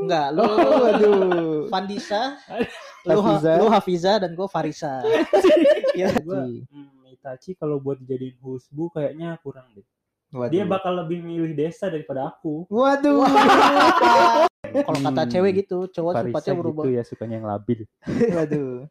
Enggak, 0.00 0.26
lu 0.32 0.44
Waduh. 0.80 1.68
Vandisa, 1.68 2.22
lu, 3.06 3.18
ha- 3.20 3.36
Hafiza. 3.36 3.52
lu 3.60 3.66
Hafiza 3.68 4.12
dan 4.18 4.30
gue 4.32 4.48
Farisa. 4.48 4.94
Iya. 5.90 6.14
Gua, 6.22 6.46
hmm, 6.46 7.10
Itachi 7.10 7.58
kalau 7.58 7.82
buat 7.82 7.98
dijadiin 7.98 8.38
husbu 8.38 8.94
kayaknya 8.94 9.36
kurang 9.42 9.66
deh. 9.74 9.82
Waduh. 10.30 10.48
Dia 10.48 10.62
bakal 10.62 10.94
lebih 10.96 11.18
milih 11.18 11.52
desa 11.52 11.90
daripada 11.90 12.30
aku. 12.30 12.62
Waduh. 12.70 13.26
Kalau 14.70 15.02
kata 15.02 15.26
cewek 15.26 15.66
gitu, 15.66 15.90
cowok 15.90 16.12
Farisa 16.14 16.30
sifatnya 16.30 16.54
berubah. 16.54 16.82
gitu 16.86 16.90
ya 16.94 17.02
sukanya 17.02 17.34
yang 17.42 17.48
labil. 17.50 17.80
Waduh. 18.06 18.86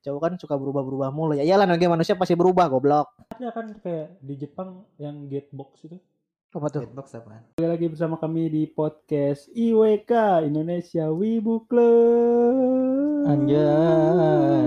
Cowok 0.00 0.20
kan 0.24 0.32
suka 0.40 0.56
berubah-berubah 0.56 1.12
mulu 1.12 1.36
ya. 1.36 1.44
Iyalah 1.44 1.68
nanti 1.68 1.84
manusia 1.84 2.16
pasti 2.16 2.32
berubah, 2.32 2.64
goblok. 2.72 3.12
Ada 3.36 3.52
kan 3.52 3.76
kayak 3.76 4.16
di 4.24 4.34
Jepang 4.40 4.88
yang 4.96 5.28
Gatebox 5.28 5.84
itu. 5.84 6.00
Apa 6.48 6.72
tuh? 6.72 6.80
Hitbox 6.80 7.12
apaan? 7.12 7.44
Kembali 7.60 7.68
lagi 7.76 7.86
bersama 7.92 8.16
kami 8.16 8.48
di 8.48 8.64
podcast 8.64 9.52
IWK 9.52 10.12
Indonesia 10.48 11.12
Wibu 11.12 11.68
Club. 11.68 13.28
Anjay. 13.28 14.64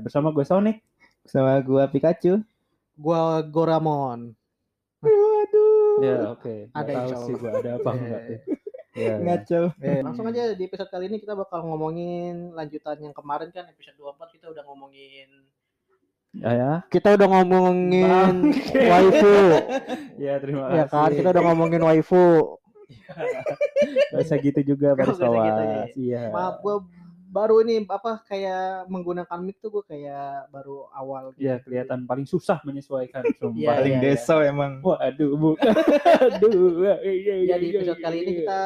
Bersama 0.00 0.32
gue 0.32 0.48
Sonic. 0.48 0.80
Sama 1.28 1.60
gua 1.60 1.84
Pikachu. 1.92 2.40
Gua 2.96 3.44
Goramon. 3.44 4.32
Waduh. 5.04 6.00
Ya 6.00 6.32
oke. 6.32 6.72
Ada 6.72 6.88
Nggak 6.88 7.04
tahu 7.12 7.20
sih 7.28 7.34
gue 7.36 7.50
ada 7.52 7.70
apa 7.76 7.90
enggak. 7.92 8.22
ya. 8.24 8.38
Ya, 8.96 9.04
ya. 9.12 9.20
Ngaco. 9.20 9.60
Eh, 9.84 10.00
langsung 10.00 10.24
aja 10.24 10.56
di 10.56 10.64
episode 10.64 10.88
kali 10.88 11.12
ini 11.12 11.20
kita 11.20 11.36
bakal 11.36 11.68
ngomongin 11.68 12.56
lanjutan 12.56 12.96
yang 13.04 13.12
kemarin 13.12 13.52
kan 13.52 13.68
episode 13.68 14.00
24 14.00 14.32
kita 14.40 14.48
udah 14.48 14.64
ngomongin 14.64 15.28
Ya, 16.36 16.50
ya. 16.52 16.72
kita 16.92 17.16
udah 17.16 17.28
ngomongin 17.32 18.04
Bangke. 18.52 18.82
waifu 18.92 19.36
Ya 20.26 20.34
terima 20.36 20.68
kasih. 20.68 20.76
ya 20.76 20.84
kan 20.88 21.10
kita 21.12 21.28
udah 21.32 21.42
ngomongin 21.48 21.82
waifu 21.82 22.26
Gak 24.12 24.20
usah 24.20 24.38
gitu 24.40 24.60
juga 24.76 24.94
Baris 24.94 25.16
gitu, 25.16 25.26
Kawas. 25.26 25.92
Iya. 25.96 26.22
maaf 26.30 26.60
gue 26.60 26.76
baru 27.26 27.60
ini 27.66 27.84
apa 27.84 28.24
kayak 28.24 28.88
menggunakan 28.88 29.38
mic 29.44 29.60
tuh 29.60 29.68
gue 29.68 29.84
kayak 29.84 30.48
baru 30.48 30.88
awal 30.94 31.36
gitu. 31.36 31.44
Ya 31.44 31.60
kelihatan 31.60 32.08
paling 32.08 32.24
susah 32.24 32.62
menyesuaikan 32.64 33.20
Iya, 33.28 33.36
sumpah. 33.36 33.74
Paling 33.76 33.94
iya, 33.98 34.02
deso 34.02 34.36
emang. 34.40 34.72
Waduh, 34.80 35.32
bukan. 35.36 35.74
Aduh. 36.32 36.96
iya, 37.04 37.34
ya 37.44 37.56
di 37.60 37.68
iya, 37.68 37.76
episode 37.82 37.98
iya, 38.00 38.04
kali 38.04 38.16
ini 38.24 38.30
iya. 38.32 38.38
kita 38.40 38.62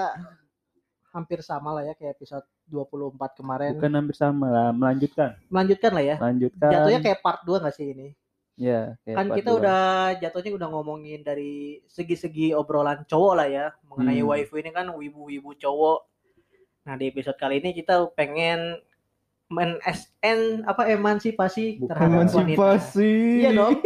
hampir 1.11 1.39
sama 1.41 1.71
lah 1.73 1.83
ya 1.83 1.93
kayak 1.93 2.15
episode 2.15 2.43
24 2.67 3.13
kemarin 3.35 3.75
bukan 3.75 3.93
hampir 3.93 4.15
sama 4.15 4.47
lah, 4.47 4.69
melanjutkan. 4.71 5.35
melanjutkan 5.47 5.91
lah 5.91 6.05
ya 6.05 6.17
Lanjutkan. 6.19 6.71
jatuhnya 6.71 7.01
kayak 7.01 7.19
part 7.21 7.41
2 7.43 7.61
gak 7.61 7.75
sih 7.75 7.87
ini 7.91 8.09
ya, 8.55 8.93
kayak 9.03 9.17
kan 9.17 9.27
part 9.27 9.37
kita 9.37 9.51
dua. 9.51 9.59
udah 9.59 9.81
jatuhnya 10.19 10.51
udah 10.53 10.69
ngomongin 10.71 11.21
dari 11.21 11.53
segi-segi 11.87 12.53
obrolan 12.53 13.03
cowok 13.05 13.33
lah 13.35 13.49
ya 13.49 13.67
mengenai 13.85 14.21
Hmm. 14.21 14.29
waifu 14.29 14.55
ini 14.57 14.69
kan 14.69 14.87
wibu-wibu 14.91 15.57
cowok. 15.57 15.99
Nah 16.81 16.95
di 16.95 17.09
episode 17.09 17.37
kali 17.37 17.59
ini 17.59 17.73
kita 17.73 18.09
pengen 18.13 18.77
men 19.49 19.81
SN 19.83 20.63
apa 20.63 20.87
emansipasi 20.87 21.81
Bukan 21.81 21.89
terhadap 21.89 22.17
wanita. 22.23 22.37
Emansipasi. 22.37 23.13
Iya 23.41 23.51
dong. 23.51 23.81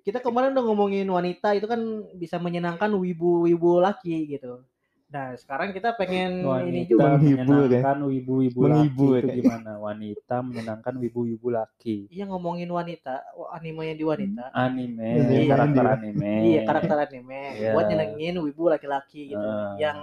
Kita 0.00 0.18
kemarin 0.18 0.54
udah 0.54 0.64
ngomongin 0.64 1.04
wanita 1.06 1.52
itu 1.52 1.66
kan 1.66 1.82
bisa 2.14 2.38
menyenangkan 2.38 2.88
wibu-wibu 2.88 3.78
laki 3.78 4.30
gitu. 4.30 4.62
Nah 5.10 5.34
sekarang 5.34 5.74
kita 5.74 5.98
pengen 5.98 6.38
ini 6.38 6.46
wanita 6.46 6.86
juga. 6.86 7.02
Menghibur, 7.18 7.66
ya. 7.66 7.82
menyenangkan 7.82 7.98
wibu-wibu 8.06 8.60
laki 8.62 8.86
itu 8.86 9.06
kayak. 9.26 9.36
gimana? 9.42 9.70
Wanita 9.82 10.36
menyenangkan 10.46 10.94
wibu-wibu 11.02 11.48
laki. 11.50 11.96
Iya 12.14 12.24
ngomongin 12.30 12.70
wanita, 12.70 13.34
oh, 13.34 13.50
anime 13.50 13.90
yang 13.90 13.98
di 13.98 14.06
wanita. 14.06 14.44
Anime, 14.54 15.10
Iya, 15.26 15.50
karakter 15.50 15.82
iya. 15.82 15.94
anime. 15.98 16.32
Iya 16.46 16.60
karakter 16.62 16.96
anime 17.10 17.42
Iya. 17.58 17.70
buat 17.74 17.84
nyenengin 17.90 18.34
wibu 18.38 18.70
laki-laki 18.70 19.34
gitu. 19.34 19.42
Ah. 19.42 19.74
Yang 19.82 19.98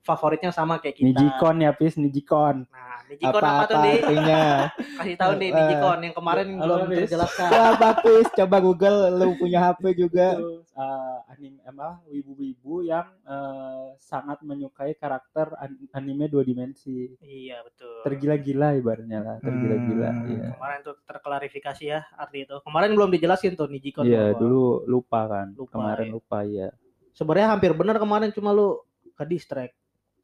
favoritnya 0.00 0.50
sama 0.56 0.80
kayak 0.80 1.04
kita. 1.04 1.06
Nijikon 1.12 1.56
ya, 1.60 1.70
Pis, 1.76 2.00
Nijikon. 2.00 2.64
Nah, 2.72 2.95
Nijikon 3.06 3.38
apa, 3.38 3.48
Apa 3.48 3.64
tuh 3.64 3.76
di? 3.78 3.90
artinya? 3.94 4.42
Kasih 4.98 5.14
tahu 5.14 5.32
nih 5.38 5.48
Eh, 5.48 5.54
Nijikon 5.54 5.98
yang 6.02 6.14
kemarin 6.14 6.46
halo, 6.58 6.74
belum 6.82 6.88
terjelaskan. 6.92 7.48
Apa 7.48 7.88
Pis? 8.02 8.26
Coba 8.34 8.56
Google 8.58 8.98
lu 9.14 9.28
punya 9.38 9.58
HP 9.62 9.82
juga. 9.94 10.28
Uh, 10.76 11.24
anime 11.32 11.56
apa 11.64 12.04
wibu-wibu 12.04 12.84
yang 12.84 13.08
uh, 13.24 13.96
sangat 13.96 14.44
menyukai 14.44 14.92
karakter 14.92 15.48
an- 15.56 15.80
anime 15.94 16.28
dua 16.28 16.44
dimensi. 16.44 17.16
Iya 17.18 17.64
betul. 17.64 18.04
Tergila-gila 18.04 18.76
ibaratnya 18.76 19.18
lah, 19.24 19.36
tergila-gila. 19.40 20.10
Hmm. 20.12 20.28
Iya. 20.28 20.48
Kemarin 20.52 20.78
tuh 20.84 20.94
terklarifikasi 21.08 21.84
ya 21.86 22.00
arti 22.12 22.44
itu. 22.44 22.56
Kemarin 22.60 22.90
belum 22.92 23.08
dijelasin 23.08 23.56
tuh 23.56 23.72
Nijikon. 23.72 24.04
Iya, 24.04 24.34
apa. 24.34 24.38
dulu 24.38 24.84
lupa 24.84 25.20
kan. 25.24 25.46
Lupa, 25.56 25.72
Kemarin 25.72 26.06
iya. 26.06 26.12
lupa 26.12 26.38
ya. 26.44 26.68
Sebenarnya 27.16 27.48
hampir 27.56 27.72
benar 27.72 27.96
kemarin 27.96 28.28
cuma 28.36 28.52
lu 28.52 28.84
ke 29.16 29.24
distract. 29.24 29.72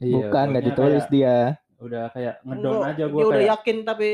Iya, 0.03 0.28
Bukan 0.28 0.44
nggak 0.53 0.65
ditulis 0.69 1.04
kayak 1.06 1.15
dia. 1.15 1.37
Udah 1.82 2.04
kayak 2.10 2.34
ngedon 2.43 2.72
Enggak, 2.72 2.88
aja 2.88 2.97
Dia 2.97 3.06
gua 3.10 3.20
udah 3.20 3.32
kayak 3.34 3.50
yakin 3.50 3.76
tapi 3.82 4.09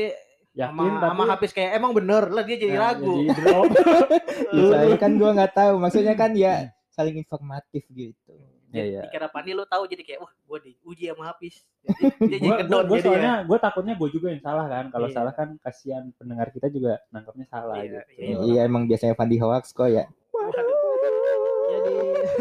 yakin 0.51 0.73
sama, 0.81 0.99
tapi 0.99 1.11
sama 1.13 1.23
habis 1.29 1.51
kayak 1.53 1.71
emang 1.73 1.91
bener 1.93 2.23
lah 2.27 2.43
dia 2.43 2.57
jadi 2.57 2.73
Nah, 2.73 2.81
ragu. 2.83 3.13
Jadi 3.15 3.31
drop. 3.37 3.63
Lu- 4.57 4.71
Saya 4.71 4.95
kan 4.97 5.11
gua 5.15 5.29
nggak 5.31 5.53
tahu. 5.53 5.73
Maksudnya 5.77 6.13
kan 6.13 6.31
ya 6.33 6.53
saling 6.89 7.15
informatif 7.15 7.83
gitu. 7.87 8.33
Iya, 8.69 8.83
iya. 8.85 9.01
Dikira 9.01 9.25
Pandi 9.27 9.49
lu 9.51 9.65
tahu 9.65 9.85
jadi 9.85 10.01
kayak 10.03 10.19
wah 10.19 10.33
gua 10.43 10.57
diuji 10.59 11.05
sama 11.07 11.23
habis. 11.25 11.65
Jadi, 11.81 12.05
dia 12.29 12.37
jadi 12.39 12.57
kedon 12.59 12.85
ya. 12.87 13.01
soalnya 13.01 13.33
gua 13.43 13.57
takutnya 13.57 13.93
gua 13.93 14.09
juga 14.09 14.27
yang 14.29 14.41
salah 14.41 14.65
kan. 14.65 14.85
Kalau 14.89 15.07
Iya. 15.07 15.15
salah 15.15 15.33
kan 15.33 15.49
kasihan 15.59 16.03
pendengar 16.13 16.49
kita 16.49 16.67
juga 16.67 17.01
nangkapnya 17.09 17.45
salah 17.45 17.77
Iya, 17.77 18.01
gitu. 18.05 18.19
iya. 18.19 18.35
Iya 18.43 18.61
emang 18.65 18.85
biasanya 18.85 19.13
Fandi 19.13 19.37
hoax 19.37 19.71
kok 19.71 19.87
ya. 19.87 20.05
Waduh. 20.29 20.65
Jadi 21.67 21.93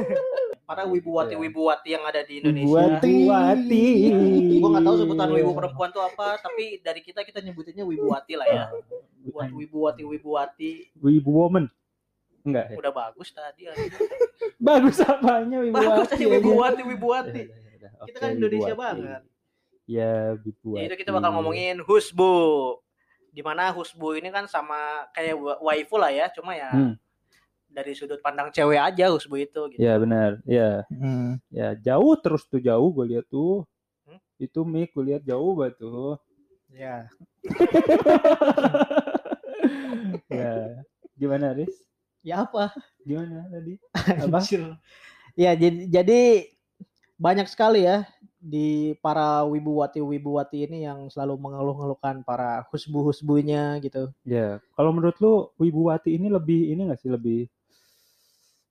para 0.68 0.84
wibuwati-wibuwati 0.84 1.88
yang 1.88 2.04
ada 2.04 2.20
di 2.20 2.44
Indonesia. 2.44 2.68
Wibuwati. 2.68 3.08
Wibuwati. 3.08 3.84
Gue 4.60 4.68
nggak 4.68 4.84
tahu 4.84 4.96
sebutan 5.00 5.28
wibu 5.32 5.50
perempuan 5.56 5.88
tuh 5.88 6.04
apa, 6.04 6.36
tapi 6.36 6.76
dari 6.78 7.00
kita 7.00 7.24
kita 7.24 7.40
nyebutinnya 7.40 7.88
wibuwati 7.88 8.36
lah 8.36 8.44
ya. 8.44 8.64
Buat 9.32 9.48
wibuwati 9.50 10.04
wibuwati 10.04 10.92
Wibu 11.00 11.30
woman. 11.32 11.72
Enggak 12.44 12.68
ya? 12.70 12.76
udah 12.76 12.92
bagus 12.92 13.32
tadi. 13.32 13.64
Bagus 14.60 15.00
apanya 15.00 15.56
wibuwati? 15.64 15.88
Bagus 15.88 16.10
ya, 16.14 16.28
wibuwati 16.28 16.80
ya. 16.80 16.86
wibuwati. 16.86 17.42
Ya, 17.42 17.56
ya, 17.56 17.88
ya. 17.88 18.04
Kita 18.04 18.18
kan 18.20 18.30
Indonesia 18.36 18.72
wibuwati. 18.76 19.00
banget. 19.00 19.22
Ya, 19.88 20.12
wibuwati. 20.36 20.76
Ya 20.76 20.82
itu 20.84 20.96
kita 21.00 21.10
bakal 21.16 21.30
ngomongin 21.32 21.80
husbu. 21.80 22.32
Di 23.32 23.40
mana 23.40 23.72
husbu 23.72 24.20
ini 24.20 24.28
kan 24.28 24.44
sama 24.44 25.08
kayak 25.16 25.32
wa- 25.32 25.60
waifu 25.64 25.96
lah 25.96 26.12
ya, 26.12 26.28
cuma 26.28 26.52
ya 26.52 26.68
Hmm. 26.68 26.94
Dari 27.78 27.94
sudut 27.94 28.18
pandang 28.18 28.50
cewek 28.50 28.82
aja 28.82 29.14
husbu 29.14 29.38
itu. 29.38 29.60
Gitu. 29.70 29.78
Ya 29.78 29.94
benar. 30.02 30.42
Ya, 30.42 30.82
Hmm. 30.90 31.38
ya 31.54 31.78
jauh 31.78 32.18
terus 32.18 32.42
tuh 32.50 32.58
jauh 32.58 32.90
gue 32.90 33.14
lihat 33.14 33.30
tuh. 33.30 33.62
Hmm? 34.02 34.18
Itu 34.42 34.66
mic 34.66 34.90
gue 34.90 35.14
lihat 35.14 35.22
jauh 35.22 35.54
banget 35.54 35.78
tuh. 35.78 36.18
Ya. 36.74 37.06
ya. 40.26 40.82
Gimana, 41.14 41.54
Riz? 41.54 41.70
Ya 42.26 42.42
apa? 42.42 42.74
Gimana 43.06 43.46
tadi? 43.46 43.78
Apa? 44.26 44.42
Ya 45.38 45.54
jadi 45.54 45.86
jadi 45.86 46.50
banyak 47.14 47.46
sekali 47.46 47.86
ya 47.86 48.02
di 48.38 48.94
para 49.02 49.42
wibuwati-wibuwati 49.46 50.70
ini 50.70 50.86
yang 50.86 51.10
selalu 51.10 51.34
mengeluh-ngeluhkan 51.42 52.22
para 52.22 52.62
husbu-husbunya 52.70 53.82
gitu. 53.82 54.14
Ya, 54.22 54.62
kalau 54.78 54.94
menurut 54.94 55.18
lu 55.18 55.50
Wibuwati 55.58 56.14
ini 56.14 56.30
lebih 56.30 56.70
ini 56.70 56.86
gak 56.86 57.02
sih 57.02 57.10
lebih 57.10 57.50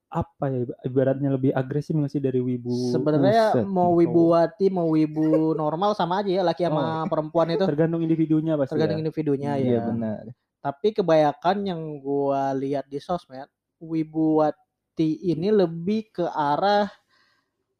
apa 0.07 0.45
ya 0.47 0.59
ibaratnya 0.87 1.35
lebih 1.35 1.51
agresif 1.51 1.91
nggak 1.91 2.11
sih 2.11 2.23
dari 2.23 2.39
wibu 2.39 2.95
Sebenarnya 2.95 3.67
mau 3.67 3.91
cowok. 3.91 3.99
wibuwati 3.99 4.65
mau 4.71 4.87
wibu 4.95 5.51
normal 5.51 5.99
sama 5.99 6.23
aja 6.23 6.31
ya 6.39 6.43
laki 6.47 6.63
sama 6.63 7.03
perempuan 7.11 7.51
itu 7.51 7.67
tergantung 7.67 7.99
individunya 7.99 8.55
pasti 8.55 8.71
tergantung 8.79 8.99
ya. 8.99 9.03
individunya 9.03 9.51
Iya 9.59 9.67
ya. 9.75 9.81
benar. 9.91 10.23
Tapi 10.63 10.87
kebanyakan 10.95 11.57
yang 11.67 11.81
gua 11.99 12.55
lihat 12.55 12.87
di 12.87 13.03
sosmed 13.03 13.51
wibuwati 13.83 15.27
ini 15.27 15.51
lebih 15.51 16.07
ke 16.15 16.25
arah 16.25 16.87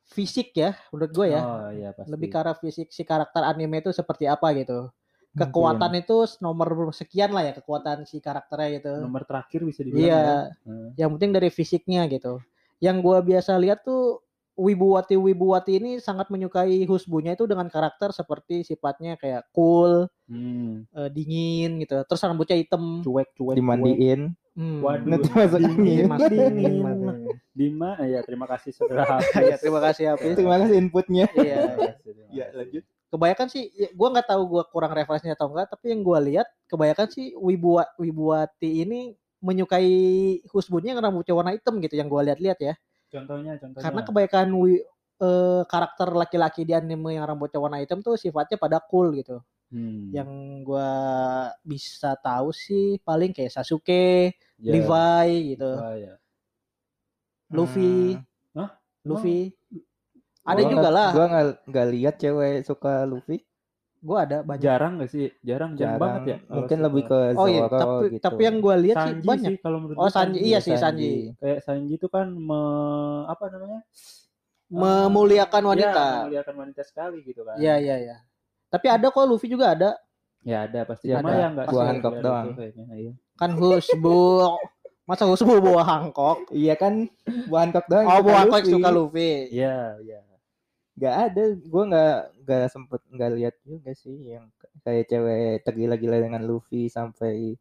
fisik 0.07 0.55
ya 0.55 0.71
menurut 0.91 1.11
gue 1.11 1.27
ya. 1.35 1.41
oh 1.43 1.67
iya 1.71 1.89
pasti 1.91 2.11
lebih 2.11 2.27
ke 2.31 2.37
arah 2.39 2.55
fisik 2.55 2.87
si 2.91 3.03
karakter 3.03 3.43
anime 3.43 3.79
itu 3.83 3.91
seperti 3.95 4.27
apa 4.27 4.51
gitu. 4.55 4.87
Mungkin. 5.37 5.53
Kekuatan 5.53 5.91
itu 5.93 6.17
nomor 6.41 6.67
sekian 6.89 7.29
lah 7.29 7.45
ya 7.45 7.53
kekuatan 7.53 8.09
si 8.09 8.17
karakternya 8.17 8.69
gitu. 8.81 8.93
nomor 9.05 9.21
terakhir 9.21 9.61
bisa 9.61 9.85
dibilang 9.85 10.01
Iya, 10.09 10.17
ya. 10.17 10.37
Hmm. 10.65 10.89
yang 10.97 11.09
penting 11.13 11.31
dari 11.37 11.49
fisiknya 11.53 12.09
gitu. 12.09 12.41
Yang 12.81 12.97
gua 13.05 13.17
biasa 13.21 13.53
lihat 13.61 13.85
tuh 13.85 14.25
wibuwati-wibuwati 14.57 15.77
ini 15.77 15.91
sangat 16.01 16.33
menyukai 16.33 16.81
husbunya 16.89 17.37
itu 17.37 17.45
dengan 17.45 17.69
karakter 17.69 18.09
seperti 18.09 18.65
sifatnya 18.65 19.13
kayak 19.13 19.45
cool, 19.53 20.09
Hmm. 20.25 20.89
eh, 20.91 21.09
dingin 21.13 21.77
gitu. 21.77 22.01
Terus 22.01 22.21
rambutnya 22.25 22.57
hitam. 22.57 23.05
cuek 23.05 23.37
cuek 23.37 23.53
cuek. 23.53 23.55
Dimandiin. 23.61 24.33
Hmm. 24.57 24.81
Waduh. 24.81 25.05
Nanti 25.05 25.29
masuk 25.29 25.61
angin. 25.61 26.05
Dingin. 26.33 26.75
di 27.53 27.69
mana 27.73 28.05
ya 28.05 28.21
terima 28.21 28.45
kasih 28.45 28.69
saudara 28.73 29.17
ya, 29.33 29.57
terima 29.61 29.77
kasih 29.81 30.13
Hafiz. 30.13 30.33
Terima 30.33 30.57
kasih 30.57 30.77
inputnya. 30.81 31.25
Iya. 31.37 31.77
Ya 32.33 32.45
lanjut. 32.53 32.96
Kebanyakan 33.07 33.47
sih 33.47 33.71
ya, 33.73 33.89
gua 33.95 34.07
nggak 34.13 34.27
tahu 34.27 34.41
gua 34.47 34.63
kurang 34.67 34.91
referensinya 34.91 35.35
atau 35.35 35.47
enggak 35.51 35.71
tapi 35.71 35.95
yang 35.95 36.01
gua 36.03 36.19
lihat 36.19 36.47
kebanyakan 36.67 37.07
sih 37.07 37.31
wibu 37.39 37.79
wibuwati 37.99 38.83
ini 38.83 39.15
menyukai 39.39 40.41
husbunya 40.49 40.97
yang 40.97 41.01
rambutnya 41.01 41.33
warna 41.37 41.53
hitam 41.55 41.77
gitu 41.79 41.95
yang 41.95 42.09
gua 42.11 42.25
lihat-lihat 42.25 42.59
ya 42.59 42.73
contohnya 43.07 43.55
contohnya 43.61 43.83
karena 43.85 44.01
kebanyakan 44.03 44.47
wi, 44.59 44.71
eh, 45.23 45.61
karakter 45.65 46.07
laki-laki 46.11 46.67
di 46.67 46.73
anime 46.75 47.15
yang 47.15 47.25
rambutnya 47.25 47.59
warna 47.63 47.79
hitam 47.79 48.03
tuh 48.03 48.19
sifatnya 48.19 48.59
pada 48.59 48.83
cool 48.83 49.15
gitu. 49.15 49.39
Hmm. 49.67 50.15
Yang 50.15 50.29
gua 50.63 50.91
bisa 51.59 52.15
tahu 52.23 52.55
sih 52.55 53.03
paling 53.03 53.35
kayak 53.35 53.51
Sasuke, 53.51 54.31
Ya, 54.57 54.71
Levi 54.73 55.53
gitu, 55.53 55.69
Levi, 55.69 56.07
ya. 56.07 56.13
Luffy, 57.51 58.15
Hmm. 58.15 58.23
Hah? 58.57 58.69
Luffy. 59.05 59.56
Ada 60.47 60.61
Gua 60.63 60.71
juga 60.71 60.89
lah. 60.89 61.09
Gua 61.11 61.25
nggak 61.27 61.45
nggak 61.67 61.87
lihat 61.91 62.15
cewek 62.17 62.55
suka 62.63 62.93
Luffy. 63.03 63.37
Gua 63.97 64.23
ada 64.23 64.45
banyak. 64.45 64.63
Jarang 64.63 64.93
gak 65.01 65.09
sih? 65.09 65.27
Jarang, 65.41 65.73
jarang, 65.73 65.97
Jarang. 65.97 65.99
banget 65.99 66.21
ya. 66.23 66.37
Mungkin 66.47 66.77
lebih 66.79 67.03
ke 67.09 67.19
Zoro 67.33 67.41
Oh 67.41 67.47
iya, 67.49 67.61
tapi 67.65 68.05
gitu. 68.13 68.23
tapi 68.23 68.41
yang 68.45 68.57
gua 68.61 68.75
lihat 68.77 68.95
sih 68.95 69.13
banyak. 69.25 69.51
sih 69.51 69.57
kalau 69.59 69.77
menurut 69.83 69.97
Oh 69.99 70.09
Sanji, 70.13 70.37
iya 70.39 70.59
sih 70.61 70.77
Sanji. 70.77 71.33
Kayak 71.41 71.59
Sanji 71.65 71.93
itu 71.97 72.07
kan 72.07 72.29
me, 72.29 72.61
apa 73.27 73.43
namanya? 73.51 73.81
Memuliakan 74.67 75.61
Eh, 75.63 75.69
wanita. 75.73 76.03
Ya, 76.05 76.17
memuliakan 76.23 76.55
wanita 76.61 76.81
sekali 76.85 77.17
gitu 77.25 77.41
kan. 77.43 77.57
Iya 77.57 77.75
iya 77.81 77.95
iya. 77.99 78.15
Tapi 78.67 78.85
ada 78.91 79.07
kok 79.09 79.25
Luffy 79.25 79.47
juga 79.47 79.73
ada. 79.73 79.95
Ya 80.45 80.63
ada 80.69 80.83
pasti. 80.85 81.09
Ya, 81.11 81.19
Cuma 81.19 81.33
ada. 81.33 81.39
yang 81.39 81.51
enggak 81.57 81.67
Buah 81.71 81.85
Hancock 81.89 82.15
doang. 82.21 82.47
Iya. 82.95 83.11
Kan 83.35 83.51
Husbu. 83.57 84.19
Masa 85.07 85.23
Husbu 85.23 85.63
bawa 85.63 85.83
Hancock? 85.87 86.51
Iya 86.51 86.75
kan 86.75 87.07
buah 87.47 87.63
Hancock 87.63 87.87
doang. 87.87 88.05
Oh, 88.05 88.19
bawa 88.19 88.37
Hancock 88.43 88.67
suka 88.67 88.89
Luffy. 88.91 89.51
Iya, 89.55 89.97
iya. 90.03 90.19
Gak 90.97 91.15
ada, 91.29 91.43
gua 91.63 91.83
nggak 91.85 92.15
nggak 92.41 92.65
sempet 92.67 93.01
nggak 93.07 93.31
lihat 93.37 93.55
juga 93.61 93.91
sih 93.93 94.33
yang 94.33 94.49
kayak 94.81 95.05
cewek 95.05 95.61
tergila-gila 95.61 96.17
dengan 96.17 96.41
Luffy 96.41 96.89
sampai 96.89 97.53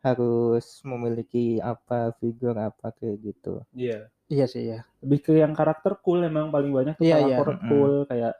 harus 0.00 0.80
memiliki 0.82 1.60
apa 1.60 2.12
figur 2.16 2.56
apa 2.56 2.92
kayak 2.92 3.20
gitu. 3.22 3.60
Iya. 3.72 4.08
Iya 4.24 4.46
sih 4.48 4.64
ya. 4.66 4.80
Lebih 5.04 5.20
ke 5.20 5.32
yang 5.36 5.52
karakter 5.52 6.00
cool 6.00 6.24
emang 6.24 6.48
paling 6.48 6.72
banyak 6.72 6.96
tuh 6.96 7.04
Iya, 7.04 7.16
iya. 7.20 7.36
karakter 7.36 7.56
Mm-mm. 7.60 7.68
cool 7.68 7.94
kayak 8.08 8.34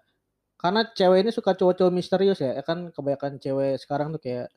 Karena 0.56 0.80
cewek 0.88 1.18
ini 1.20 1.30
suka 1.30 1.52
cowok-cowok 1.52 1.92
misterius 1.92 2.40
ya. 2.40 2.56
Kan 2.64 2.88
kebanyakan 2.88 3.36
cewek 3.36 3.76
sekarang 3.76 4.16
tuh 4.16 4.20
kayak 4.20 4.48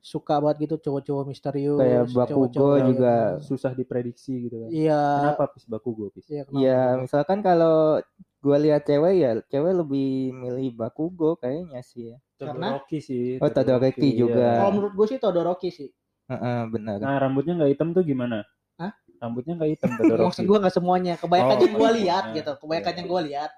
suka 0.00 0.40
banget 0.40 0.64
gitu 0.64 0.88
cowok-cowok 0.88 1.24
misterius. 1.28 1.76
Kayak 1.76 2.04
Bakugo 2.08 2.24
cowok-cowok 2.48 2.76
yang- 2.80 2.88
juga. 2.88 3.14
susah 3.44 3.72
diprediksi 3.76 4.48
gitu 4.48 4.56
kan. 4.64 4.68
Iya. 4.72 5.02
Kenapa 5.20 5.44
pis 5.52 5.64
Bakugo 5.68 6.08
pis? 6.08 6.24
Iya? 6.32 6.48
Iya, 6.48 6.80
misalkan 6.98 7.44
kalau 7.44 8.00
gua 8.42 8.58
lihat 8.58 8.82
cewek 8.84 9.14
ya, 9.16 9.30
cewek 9.46 9.72
lebih 9.86 10.34
milih 10.34 10.74
Bakugo 10.74 11.38
kayaknya 11.38 11.80
sih 11.86 12.10
ya. 12.10 12.18
Karena? 12.42 12.74
Todoroki 12.74 12.98
sih. 12.98 13.38
Oh, 13.38 13.46
Todoroki 13.46 14.08
juga. 14.18 14.58
Kalau 14.58 14.72
menurut 14.74 14.92
gue 14.98 15.06
sih 15.14 15.18
Todoroki 15.22 15.70
sih. 15.70 15.88
Heeh, 16.26 16.60
benar. 16.74 16.98
Nah, 16.98 17.16
rambutnya 17.22 17.54
nggak 17.54 17.70
hitam 17.70 17.94
tuh 17.94 18.02
gimana? 18.02 18.42
Hah? 18.82 18.90
Rambutnya 19.22 19.54
nggak 19.54 19.70
hitam 19.78 19.90
Todoroki. 19.94 20.26
Maksud 20.34 20.44
gue 20.50 20.58
nggak 20.58 20.74
semuanya. 20.74 21.14
Kebanyakan 21.22 21.54
Oh, 21.54 21.62
yang 21.62 21.74
gue 21.78 21.86
iya. 21.88 21.98
lihat 22.02 22.24
Iya. 22.26 22.34
gitu. 22.42 22.52
Kebanyakan 22.58 22.90
Iya. 22.92 22.98
yang 22.98 23.08
gue 23.08 23.20
lihat. 23.30 23.50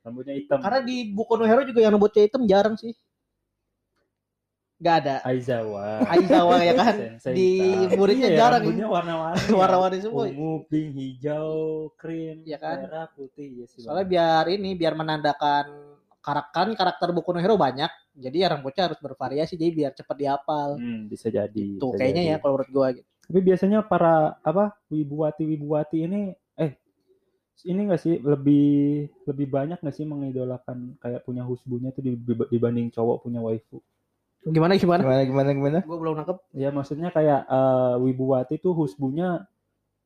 Rambutnya 0.00 0.34
hitam. 0.40 0.58
Karena 0.64 0.80
di 0.80 0.96
Boku 1.12 1.32
no 1.36 1.44
Hero 1.44 1.62
juga 1.68 1.80
yang 1.84 1.92
rambutnya 1.92 2.22
hitam 2.24 2.42
jarang 2.48 2.74
sih. 2.80 2.96
Gak 4.80 4.94
ada. 5.04 5.16
Aizawa. 5.22 6.08
Aizawa 6.08 6.56
ya 6.64 6.72
kan. 6.72 6.94
Sensei 6.96 7.36
Di 7.36 7.50
muridnya 7.92 8.32
Iya, 8.32 8.38
jarang. 8.38 8.62
Rambutnya 8.64 8.88
warna-warni. 8.88 9.44
ya. 9.44 9.52
Warna-warni 9.60 9.98
semua. 10.00 10.24
Ungu, 10.26 10.52
pink, 10.66 10.88
hijau, 10.90 11.52
krim, 11.94 12.40
Iya 12.42 12.56
kan? 12.56 12.76
merah, 12.80 13.06
putih. 13.12 13.60
Iya 13.60 13.64
sih, 13.68 13.84
Soalnya 13.84 14.06
biar 14.08 14.44
ini 14.48 14.72
biar 14.72 14.96
menandakan 14.96 15.64
karakter 16.18 16.72
karakter 16.72 17.08
Boku 17.12 17.30
no 17.30 17.38
Hero 17.38 17.54
banyak. 17.54 17.92
Jadi 18.12 18.36
ya 18.40 18.48
rambutnya 18.48 18.88
harus 18.88 18.96
bervariasi 18.98 19.54
jadi 19.54 19.68
biar 19.70 19.92
cepat 19.92 20.16
dihafal. 20.16 20.80
Hmm, 20.80 21.06
bisa 21.06 21.28
jadi. 21.28 21.76
Tuh 21.76 21.92
bisa 21.92 22.00
kayaknya 22.00 22.22
jadi. 22.22 22.30
ya 22.30 22.36
kalau 22.38 22.52
menurut 22.56 22.70
gua 22.70 22.86
gitu. 22.90 23.08
Tapi 23.30 23.40
biasanya 23.42 23.78
para 23.80 24.14
apa 24.40 24.74
wibuwati-wibuwati 24.90 26.02
ini 26.02 26.20
eh 26.56 26.72
ini 27.62 27.80
enggak 27.84 28.00
sih 28.00 28.16
lebih 28.18 28.68
lebih 29.22 29.46
banyak 29.46 29.78
nggak 29.78 29.94
sih 29.94 30.02
mengidolakan 30.02 30.96
kayak 30.96 31.22
punya 31.22 31.40
husbunya 31.40 31.88
tuh 31.90 32.00
dib- 32.02 32.48
dibanding 32.48 32.88
cowok 32.88 33.22
punya 33.22 33.38
waifu. 33.38 33.78
Gimana 34.40 34.72
gimana? 34.80 35.02
Gimana 35.04 35.22
gimana 35.28 35.50
gimana? 35.52 35.78
Gua 35.84 35.98
belum 36.00 36.14
nangkep. 36.20 36.38
Ya 36.56 36.72
maksudnya 36.72 37.12
kayak 37.12 37.44
eh, 37.44 37.94
wibuwati 38.00 38.56
tuh 38.56 38.72
husbunya 38.72 39.44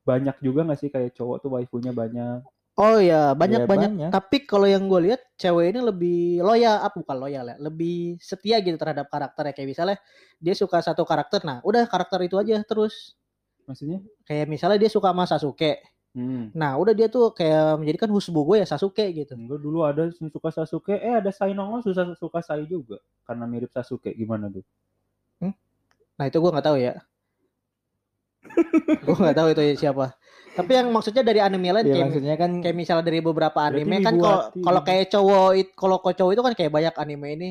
banyak 0.05 0.37
juga 0.43 0.67
nggak 0.67 0.79
sih 0.81 0.91
kayak 0.91 1.15
cowok 1.15 1.37
tuh 1.47 1.51
waifunya 1.55 1.95
banyak. 1.95 2.43
Oh 2.75 2.99
ya, 2.99 3.39
banyak 3.39 3.63
Ya, 3.63 3.71
banyak. 3.71 3.91
banyak. 3.95 4.11
Tapi 4.11 4.51
kalau 4.51 4.67
yang 4.67 4.91
gue 4.91 5.07
lihat 5.07 5.23
cewek 5.39 5.71
ini 5.71 5.79
lebih 5.79 6.43
loyal, 6.43 6.83
ah, 6.83 6.91
bukan 6.91 7.17
loyal 7.23 7.47
ya, 7.55 7.57
lebih 7.63 8.19
setia 8.19 8.59
gitu 8.59 8.75
terhadap 8.75 9.07
karakternya. 9.07 9.55
Kayak 9.55 9.69
misalnya 9.71 9.97
dia 10.43 10.55
suka 10.59 10.83
satu 10.83 11.07
karakter, 11.07 11.47
nah 11.47 11.63
udah 11.63 11.87
karakter 11.87 12.27
itu 12.27 12.35
aja 12.35 12.59
terus. 12.67 13.15
Maksudnya? 13.71 14.03
Kayak 14.27 14.51
misalnya 14.51 14.79
dia 14.83 14.91
suka 14.91 15.15
sama 15.15 15.23
Sasuke, 15.23 15.79
Hmm. 16.15 16.55
nah 16.55 16.79
udah 16.79 16.95
dia 16.95 17.11
tuh 17.11 17.35
kayak 17.35 17.83
menjadikan 17.83 18.07
husbu 18.07 18.39
gue 18.47 18.57
ya 18.63 18.67
Sasuke 18.71 19.03
gitu. 19.11 19.35
Gue 19.35 19.59
dulu 19.59 19.83
ada 19.83 20.07
suka 20.15 20.55
Sasuke, 20.55 20.95
eh 20.95 21.19
ada 21.19 21.35
Sai 21.35 21.59
nongol 21.59 21.83
susah 21.83 22.07
suka 22.15 22.39
Sai 22.39 22.63
juga 22.71 23.03
karena 23.27 23.51
mirip 23.51 23.75
Sasuke. 23.75 24.15
Gimana 24.15 24.47
tuh? 24.47 24.63
Nah 26.15 26.25
itu 26.31 26.39
gue 26.39 26.51
nggak 26.51 26.67
tahu 26.67 26.79
ya. 26.79 26.95
gue 29.07 29.17
nggak 29.19 29.37
tahu 29.37 29.49
itu 29.51 29.63
siapa. 29.81 30.15
Tapi 30.55 30.71
yang 30.71 30.89
maksudnya 30.95 31.27
dari 31.27 31.43
anime 31.43 31.75
lain 31.75 31.83
Ya 31.91 31.99
kayak, 31.99 32.05
maksudnya 32.07 32.35
kan 32.39 32.51
kayak 32.63 32.77
misalnya 32.79 33.05
dari 33.11 33.19
beberapa 33.19 33.59
anime 33.59 33.99
kan 34.07 34.15
kalau 34.15 34.41
kalau 34.55 34.81
kayak 34.87 35.11
cowok 35.11 35.51
kalau 35.75 35.97
cowok 35.99 36.33
itu 36.39 36.43
kan 36.47 36.55
kayak 36.55 36.71
banyak 36.71 36.95
anime 36.95 37.29
ini. 37.35 37.51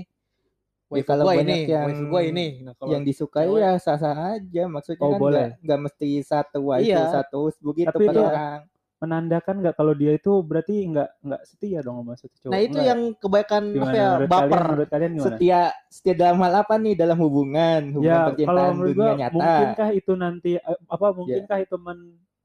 Waifu 0.94 1.08
kalau 1.08 1.24
gue 1.24 1.34
banyak 1.36 1.58
ini, 1.58 1.60
yang- 1.68 1.86
waifu 1.86 2.04
gue 2.06 2.22
ini. 2.26 2.46
Nah, 2.62 2.74
kalau 2.74 2.90
yang 2.90 3.04
disukai 3.04 3.46
cewek- 3.46 3.60
ya 3.60 3.72
sah-sah 3.76 4.16
aja. 4.34 4.64
Maksudnya 4.66 5.00
Oh, 5.00 5.10
kan 5.10 5.20
boleh. 5.20 5.48
nggak 5.60 5.80
mesti 5.82 6.10
satu 6.22 6.60
waifu 6.66 6.88
Iya. 6.88 7.02
satu 7.10 7.40
begitu 7.60 7.90
Tapi 7.90 8.06
per 8.06 8.14
itu- 8.14 8.24
orang. 8.24 8.62
Menandakan 8.96 9.56
nggak 9.60 9.76
kalau 9.76 9.92
dia 9.92 10.16
itu 10.16 10.32
berarti 10.40 10.88
nggak 10.88 11.10
nggak 11.20 11.42
setia 11.44 11.80
dong 11.80 12.00
sama 12.00 12.16
satu 12.16 12.36
cowok. 12.40 12.52
Nah 12.52 12.60
itu 12.62 12.72
Nggak. 12.72 12.88
yang 12.88 13.00
kebaikan 13.14 13.64
gimana 13.68 13.84
apa 13.84 13.92
ya 13.94 14.08
menurut 14.08 14.30
baper. 14.32 14.40
kalian? 14.48 14.64
Menurut 14.64 14.88
kalian 14.88 15.12
gimana? 15.12 15.28
Setia 15.28 15.60
setia 15.86 16.14
dalam 16.16 16.38
hal 16.40 16.54
apa 16.56 16.74
nih 16.78 16.94
dalam 16.96 17.18
hubungan 17.20 17.82
hubungan 17.92 18.08
ya 18.08 18.16
kalau 18.16 18.32
percintaan 18.32 18.72
menurut 18.72 18.88
dunia 18.90 19.04
gua 19.04 19.20
nyata. 19.20 19.36
mungkinkah 19.36 19.90
itu 19.92 20.12
nanti 20.16 20.52
eh, 20.56 20.78
apa 20.88 21.04
Ya. 21.04 21.12
mungkinkah 21.12 21.58
itu 21.60 21.76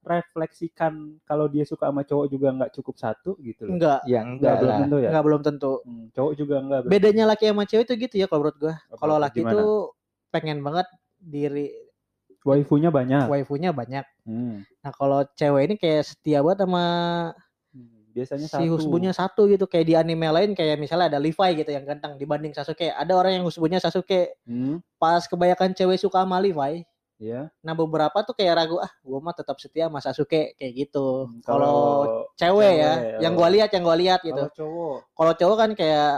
merefleksikan 0.09 0.93
kalau 1.23 1.45
dia 1.45 1.61
suka 1.61 1.87
sama 1.87 2.01
cowok 2.01 2.25
juga 2.27 2.47
nggak 2.49 2.71
cukup 2.73 2.95
satu 2.97 3.37
gitu 3.39 3.69
loh. 3.69 3.77
Enggak, 3.77 3.99
Ya 4.03 4.25
Nggak 4.25 4.33
enggak 4.33 4.55
belum 4.57 4.73
tentu 4.81 4.97
ya. 4.97 5.09
enggak 5.09 5.25
belum 5.25 5.41
tentu. 5.45 5.73
Hmm, 5.85 6.05
cowok 6.11 6.33
juga 6.33 6.55
enggak. 6.57 6.79
berarti. 6.81 6.93
Bedanya 6.97 7.23
laki 7.29 7.43
sama 7.45 7.63
cewek 7.63 7.83
itu 7.85 7.93
gitu 8.01 8.15
ya 8.17 8.25
kalau 8.25 8.41
menurut 8.41 8.57
gua. 8.57 8.75
Kalau 8.97 9.15
laki 9.17 9.39
gimana? 9.39 9.53
itu 9.53 9.67
pengen 10.29 10.57
banget 10.59 10.87
diri 11.17 11.67
waifunya 12.41 12.89
banyak. 12.89 13.25
waifunya 13.27 13.69
banyak. 13.69 14.05
Hmm. 14.25 14.65
Nah 14.81 14.91
kalau 14.91 15.21
cewek 15.35 15.61
ini 15.69 15.75
kayak 15.75 16.03
setia 16.03 16.41
banget 16.41 16.65
sama 16.65 16.83
Hmm, 17.69 18.09
Biasanya 18.09 18.47
si 18.49 18.55
satu. 18.57 18.73
husbunya 18.73 19.11
satu 19.13 19.45
gitu. 19.45 19.69
Kayak 19.69 19.85
di 19.85 19.93
anime 19.93 20.25
lain 20.27 20.51
kayak 20.57 20.81
misalnya 20.81 21.13
ada 21.13 21.19
Levi 21.21 21.49
gitu 21.55 21.69
yang 21.69 21.85
ganteng 21.85 22.17
dibanding 22.17 22.51
Sasuke. 22.51 22.89
Ada 22.89 23.13
orang 23.13 23.37
yang 23.37 23.45
husbunya 23.45 23.77
Sasuke. 23.77 24.33
Hmm, 24.43 24.81
Pas 24.97 25.21
kebanyakan 25.23 25.77
cewek 25.77 25.95
suka 25.95 26.25
sama 26.25 26.41
Levi. 26.41 26.81
Ya. 27.19 27.51
Nah 27.61 27.73
beberapa 27.75 28.15
tuh 28.23 28.33
kayak 28.33 28.53
ragu 28.55 28.79
ah 28.79 28.89
gua 29.03 29.19
mah 29.19 29.35
tetap 29.35 29.59
setia 29.59 29.91
sama 29.91 29.99
Sasuke 29.99 30.55
kayak 30.55 30.73
gitu. 30.73 31.27
Hmm, 31.27 31.43
Kalau 31.43 31.79
cewek 32.39 32.73
ya, 32.79 32.93
cewek, 32.95 33.21
yang 33.21 33.33
oh. 33.35 33.37
gua 33.37 33.49
lihat 33.51 33.69
yang 33.75 33.83
gua 33.83 33.97
lihat 33.99 34.19
gitu. 34.23 34.43
Kalau 34.49 34.57
cowok. 34.57 34.97
Kalau 35.13 35.33
cowok 35.35 35.57
kan 35.59 35.71
kayak 35.75 36.13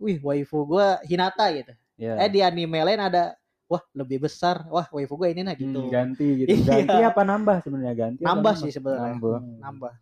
wih 0.00 0.18
waifu 0.24 0.58
gua 0.64 0.98
Hinata 1.04 1.46
gitu. 1.52 1.72
Ya. 2.00 2.18
Eh 2.18 2.30
di 2.32 2.40
anime 2.40 2.82
lain 2.82 2.98
ada 2.98 3.36
wah 3.70 3.82
lebih 3.96 4.28
besar, 4.28 4.68
wah 4.68 4.84
waifu 4.92 5.16
gue 5.16 5.32
ini 5.32 5.40
nah 5.48 5.56
gitu. 5.56 5.88
Hmm, 5.88 5.88
ganti 5.88 6.44
gitu. 6.44 6.48
Iya. 6.52 6.64
Ganti 6.68 7.00
apa 7.00 7.20
nambah 7.24 7.56
sebenarnya 7.64 7.94
ganti? 7.96 8.20
nambah 8.20 8.54
sih 8.60 8.68
sebenarnya. 8.68 9.16
Nambah. 9.16 9.38
Hmm. 9.40 9.58
Nambah. 9.64 9.92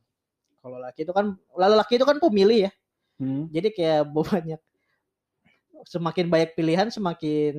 Kalau 0.60 0.78
laki 0.82 1.00
itu 1.06 1.12
kan 1.14 1.26
lalu 1.54 1.74
laki 1.78 1.92
itu 1.94 2.06
kan 2.06 2.16
pemilih 2.18 2.58
ya. 2.66 2.70
Hmm. 3.22 3.46
Jadi 3.54 3.68
kayak 3.70 4.00
banyak 4.16 4.60
semakin 5.84 6.26
banyak 6.28 6.50
pilihan 6.52 6.88
semakin 6.88 7.54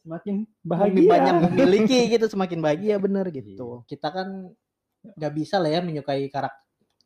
Semakin 0.00 0.34
lebih 0.44 0.64
bahagia. 0.64 1.10
banyak 1.10 1.34
memiliki 1.50 1.98
gitu 2.08 2.26
semakin 2.26 2.58
bahagia 2.60 2.96
bener 2.96 3.26
Iya. 3.28 3.40
gitu. 3.42 3.82
Kita 3.84 4.08
kan 4.08 4.52
nggak 5.00 5.32
bisa 5.32 5.56
lah 5.56 5.70
ya 5.70 5.80
menyukai 5.80 6.28
karakter. 6.28 6.60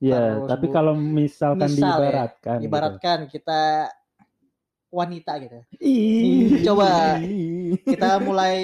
Harus 0.04 0.50
tapi 0.50 0.66
kalau 0.68 0.92
misalkan 0.92 1.70
Misal 1.70 1.80
ya, 1.80 2.10
diibaratkan 2.10 2.56
gitu. 2.58 2.66
Ibaratkan 2.68 3.18
kita 3.30 3.60
wanita 4.90 5.32
gitu. 5.42 5.58
Coba. 6.62 7.18
Kita 7.82 8.22
mulai 8.22 8.58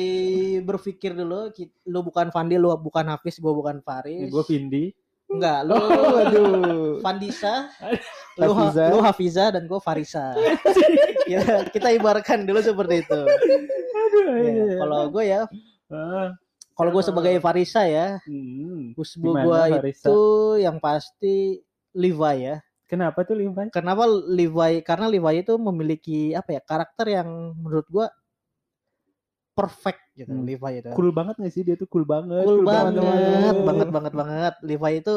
berpikir 0.63 1.15
dulu. 1.15 1.51
Lu 1.87 2.01
bukan 2.03 2.31
Fandi, 2.31 2.55
lu 2.55 2.71
bukan 2.77 3.07
Hafiz, 3.09 3.39
gua 3.39 3.51
bukan 3.51 3.83
Faris. 3.83 4.31
gue 4.31 4.45
Vindi. 4.47 4.95
Enggak, 5.31 5.59
lu 5.63 5.75
Waduh. 5.79 6.99
Fandisa, 7.01 7.71
lu, 8.41 8.51
ha- 8.51 8.67
Hafiza. 8.67 8.85
lu 8.91 8.99
Hafiza 9.01 9.45
dan 9.51 9.63
gue 9.65 9.79
Farisa. 9.79 10.35
kita, 11.31 11.71
kita 11.71 11.89
ibaratkan 11.95 12.43
dulu 12.43 12.59
seperti 12.59 13.07
itu. 13.07 13.21
Aduh, 13.21 14.23
Ya, 14.35 14.43
iya. 14.43 14.77
kalau 14.79 15.01
gue 15.09 15.25
ya, 15.25 15.41
Ah, 15.91 16.35
kalau 16.75 16.91
gue 16.91 17.03
sebagai 17.03 17.35
Farisa 17.39 17.83
ya, 17.85 18.19
hmm. 18.23 18.95
husbu 18.95 19.31
gue 19.37 19.61
itu 19.87 20.19
yang 20.59 20.79
pasti 20.79 21.59
Levi 21.93 22.35
ya. 22.41 22.59
Kenapa 22.87 23.23
tuh 23.23 23.39
Levi? 23.39 23.71
Kenapa 23.71 24.03
Levi? 24.07 24.83
Karena 24.83 25.07
Levi 25.07 25.35
itu 25.41 25.55
memiliki 25.57 26.35
apa 26.35 26.59
ya 26.59 26.61
karakter 26.61 27.07
yang 27.07 27.29
menurut 27.55 27.87
gue 27.87 28.07
perfect 29.53 30.01
gitu. 30.17 30.31
Hmm. 30.33 30.47
Levi 30.47 30.73
itu. 30.81 30.91
Cool 30.95 31.11
banget 31.11 31.35
gak 31.41 31.53
sih 31.53 31.63
dia 31.67 31.77
tuh 31.77 31.89
cool 31.91 32.07
banget. 32.07 32.45
Cool 32.47 32.65
banget, 32.65 33.03
banget. 33.03 33.55
banget, 33.65 33.89
banget, 33.91 34.13
banget. 34.15 34.55
Levi 34.65 34.93
itu 35.03 35.15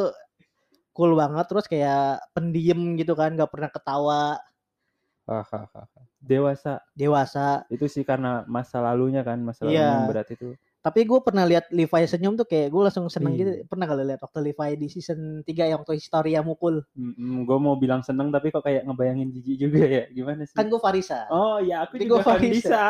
cool 0.94 1.14
banget 1.18 1.46
terus 1.50 1.66
kayak 1.66 2.22
pendiam 2.38 2.94
gitu 2.98 3.18
kan 3.18 3.34
nggak 3.34 3.50
pernah 3.50 3.70
ketawa 3.74 4.38
Hahaha. 5.24 5.88
Dewasa 6.20 6.84
dewasa 6.92 7.64
itu 7.72 7.88
sih 7.88 8.04
karena 8.04 8.44
masa 8.44 8.84
lalunya 8.84 9.24
kan, 9.24 9.40
masa 9.40 9.64
lalunya 9.64 9.80
Iya. 9.80 9.88
yang 9.96 10.08
berat 10.12 10.28
itu. 10.36 10.50
Tapi 10.84 11.08
gue 11.08 11.16
pernah 11.18 11.42
lihat 11.44 11.72
Levi 11.72 12.04
senyum 12.04 12.36
tuh 12.36 12.44
kayak 12.44 12.68
gue 12.68 12.82
langsung 12.84 13.08
seneng 13.08 13.34
gitu 13.34 13.52
Iya. 13.54 13.64
pernah 13.64 13.88
kali 13.88 14.04
lihat 14.04 14.20
waktu 14.20 14.40
Levi 14.44 14.70
di 14.76 14.88
season 14.88 15.40
3 15.42 15.48
yang 15.66 15.80
waktu 15.80 15.96
Historia 15.96 16.40
mukul 16.40 16.84
gue 17.40 17.58
mau 17.58 17.74
bilang 17.74 18.04
seneng 18.04 18.30
tapi 18.30 18.52
kok 18.52 18.62
kayak 18.62 18.84
ngebayangin 18.84 19.32
jijik 19.32 19.56
juga 19.62 19.80
ya. 19.82 20.04
Gimana 20.10 20.44
sih? 20.44 20.52
kan 20.52 20.68
gue 20.68 20.76
Farisa 20.78 21.24
Oh 21.30 21.58
ya 21.58 21.88
aku 21.88 21.96
Tapi 21.96 22.04
juga 22.04 22.12
gua 22.14 22.24
Farisa. 22.28 22.84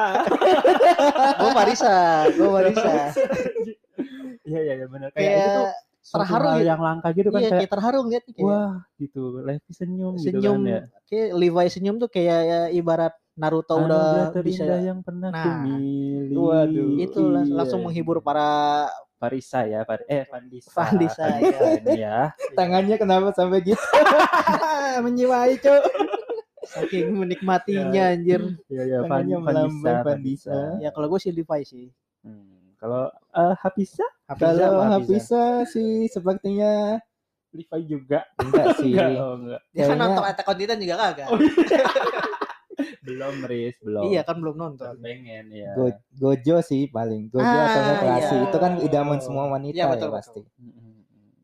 gue 1.38 1.52
Farisa 1.54 1.96
gue 2.36 2.50
Farisa 2.50 2.92
Iya 4.44 4.60
iya 4.60 4.74
iya 4.76 4.88
benar. 4.88 5.10
Kayak 5.14 5.32
itu 5.32 5.48
tuh 5.48 5.64
kayak 5.64 5.76
terharu 6.04 6.50
gitu. 6.52 6.68
yang 6.68 6.82
langka 6.84 7.08
gitu 7.16 7.30
kan 7.30 7.40
iya 7.40 7.48
kayak 7.48 7.60
kayak 7.64 7.72
terharu 7.72 8.00
ngeliat 8.04 8.24
kayak 8.28 8.44
wah 8.44 8.74
gitu. 9.00 9.22
Levi 9.40 9.72
senyum, 9.72 10.14
gitu 10.20 10.26
senyum 10.36 10.58
kan 10.60 10.68
ya. 10.68 10.80
kayak 11.08 11.28
Levi 11.32 11.66
senyum 11.70 11.96
tuh 11.96 12.10
kayak 12.12 12.40
ya, 12.44 12.60
ibarat 12.74 13.14
Naruto 13.34 13.74
udah 13.76 14.30
Anugerah 14.30 14.44
bisa 14.46 14.66
yang 14.78 15.00
pernah 15.02 15.30
Nah, 15.30 15.42
kumiliki. 15.66 16.38
waduh. 16.38 16.90
itu 17.00 17.20
Iya. 17.20 17.50
langsung 17.52 17.82
menghibur 17.82 18.22
para 18.22 18.86
Farisa 19.18 19.64
ya, 19.64 19.82
Far 19.82 20.06
eh 20.06 20.22
Fandisa. 20.24 20.70
Fandisa, 20.70 21.24
Fandisa 21.34 21.66
ini 21.80 21.98
ya. 21.98 22.30
Tangannya 22.60 22.96
kenapa 22.96 23.32
sampai 23.32 23.64
gitu? 23.64 23.80
Menjiwai, 25.04 25.58
Cuk. 25.58 25.82
saking 26.66 27.12
menikmatinya 27.14 28.10
anjir 28.10 28.40
Iya 28.66 28.82
iya 28.84 28.98
Fan- 29.04 29.28
Tangannya 29.28 29.38
Fandisa, 29.40 29.92
Fandisa. 30.00 30.02
Fandisa. 30.04 30.58
ya 30.80 30.90
kalau 30.90 31.08
gue 31.08 31.20
sih 31.20 31.30
Levi 31.30 31.62
sih 31.64 31.86
Hmm, 32.24 32.74
Kalau 32.78 33.12
eh, 33.30 33.56
Hafisa, 33.60 34.08
Hafiza 34.26 34.64
Kalau? 34.64 34.82
Hafisa 34.82 35.44
sih 35.66 36.08
sepertinya 36.08 36.98
Levi 37.52 37.80
juga. 37.86 38.26
enggak 38.36 38.80
sih. 38.80 38.90
Enggak, 38.90 39.10
oh, 39.20 39.34
enggak. 39.38 39.62
dia 39.70 39.84
kan 39.86 39.98
nonton 40.00 40.24
Attack 40.24 40.48
on 40.48 40.56
Titan 40.56 40.78
juga 40.78 40.96
kagak 40.98 41.28
Oh, 41.30 41.38
iya. 41.38 41.84
belum 43.02 43.36
Riz, 43.44 43.76
belum. 43.80 44.04
iya 44.08 44.22
kan 44.22 44.38
belum 44.38 44.56
nonton 44.56 44.94
Pengen 44.98 45.46
ya. 45.50 45.72
Go- 45.74 46.02
Gojo 46.14 46.58
sih 46.60 46.88
paling. 46.88 47.28
Gojo 47.28 47.44
Ah, 47.44 47.68
atau 47.68 47.96
Kelasi. 48.00 48.34
iya. 48.34 48.46
Itu 48.46 48.58
kan 48.58 48.72
idaman 48.80 49.20
semua 49.20 49.48
wanita 49.48 49.74
Iya, 49.74 49.86
ya 49.86 49.92
betul, 49.92 50.10
pasti. 50.12 50.42
Mm-mm. 50.56 50.92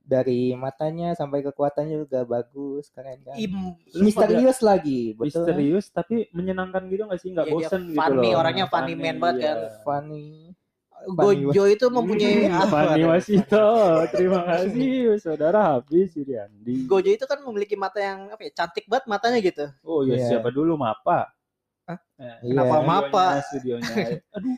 Dari 0.03 0.51
matanya 0.53 1.13
sampai 1.13 1.43
kekuatannya 1.43 2.01
juga 2.01 2.24
bagus, 2.24 2.89
keren 2.89 3.21
kan. 3.21 3.38
Im 3.38 3.77
Misterius 3.95 4.57
lagi, 4.59 5.13
betul. 5.13 5.45
Misterius 5.45 5.86
tapi 5.89 6.25
menyenangkan 6.31 6.81
gitu 6.88 7.05
nggak 7.05 7.19
sih? 7.19 7.29
Nggak 7.29 7.45
dia 7.45 7.53
bosen 7.53 7.81
gitu 7.86 8.00
funny, 8.00 8.29
loh. 8.29 8.41
orangnya 8.41 8.65
funny 8.65 8.93
man 8.93 9.17
banget 9.17 9.38
kan. 9.39 9.57
iya. 9.59 9.69
Funny. 9.86 10.49
Gojo 11.08 11.63
itu 11.65 11.86
mempunyai 11.88 12.46
apa 12.46 12.68
Fanny 12.91 13.01
ada? 13.01 13.15
Wasito, 13.15 13.65
terima 14.12 14.41
kasih 14.44 15.15
saudara 15.18 15.60
Habis 15.72 16.12
Iriandi. 16.13 16.84
Gojo 16.86 17.08
itu 17.08 17.24
kan 17.24 17.39
memiliki 17.39 17.74
mata 17.74 17.98
yang 17.98 18.27
apa 18.29 18.41
ya 18.41 18.51
cantik 18.53 18.84
banget 18.84 19.06
matanya 19.08 19.39
gitu 19.39 19.65
Oh 19.82 20.03
ya 20.03 20.15
Iya. 20.15 20.27
siapa 20.27 20.50
dulu 20.50 20.75
Mapa? 20.75 21.32
Hah? 21.86 22.00
Eh, 22.18 22.51
Kenapa 22.51 22.75
Iya. 22.75 22.86
Mapa? 22.86 23.25
Studionya, 23.41 23.88
studionya. 23.88 24.20
Aduh. 24.29 24.56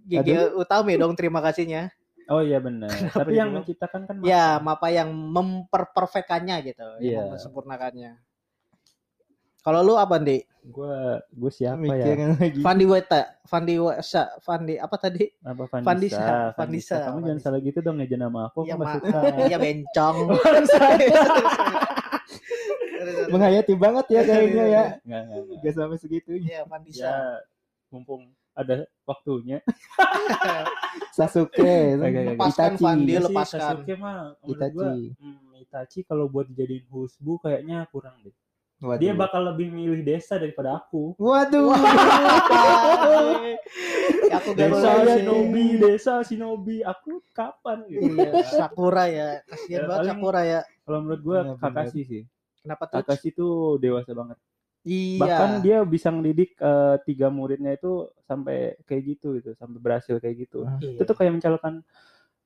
GG 0.00 0.28
Utami 0.54 0.92
dong 0.96 1.12
terima 1.14 1.40
kasihnya 1.40 1.88
Oh 2.26 2.40
iya 2.40 2.56
benar. 2.58 2.92
Tapi 3.10 3.34
yang 3.34 3.50
menciptakan 3.50 4.00
Mapa. 4.06 4.22
ya 4.22 4.56
Mapa 4.58 4.88
yang 4.88 5.10
memperperfekannya 5.10 6.56
gitu 6.62 6.86
Iya. 6.98 7.08
yang 7.10 7.20
mempersempurnakannya 7.26 8.12
kalau 9.60 9.82
lu 9.82 9.94
apa 9.94 10.16
Ndi? 10.16 10.42
Gua 10.62 11.18
gue 11.26 11.50
siapa 11.50 11.80
ya? 11.80 12.04
Mikirin 12.04 12.28
lagi. 12.34 12.60
Fandi 12.60 12.84
Weta 12.84 13.20
Fandi 13.42 13.74
Wesa 13.76 14.28
Fandi 14.38 14.76
apa 14.76 14.94
tadi 14.94 15.24
Apa 15.40 15.64
Fandisa, 15.66 15.80
Fandisa? 15.80 16.52
Fandisa, 16.52 16.96
Kamu 17.02 17.18
jangan 17.18 17.30
Fandisa. 17.30 17.46
salah 17.46 17.58
gitu 17.60 17.78
dong 17.80 17.96
ngeja 17.96 18.14
nama 18.14 18.46
aku. 18.46 18.58
Iya 18.62 18.74
ma- 18.74 18.98
iya 19.46 19.56
bencong 19.56 20.16
Menghayati 23.30 23.74
banget 23.74 24.06
ya 24.10 24.20
kayaknya 24.22 24.64
ya. 24.66 24.82
Nggak, 25.00 25.20
nggak, 25.22 25.40
nggak. 25.40 25.58
Gak 25.62 25.72
sampai 25.74 25.96
segitunya. 25.96 26.46
Iya 26.46 26.60
Fandisa 26.64 27.00
Ya, 27.00 27.14
mumpung 27.88 28.22
ada 28.52 28.84
waktunya. 29.02 29.58
Sasuke. 31.10 31.96
Lepaskan 31.96 32.74
Itachi. 32.74 32.82
Fandi, 32.82 33.08
Iya 33.08 33.20
lepaskan. 33.22 33.60
Sasuke 33.80 33.94
mah 33.96 34.34
menurut 34.38 34.70
gua 34.70 34.84
Itachi. 34.92 35.06
hmm, 35.16 35.40
Itachi 35.58 35.98
kalau 36.02 36.26
buat 36.26 36.46
dijadiin 36.46 36.84
husbu 36.86 37.40
kayaknya 37.40 37.86
kurang 37.88 38.14
deh. 38.20 38.34
Waduh. 38.80 38.96
Dia 38.96 39.12
bakal 39.12 39.44
lebih 39.44 39.68
milih 39.68 40.00
desa 40.00 40.34
daripada 40.34 40.80
aku. 40.80 41.12
Waduh. 41.16 41.76
Ya, 44.24 44.36
aku 44.40 44.50
Desa 44.56 44.90
shinobi, 45.06 45.66
desa 45.76 46.14
shinobi. 46.24 46.76
Aku 46.80 47.20
kapan 47.30 47.84
gitu. 47.86 48.08
Iya, 48.16 48.32
Sakura 48.48 49.04
ya. 49.04 49.28
Kasihan 49.44 49.68
Ya, 49.68 49.78
banget 49.84 50.00
paling- 50.00 50.10
Sakura 50.16 50.40
ya. 50.42 50.60
Kalau 50.80 50.98
menurut 51.00 51.20
gua 51.20 51.38
Iya, 51.38 51.52
benar. 51.52 51.60
Kakashi 51.62 52.02
sih. 52.02 52.22
Kenapa 52.60 52.82
tuh? 52.84 52.96
Kakashi 52.98 53.28
tuh 53.30 53.52
dewasa 53.76 54.10
banget. 54.10 54.38
Iya. 54.80 55.20
Bahkan 55.20 55.50
dia 55.60 55.76
bisa 55.84 56.08
ngedidik 56.08 56.56
eh, 56.56 56.96
tiga 57.04 57.28
muridnya 57.28 57.76
itu 57.76 58.08
sampai 58.24 58.80
kayak 58.88 59.02
gitu 59.06 59.36
gitu, 59.36 59.52
sampai 59.54 59.76
berhasil 59.76 60.16
kayak 60.16 60.48
gitu. 60.48 60.64
Iya. 60.80 60.96
Itu 60.96 61.04
tuh 61.04 61.16
kayak 61.16 61.36
mencalonkan 61.36 61.84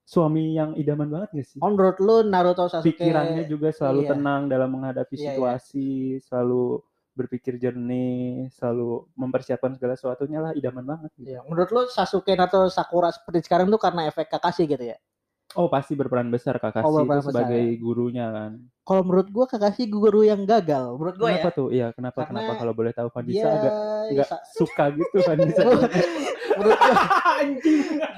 suami 0.04 0.52
yang 0.54 0.76
idaman 0.76 1.08
banget 1.08 1.28
gak 1.32 1.46
sih? 1.48 1.58
Oh, 1.64 1.72
menurut 1.72 1.96
lu 1.98 2.16
Naruto 2.28 2.68
Sasuke 2.68 2.92
Pikirannya 2.92 3.48
juga 3.48 3.72
selalu 3.72 4.00
Iya. 4.04 4.10
tenang 4.12 4.42
dalam 4.52 4.68
menghadapi 4.70 5.14
Iya, 5.16 5.20
iya. 5.20 5.28
situasi, 5.32 5.88
selalu 6.20 6.84
berpikir 7.14 7.56
jernih, 7.56 8.50
selalu 8.50 9.06
mempersiapkan 9.14 9.72
segala 9.78 9.94
sesuatunya 9.94 10.38
lah 10.42 10.52
idaman 10.52 10.84
banget 10.84 11.10
gitu. 11.16 11.30
Iya. 11.32 11.40
Menurut 11.48 11.70
lu 11.72 11.82
Sasuke 11.88 12.34
atau 12.34 12.66
Sakura 12.68 13.08
seperti 13.14 13.46
sekarang 13.46 13.70
tuh 13.70 13.80
karena 13.80 14.04
efek 14.10 14.28
Kakashi 14.28 14.66
gitu 14.68 14.82
ya? 14.82 14.98
Oh 15.54 15.66
pasti 15.66 15.94
berperan 15.94 16.28
besar 16.28 16.58
Kakashi 16.58 16.82
Oh, 16.82 16.98
itu 16.98 17.06
besar, 17.06 17.22
sebagai 17.24 17.62
ya. 17.62 17.78
gurunya 17.78 18.26
kan. 18.28 18.52
Kalau 18.82 19.02
menurut 19.02 19.28
gua 19.30 19.46
Kakashi 19.46 19.86
guru 19.86 20.22
yang 20.22 20.42
gagal. 20.42 20.94
Menurut 20.94 21.16
gua 21.16 21.28
kenapa 21.30 21.48
ya. 21.48 21.56
tuh? 21.56 21.68
Iya 21.70 21.86
kenapa 21.90 22.18
Karena 22.20 22.30
kenapa 22.42 22.52
kalau 22.58 22.72
boleh 22.72 22.92
tahu 22.92 23.08
Vanessa 23.08 23.38
Dia 23.38 23.50
agak 23.52 23.72
nggak 24.10 24.28
sa- 24.28 24.44
suka 24.50 24.84
gitu 24.92 25.16
Vanessa. 25.22 25.62
menurut 26.58 26.78
gua 26.78 26.98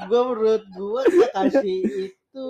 gua 0.08 0.22
menurut 0.26 0.64
gua 0.72 1.02
Kakashi 1.04 1.76
itu 2.08 2.46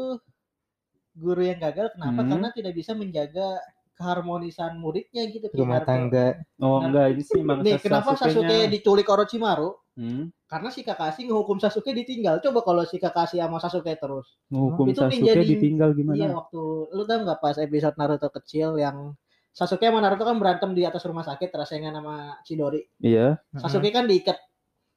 guru 1.12 1.42
yang 1.42 1.58
gagal 1.58 1.90
kenapa? 1.92 2.20
Hmm. 2.20 2.28
Karena 2.30 2.48
tidak 2.50 2.72
bisa 2.72 2.92
menjaga 2.92 3.58
keharmonisan 3.96 4.76
muridnya 4.76 5.24
gitu 5.26 5.48
Rumah 5.50 5.80
tangga. 5.82 6.36
oh 6.60 6.78
enggak 6.78 7.16
ini 7.16 7.22
sih 7.24 7.40
emang 7.40 7.64
Nih, 7.64 7.80
kenapa 7.80 8.12
Sasuke 8.12 8.68
diculik 8.68 9.08
Orochimaru? 9.08 9.72
Hmm? 9.96 10.28
Karena 10.44 10.68
si 10.68 10.84
Kakashi 10.84 11.24
ngehukum 11.24 11.56
Sasuke 11.56 11.90
ditinggal. 11.90 12.44
Coba 12.44 12.60
kalau 12.60 12.84
si 12.84 13.00
Kakashi 13.00 13.40
sama 13.40 13.56
Sasuke 13.56 13.96
terus. 13.96 14.36
Hukum 14.52 14.92
Itu 14.92 15.00
Sasuke 15.02 15.24
menjadi- 15.24 15.48
ditinggal 15.48 15.90
Iya 15.90 15.96
gimana? 15.96 16.24
waktu 16.36 16.60
lu 16.92 17.02
tau 17.02 17.18
nggak 17.24 17.40
pas 17.40 17.56
episode 17.56 17.96
Naruto 17.96 18.28
kecil 18.30 18.76
yang 18.76 19.16
Sasuke 19.50 19.88
sama 19.88 20.04
Naruto 20.04 20.28
kan 20.28 20.36
berantem 20.36 20.76
di 20.76 20.84
atas 20.84 21.00
rumah 21.02 21.24
sakit 21.24 21.48
rasengan 21.48 21.96
sama 21.96 22.36
Chidori. 22.44 22.84
Iya, 23.00 23.40
Sasuke 23.56 23.88
kan 23.88 24.04
diikat 24.04 24.36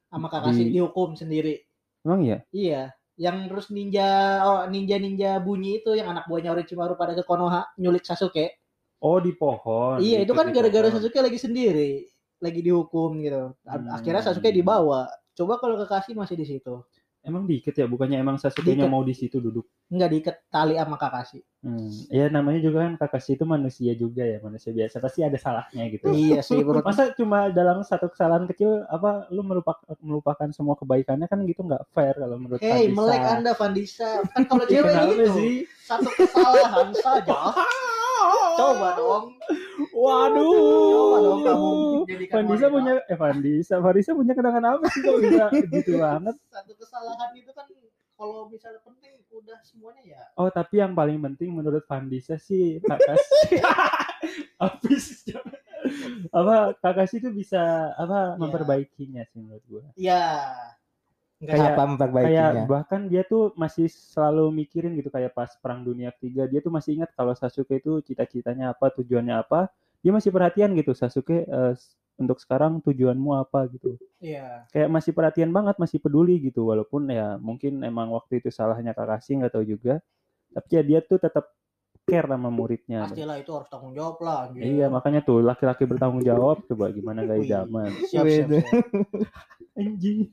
sama 0.06 0.28
Kakashi 0.28 0.68
Di- 0.68 0.76
dihukum 0.76 1.16
sendiri. 1.16 1.56
emang 2.00 2.20
iya. 2.20 2.38
Iya, 2.52 2.82
yang 3.16 3.48
terus 3.48 3.72
ninja 3.72 4.04
oh, 4.44 4.60
ninja 4.68 4.96
ninja 4.96 5.40
bunyi 5.40 5.80
itu 5.80 5.96
yang 5.96 6.08
anak 6.08 6.28
buahnya 6.28 6.52
Orochimaru 6.52 6.96
pada 6.96 7.12
ke 7.12 7.24
Konoha 7.24 7.72
nyulik 7.76 8.04
Sasuke. 8.04 8.60
Oh 9.00 9.16
di 9.16 9.32
pohon. 9.32 9.96
iya, 9.96 10.20
itu 10.20 10.36
kan 10.36 10.52
gara-gara. 10.52 10.92
Sasuke 10.92 11.24
lagi 11.24 11.40
sendiri, 11.40 12.04
lagi 12.40 12.60
dihukum 12.64 13.20
gitu. 13.20 13.52
Hmm. 13.62 13.92
Akhirnya 13.94 14.24
Sasuke 14.24 14.50
dibawa. 14.50 15.06
Coba 15.36 15.60
kalau 15.60 15.76
Kakashi 15.80 16.16
masih 16.16 16.36
di 16.36 16.44
situ. 16.48 16.82
Emang 17.20 17.44
diikat 17.44 17.76
ya, 17.76 17.84
bukannya 17.84 18.16
emang 18.16 18.40
Sasuke-nya 18.40 18.88
mau 18.88 19.04
di 19.04 19.12
situ 19.12 19.44
duduk. 19.44 19.68
Nggak 19.92 20.08
diikat 20.08 20.36
tali 20.48 20.80
sama 20.80 20.96
Kakashi. 20.96 21.44
Hmm. 21.60 21.92
Ya 22.08 22.32
namanya 22.32 22.64
juga 22.64 22.88
kan 22.88 22.96
Kakashi 22.96 23.36
itu 23.36 23.44
manusia 23.44 23.92
juga 23.92 24.24
ya, 24.24 24.40
manusia 24.40 24.72
biasa. 24.72 25.04
Pasti 25.04 25.20
ada 25.20 25.36
salahnya 25.36 25.84
gitu. 25.92 26.08
iya 26.16 26.40
sih, 26.40 26.64
menurut 26.64 26.80
Masa 26.80 27.12
cuma 27.12 27.52
dalam 27.52 27.84
satu 27.84 28.08
kesalahan 28.08 28.48
kecil 28.48 28.88
apa 28.88 29.28
lu 29.28 29.44
melupakan 29.44 29.84
melupakan 30.00 30.48
semua 30.56 30.80
kebaikannya 30.80 31.28
kan 31.28 31.44
gitu 31.44 31.60
nggak 31.60 31.92
fair 31.92 32.16
kalau 32.16 32.40
menurut 32.40 32.56
Fandisa. 32.56 32.96
melek 32.96 33.20
Anda 33.28 33.52
Vandisa. 33.52 34.10
Kan 34.32 34.42
kalau 34.48 34.64
Ih, 34.72 34.80
cewek 34.80 34.96
gitu. 34.96 35.32
sih? 35.36 35.54
Satu 35.84 36.08
kesalahan 36.16 36.88
saja. 36.96 37.36
Coba 38.56 38.88
dong. 38.94 39.24
Waduh. 39.90 40.52
Coba 40.90 41.18
dong 41.18 41.40
kamu 41.42 41.70
Fandisa 42.28 42.66
punya 42.68 42.92
eh 43.02 43.16
Fandisa, 43.16 43.74
Fandisa 43.78 44.10
punya 44.12 44.32
kenangan 44.32 44.64
apa 44.70 44.84
sih 44.88 45.00
kok 45.00 45.16
bisa 45.18 45.44
gitu 45.74 45.92
banget? 45.96 46.36
satu 46.46 46.72
kesalahan 46.74 47.30
itu 47.34 47.50
kan 47.50 47.66
kalau 48.14 48.46
misalnya 48.46 48.80
penting 48.82 49.12
udah 49.30 49.56
semuanya 49.62 50.02
ya. 50.04 50.22
Oh, 50.34 50.48
tapi 50.48 50.76
yang 50.76 50.92
paling 50.92 51.16
penting 51.22 51.50
menurut 51.50 51.84
Fandisa 51.84 52.36
sih 52.36 52.76
Kakashi. 52.80 53.56
Habis. 54.60 55.24
apa 56.30 56.76
Kakashi 56.76 57.18
itu 57.18 57.30
bisa 57.30 57.60
apa 57.94 58.36
Iya. 58.36 58.38
memperbaikinya 58.38 59.22
sih 59.26 59.40
menurut 59.40 59.64
gua. 59.64 59.84
Ya. 59.96 60.52
Kayak- 61.40 61.72
Apa 61.72 61.82
memperbaikinya? 61.88 62.52
Kayak 62.52 62.68
bahkan 62.68 63.00
dia 63.08 63.22
tuh 63.24 63.56
masih 63.56 63.88
selalu 63.88 64.52
mikirin 64.52 64.92
gitu 64.92 65.08
kayak 65.08 65.32
pas 65.32 65.48
perang 65.56 65.80
dunia 65.80 66.12
ketiga 66.12 66.44
dia 66.44 66.60
tuh 66.60 66.68
masih 66.68 67.00
ingat 67.00 67.10
kalau 67.16 67.32
Sasuke 67.32 67.80
itu 67.80 68.04
cita-citanya 68.04 68.76
apa, 68.76 68.92
tujuannya 68.92 69.40
apa. 69.40 69.72
Dia 70.04 70.12
masih 70.12 70.28
perhatian 70.28 70.76
gitu 70.76 70.92
Sasuke 70.92 71.48
eh, 71.48 71.72
s- 71.72 71.96
untuk 72.20 72.36
sekarang 72.36 72.84
tujuanmu 72.84 73.32
apa 73.32 73.64
gitu. 73.72 73.96
Iya. 74.20 74.68
Kayak 74.68 74.88
masih 74.92 75.12
perhatian 75.16 75.48
banget, 75.48 75.80
masih 75.80 75.96
peduli 75.96 76.36
gitu 76.44 76.68
walaupun 76.68 77.08
ya 77.08 77.40
mungkin 77.40 77.80
emang 77.80 78.12
waktu 78.12 78.44
itu 78.44 78.52
salahnya 78.52 78.92
Kakashi 78.92 79.40
nggak 79.40 79.56
tahu 79.56 79.64
juga. 79.64 80.04
Tapi 80.52 80.68
ya 80.76 80.82
dia 80.84 81.00
tuh 81.00 81.16
tetap 81.16 81.48
care 82.10 82.26
sama 82.26 82.50
muridnya. 82.50 83.06
Pastilah 83.06 83.36
itu 83.38 83.50
harus 83.54 83.68
tanggung 83.70 83.94
jawab 83.94 84.16
lah. 84.20 84.50
anjir. 84.50 84.60
Iya, 84.66 84.86
makanya 84.90 85.20
tuh 85.22 85.38
laki-laki 85.40 85.86
bertanggung 85.86 86.20
jawab 86.20 86.66
coba 86.66 86.90
gimana 86.90 87.22
gaya 87.22 87.40
zaman. 87.46 87.90
Siap, 88.10 88.24
siap, 88.26 88.48
siap. 88.50 88.66
Anjing. 89.78 90.28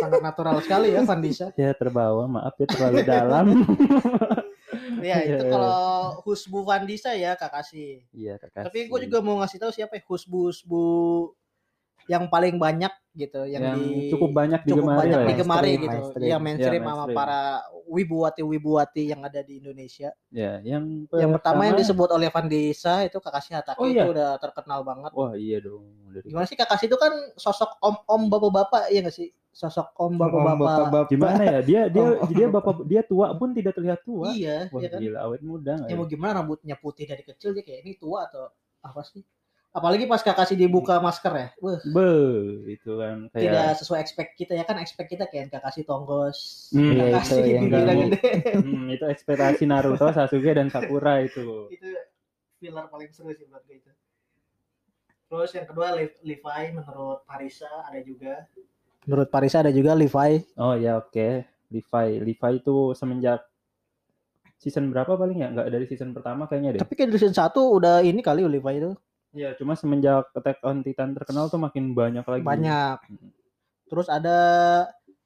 Sangat 0.00 0.20
natural 0.24 0.56
sekali 0.64 0.94
ya 0.94 1.04
Vandisa. 1.04 1.52
Ya 1.52 1.76
terbawa, 1.76 2.24
maaf 2.24 2.54
ya 2.56 2.66
terlalu 2.70 2.98
dalam. 3.04 3.46
Ya 5.00 5.24
itu 5.24 5.48
Iya. 5.48 5.50
kalau 5.50 5.80
Husbu 6.28 6.60
Vandisa 6.62 7.16
ya 7.16 7.32
Kakashi. 7.32 8.04
Iya, 8.12 8.36
Kakashi. 8.36 8.68
Tapi 8.68 8.78
gue 8.86 8.98
juga 9.08 9.18
mau 9.24 9.40
ngasih 9.40 9.58
tahu 9.58 9.72
siapa 9.72 9.96
ya 9.96 10.02
Husbu 10.04 10.52
Husbu 10.52 10.82
yang 12.10 12.26
paling 12.26 12.58
banyak 12.58 12.90
gitu 13.12 13.46
yang, 13.46 13.62
yang 13.62 13.78
di 13.78 14.10
cukup 14.10 14.30
banyak 14.34 14.60
cukup 14.66 14.82
digemari 14.82 14.98
banyak 14.98 15.14
lah 15.14 15.22
ya. 15.22 15.30
digemari 15.30 15.62
Mainstream, 15.62 15.78
gitu. 15.80 15.94
mainstream. 15.94 16.26
Iya 16.26 16.36
mainstream 16.38 16.72
Iya, 16.74 16.82
sama 16.82 16.94
mainstream. 16.98 17.18
para 17.18 17.40
wibuwati-wibuwati 17.86 19.02
yang 19.06 19.20
ada 19.22 19.40
di 19.40 19.54
Indonesia. 19.58 20.10
Ya, 20.28 20.52
yang 20.60 21.06
Yang 21.08 21.30
pertama 21.38 21.60
yang 21.64 21.76
disebut 21.76 22.08
oleh 22.10 22.28
Vandisa 22.28 23.02
itu 23.02 23.18
Kakashi 23.18 23.54
Hatake 23.54 23.78
Oh, 23.78 23.86
iya. 23.86 24.02
itu 24.02 24.10
udah 24.10 24.38
terkenal 24.38 24.82
banget. 24.82 25.10
Wah, 25.12 25.32
iya 25.34 25.58
dong. 25.58 25.86
Dari 26.10 26.26
Gimana 26.26 26.46
sih 26.46 26.54
Kakashi 26.54 26.86
itu 26.86 26.98
kan 26.98 27.12
sosok 27.34 27.78
om-om 27.78 28.22
bapak-bapak 28.26 28.90
iya 28.90 29.00
gak 29.00 29.14
sih? 29.14 29.30
Sosok 29.50 29.90
om 29.96 30.14
Om 30.14 30.14
bapak-bapak. 30.16 30.58
bapak-bapak. 30.58 31.06
gimana 31.10 31.42
ya? 31.44 31.58
Dia 31.60 31.80
dia 31.86 32.02
oh. 32.22 32.26
dia 32.26 32.46
bapak 32.46 32.74
dia 32.86 33.02
tua 33.02 33.34
pun 33.34 33.50
tidak 33.50 33.74
terlihat 33.74 34.00
tua. 34.02 34.30
Iya, 34.30 34.70
Wah, 34.70 34.78
iya 34.78 34.88
kan? 34.88 34.98
gila 34.98 35.18
awet 35.26 35.42
muda 35.42 35.72
nggak 35.78 35.86
Ya 35.86 35.94
ya? 35.94 35.98
mau 35.98 36.06
gimana 36.06 36.32
rambutnya 36.38 36.74
putih 36.74 37.06
dari 37.06 37.22
kecil 37.22 37.50
dia 37.52 37.62
kayak 37.62 37.82
ini 37.82 37.94
tua 37.94 38.26
atau 38.26 38.50
apa 38.80 39.02
sih? 39.02 39.22
Apalagi 39.70 40.02
pas 40.10 40.18
Kakashi 40.18 40.58
dibuka 40.58 40.98
masker 40.98 41.30
ya. 41.30 41.48
Wah, 41.62 41.78
Be, 41.86 42.10
itu 42.74 42.90
kan 42.98 43.30
kayak 43.30 43.42
tidak 43.46 43.66
sesuai 43.78 43.98
expect 44.02 44.30
kita 44.34 44.52
ya 44.58 44.66
kan 44.66 44.82
expect 44.82 45.06
kita 45.14 45.30
kayak 45.30 45.46
Kakashi 45.54 45.86
tonggos, 45.86 46.68
Hmm, 46.74 46.98
Kakashi 46.98 47.38
itu 47.38 47.78
yang 47.78 48.10
hmm, 48.66 48.86
itu 48.90 49.04
ekspektasi 49.06 49.70
Naruto, 49.70 50.10
Sasuke 50.10 50.50
dan 50.50 50.74
Sakura 50.74 51.22
itu. 51.22 51.70
itu 51.70 51.86
filler 52.58 52.90
paling 52.90 53.14
seru 53.14 53.30
sih 53.30 53.46
buat 53.46 53.62
gue 53.62 53.78
itu. 53.78 53.90
Terus 55.30 55.50
yang 55.54 55.66
kedua 55.70 55.94
Lev- 55.94 56.18
Levi 56.26 56.62
menurut 56.74 57.22
Parisa 57.22 57.70
ada 57.86 58.02
juga. 58.02 58.50
Menurut 59.06 59.30
Parisa 59.30 59.62
ada 59.62 59.70
juga 59.70 59.94
Levi. 59.94 60.42
Oh 60.58 60.74
ya 60.74 60.98
oke. 60.98 61.46
Levi, 61.70 62.06
Levi 62.18 62.50
itu 62.58 62.76
semenjak 62.98 63.46
season 64.58 64.90
berapa 64.90 65.14
paling 65.14 65.38
ya? 65.38 65.48
Nggak 65.54 65.66
dari 65.70 65.86
season 65.86 66.10
pertama 66.10 66.50
kayaknya 66.50 66.74
deh. 66.74 66.80
Tapi 66.82 66.94
kan 66.98 67.06
di 67.06 67.16
season 67.16 67.38
1 67.38 67.62
udah 67.62 68.02
ini 68.02 68.18
kali 68.18 68.42
Levi 68.42 68.74
itu 68.82 68.90
Iya, 69.30 69.54
cuma 69.54 69.78
semenjak 69.78 70.34
Attack 70.34 70.58
on 70.66 70.82
Titan 70.82 71.14
terkenal 71.14 71.46
tuh 71.46 71.62
makin 71.62 71.94
banyak 71.94 72.26
lagi. 72.26 72.42
banyak. 72.42 72.98
Terus 73.86 74.06
ada 74.10 74.38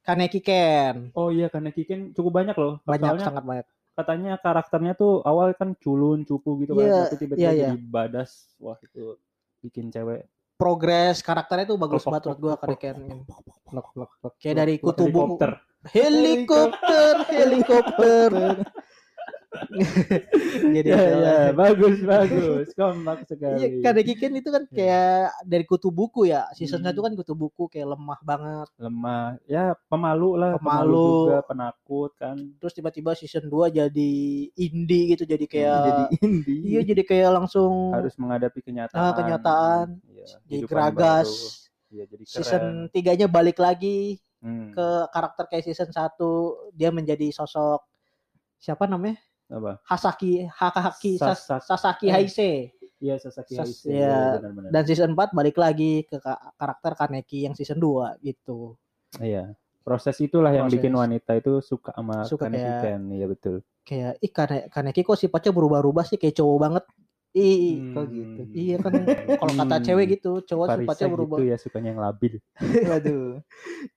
Kaneki 0.05 0.41
Ken. 0.45 0.97
Oh 1.17 1.33
iya, 1.33 1.49
karena 1.49 1.73
Kiken 1.73 2.13
cukup 2.13 2.45
banyak 2.45 2.57
loh. 2.57 2.85
Banyak 2.85 3.17
Soalnya 3.17 3.25
sangat 3.25 3.45
banyak. 3.45 3.67
katanya 3.95 4.33
karakternya 4.43 4.93
tuh 4.99 5.23
awal 5.23 5.55
kan 5.55 5.73
culun, 5.79 6.27
cupu 6.27 6.59
gitu 6.61 6.75
Iya, 6.77 7.07
kan, 7.07 7.15
tapi 7.15 7.17
tiba-tiba 7.17 7.41
iya, 7.41 7.51
iya. 7.55 7.69
jadi 7.73 7.79
badas. 7.81 8.53
Wah, 8.59 8.75
itu 8.83 9.17
bikin 9.63 9.89
cewek 9.89 10.27
Progres 10.55 11.19
karakternya 11.19 11.67
tuh 11.67 11.79
bagus 11.81 12.05
banget 12.05 12.31
menurut 12.31 12.39
plok, 12.43 12.61
Kaneki 12.61 12.79
Ken. 12.79 12.97
Kayak 14.39 14.57
dari 14.61 14.75
Plok, 14.79 14.87
kutu 14.93 15.05
buku. 15.09 15.39
helikopter. 15.39 15.51
Helikopter, 15.85 17.15
helikopter. 17.29 18.31
Jadi 20.75 20.89
Ya, 20.91 21.01
ya, 21.01 21.37
bagus, 21.53 21.99
bagus. 22.01 22.67
Kompak 22.79 23.27
sekali. 23.27 23.81
Kaneki 23.83 24.15
Ken 24.19 24.35
itu 24.35 24.49
kan 24.51 24.65
kayak 24.71 25.35
dari 25.47 25.65
kutu 25.67 25.89
buku 25.95 26.27
ya. 26.31 26.47
Season 26.53 26.81
Hmm. 26.81 26.91
1 26.91 26.99
kan 27.01 27.13
kutu 27.15 27.35
buku 27.35 27.71
kayak 27.71 27.95
lemah 27.95 28.21
banget. 28.23 28.69
lemah 28.77 29.39
ya 29.47 29.75
pemalu 29.87 30.31
lah 30.39 30.51
pemalu, 30.59 30.91
Pemalu. 30.91 31.07
juga 31.25 31.39
penakut 31.47 32.11
kan 32.19 32.37
Terus 32.59 32.73
tiba-tiba 32.75 33.11
season 33.15 33.47
2 33.47 33.71
jadi 33.71 34.13
indie 34.55 35.15
gitu, 35.15 35.25
jadi 35.25 35.45
kayak 35.47 35.79
Jadi 35.81 36.03
indie. 36.21 36.61
Iya, 36.75 36.81
jadi 36.95 37.03
kayak 37.07 37.31
langsung 37.43 37.95
harus 37.95 38.15
menghadapi 38.19 38.61
kenyataan 38.61 38.99
Ah, 38.99 39.13
kenyataan. 39.15 39.87
Iya, 40.11 40.27
jadi 40.47 40.65
baru. 40.67 41.37
Iya, 41.95 42.05
jadi 42.11 42.25
keren. 42.27 42.43
Season 42.43 42.65
3-nya 42.91 43.27
balik 43.31 43.59
lagi 43.63 44.19
Hmm, 44.45 44.77
ke 44.77 44.87
karakter 45.09 45.49
kayak 45.49 45.65
season 45.65 45.89
1. 45.89 46.69
Dia 46.77 46.93
menjadi 46.93 47.33
sosok 47.33 47.81
siapa 48.61 48.85
namanya? 48.85 49.17
Apa 49.47 49.77
Hasaki, 49.85 50.49
Hakahaki, 50.49 51.13
Sas- 51.17 51.45
Sasak- 51.45 51.67
Sasaki 51.69 52.07
eh. 52.09 52.13
Haise. 52.13 52.51
iya 52.97 53.15
Sasaki 53.17 53.55
Sas- 53.55 53.69
Haise 53.77 53.91
iya. 53.91 54.41
benar-benar 54.41 54.71
Dan 54.73 54.83
season 54.85 55.11
4 55.13 55.31
balik 55.31 55.57
lagi 55.57 56.03
ke 56.03 56.17
ka- 56.17 56.53
karakter 56.55 56.93
Kaneki 56.97 57.45
yang 57.45 57.55
season 57.55 57.77
2 57.77 58.17
gitu. 58.21 58.79
iya 59.19 59.53
proses 59.81 60.17
itulah 60.19 60.49
yang 60.49 60.67
Proses. 60.67 60.81
bikin 60.81 60.93
wanita 60.93 61.33
itu 61.35 61.61
suka 61.61 61.93
sama 61.93 62.25
Suka 62.25 62.49
Kaneki 62.49 62.63
kayak- 62.63 62.81
Ken 62.83 63.03
iya 63.11 63.27
betul 63.27 63.57
Kayak 63.85 64.13
ih 64.19 64.33
Kane- 64.33 64.67
Kaneki 64.69 65.01
kok 65.03 65.19
sifatnya 65.19 65.53
berubah-ubah 65.53 66.05
sih 66.05 66.17
kayak 66.17 66.33
cowok 66.35 66.57
banget. 66.59 66.85
Ih, 67.35 67.91
kok 67.91 68.07
gitu? 68.09 68.41
iya 68.55 68.79
kan 68.79 68.95
kalau 69.35 69.53
kata 69.59 69.77
cewek 69.83 70.07
gitu, 70.15 70.39
cowok 70.41 70.67
Parisa 70.71 70.79
sifatnya 70.87 71.09
berubah. 71.11 71.37
gitu 71.37 71.45
ya 71.45 71.57
sukanya 71.59 71.89
yang 71.91 71.99
labil 72.01 72.39
Waduh. 72.89 73.43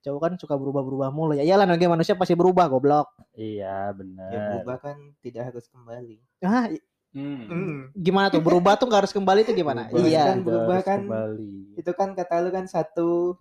Cowok 0.02 0.20
kan 0.20 0.32
suka 0.34 0.54
berubah-berubah 0.54 1.08
mulu 1.08 1.32
ya. 1.32 1.46
Iyalah 1.46 1.64
namanya 1.64 1.94
manusia 1.94 2.12
pasti 2.12 2.34
berubah 2.34 2.66
goblok. 2.66 3.06
iya 3.32 3.94
benar 3.94 4.26
Yang 4.28 4.42
berubah 4.52 4.76
kan 4.80 4.96
tidak 5.22 5.42
harus 5.48 5.64
kembali. 5.68 6.16
Ah, 6.40 6.66
i- 6.66 6.82
Hmm. 7.08 7.88
gimana 7.94 8.28
tuh 8.28 8.38
berubah 8.38 8.76
tuh 8.76 8.84
nggak 8.84 9.00
harus 9.00 9.14
kembali 9.16 9.40
tuh 9.42 9.54
gimana? 9.54 9.88
Berubah 9.88 10.10
iya. 10.12 10.24
kan 10.26 10.38
berubah 10.42 10.78
kan 10.82 11.00
kembali. 11.00 11.56
Itu 11.74 11.90
kan 11.94 12.08
kata 12.12 12.34
lu 12.42 12.50
kan 12.50 12.66
satu 12.66 13.38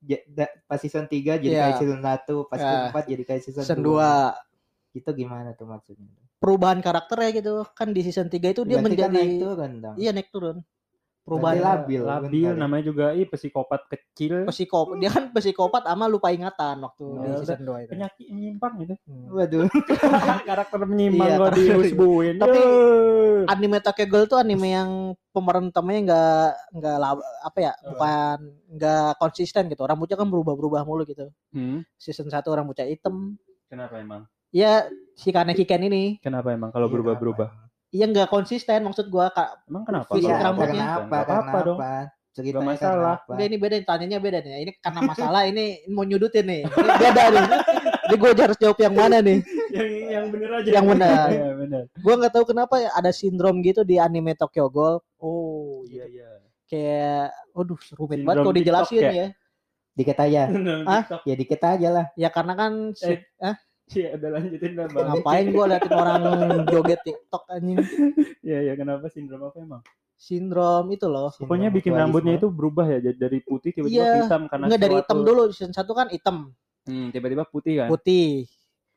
ja- 0.00 0.26
da- 0.28 0.52
pas 0.64 0.76
season 0.76 1.06
3 1.06 1.38
jadi 1.38 1.48
Iya. 1.48 1.62
kayak 1.64 1.78
season 1.80 2.00
1, 2.00 2.44
pas 2.44 2.54
Ya. 2.56 2.66
season 2.66 2.86
4 2.92 3.04
jadi 3.08 3.22
kayak 3.24 3.42
season, 3.42 3.62
Season 3.62 3.80
2. 3.80 3.88
2 3.88 4.34
Itu 4.92 5.10
gimana 5.12 5.54
tuh 5.54 5.64
maksudnya? 5.64 6.12
Perubahan 6.38 6.78
karakternya 6.78 7.30
gitu. 7.34 7.54
Kan 7.72 7.90
di 7.90 8.00
season 8.00 8.26
3 8.26 8.38
itu 8.48 8.62
dia 8.62 8.76
Berarti 8.76 8.78
kan 8.78 8.82
menjadi 8.84 9.14
naik 9.14 9.32
turun 9.38 9.72
dong. 9.78 9.94
Iya 9.94 10.10
naik 10.10 10.30
turun. 10.30 10.56
Berarti 10.58 11.26
Perubahan 11.28 11.58
labil, 11.60 12.00
labil 12.00 12.30
bentar 12.40 12.48
ya. 12.48 12.56
namanya 12.56 12.84
juga 12.86 13.06
ih 13.12 13.28
psikopat 13.28 13.84
kecil 13.86 14.48
psikop 14.48 14.96
dia 14.96 15.12
kan 15.12 15.28
psikopat 15.28 15.84
ama 15.84 16.08
lupa 16.08 16.32
ingatan 16.32 16.80
waktu 16.80 17.04
Oh, 17.04 17.20
di 17.20 17.28
season 17.36 17.68
2 17.68 17.84
itu. 17.84 17.90
penyakit 17.92 18.26
menyimpang 18.26 18.72
gitu 18.80 18.94
Hmm. 19.04 19.28
Waduh. 19.30 19.68
karakter 20.48 20.80
menyimpang 20.82 21.28
Iya, 21.28 21.36
karakter- 21.38 21.60
dihusbuin 21.60 22.34
Tapi. 22.34 22.60
Anime 23.44 23.78
Tokyo 23.78 24.06
Ghoul 24.06 24.24
tuh 24.26 24.40
anime 24.40 24.68
yang 24.68 24.90
pemeran 25.28 25.68
utamanya 25.68 26.00
nggak 26.02 26.48
nggak 26.74 26.96
apa 27.44 27.58
ya 27.60 27.72
Oh. 27.76 27.92
bukan 27.92 28.38
nggak 28.70 29.08
konsisten 29.16 29.68
gitu 29.68 29.84
rambutnya 29.84 30.16
kan 30.16 30.26
berubah-berubah 30.26 30.80
mulu 30.82 31.04
gitu 31.04 31.28
Hmm, 31.50 31.84
season 31.94 32.26
1 32.26 32.40
rambutnya 32.48 32.84
hitam 32.84 33.36
kenapa 33.66 33.96
emang 33.96 34.24
ya 34.50 34.84
si 35.12 35.28
Kaneki 35.28 35.64
Ken 35.64 35.82
ini 35.82 36.16
kenapa 36.18 36.50
emang 36.50 36.70
kalau 36.70 36.86
Iya, 36.86 36.94
berubah-berubah 36.94 37.48
Iya 37.88 38.04
nggak 38.04 38.28
konsisten 38.28 38.84
maksud 38.84 39.08
gua 39.08 39.32
kak. 39.32 39.64
emang 39.64 39.80
kenapa 39.82 40.12
Fisik 40.12 40.28
Iya, 40.28 40.44
rambutnya. 40.44 40.84
Kenapa? 41.00 41.16
Apa-apa 41.16 41.24
Kenapa? 41.24 41.58
dong 41.64 41.78
Ceritanya 42.28 42.60
Nggak 42.60 42.68
masalah. 42.70 43.16
kenapa? 43.24 43.42
Ini 43.42 43.56
beda 43.56 43.76
tanyanya 43.82 44.18
beda 44.20 44.38
nih. 44.38 44.52
Ini 44.62 44.72
karena 44.78 45.00
masalah 45.02 45.42
ini 45.42 45.64
mau 45.88 46.04
nyudutin 46.04 46.44
nih. 46.44 46.62
Ini 46.68 46.90
beda 47.00 47.22
nih. 47.26 47.44
Jadi 48.04 48.14
gue 48.14 48.30
harus 48.38 48.58
jawab 48.58 48.78
yang 48.78 48.94
mana 48.94 49.16
nih? 49.18 49.38
yang 49.68 49.88
yang 50.06 50.24
bener 50.28 50.50
aja 50.54 50.68
Yang 50.70 50.86
benar. 50.86 51.26
Iya, 51.34 51.48
benar 51.56 51.82
Gue 51.90 52.14
nggak 52.14 52.32
tahu 52.32 52.44
kenapa 52.46 52.74
ya 52.76 52.90
ada 52.92 53.10
sindrom 53.10 53.56
gitu 53.60 53.80
di 53.82 53.96
anime 53.96 54.32
Tokyo 54.32 54.68
Ghoul. 54.68 55.00
oh 55.18 55.82
iya 55.84 56.04
iya 56.04 56.28
Kayak, 56.68 57.32
aduh 57.54 57.80
rumit 57.96 58.20
banget 58.20 58.44
kalau 58.44 58.52
dijelasin 58.52 59.00
ya? 59.00 59.12
ya. 59.16 59.26
Dikit 59.96 60.18
aja. 60.20 60.42
Ah? 60.84 61.02
Ya 61.24 61.34
dikit 61.34 61.58
aja 61.58 61.88
lah. 61.88 62.06
Ya 62.14 62.28
karena 62.28 62.52
kan 62.52 62.92
Eh. 63.00 63.56
Iya, 63.88 64.08
udah 64.20 64.28
lanjutin 64.36 64.72
dah 64.76 64.86
bang. 64.86 65.06
ngapain 65.08 65.46
gue 65.48 65.64
liatin 65.64 65.94
orang 65.96 66.22
joget 66.68 67.00
TikTok 67.00 67.44
anjing. 67.48 67.78
Iya, 68.44 68.58
iya, 68.68 68.72
kenapa 68.76 69.08
sindrom 69.08 69.48
apa 69.48 69.58
emang? 69.60 69.82
Sindrom 70.18 70.84
itu 70.92 71.06
loh. 71.08 71.30
Pokoknya 71.32 71.72
Sindrom 71.72 71.76
bikin 71.78 71.90
mutualisme. 71.94 72.04
rambutnya 72.10 72.34
itu 72.36 72.48
berubah 72.50 72.86
ya, 72.90 72.98
jadi 73.00 73.16
dari 73.16 73.38
putih 73.40 73.70
tiba-tiba 73.72 73.96
Iya, 74.04 74.12
hitam 74.26 74.42
karena 74.50 74.64
Enggak 74.68 74.80
dari 74.82 74.94
hitam 75.00 75.18
dulu 75.24 75.42
season 75.54 75.72
1 75.72 75.92
kan 75.94 76.06
hitam, 76.12 76.36
Hmm, 76.84 77.06
tiba-tiba 77.12 77.44
putih 77.48 77.74
kan? 77.84 77.88
putih. 77.92 78.48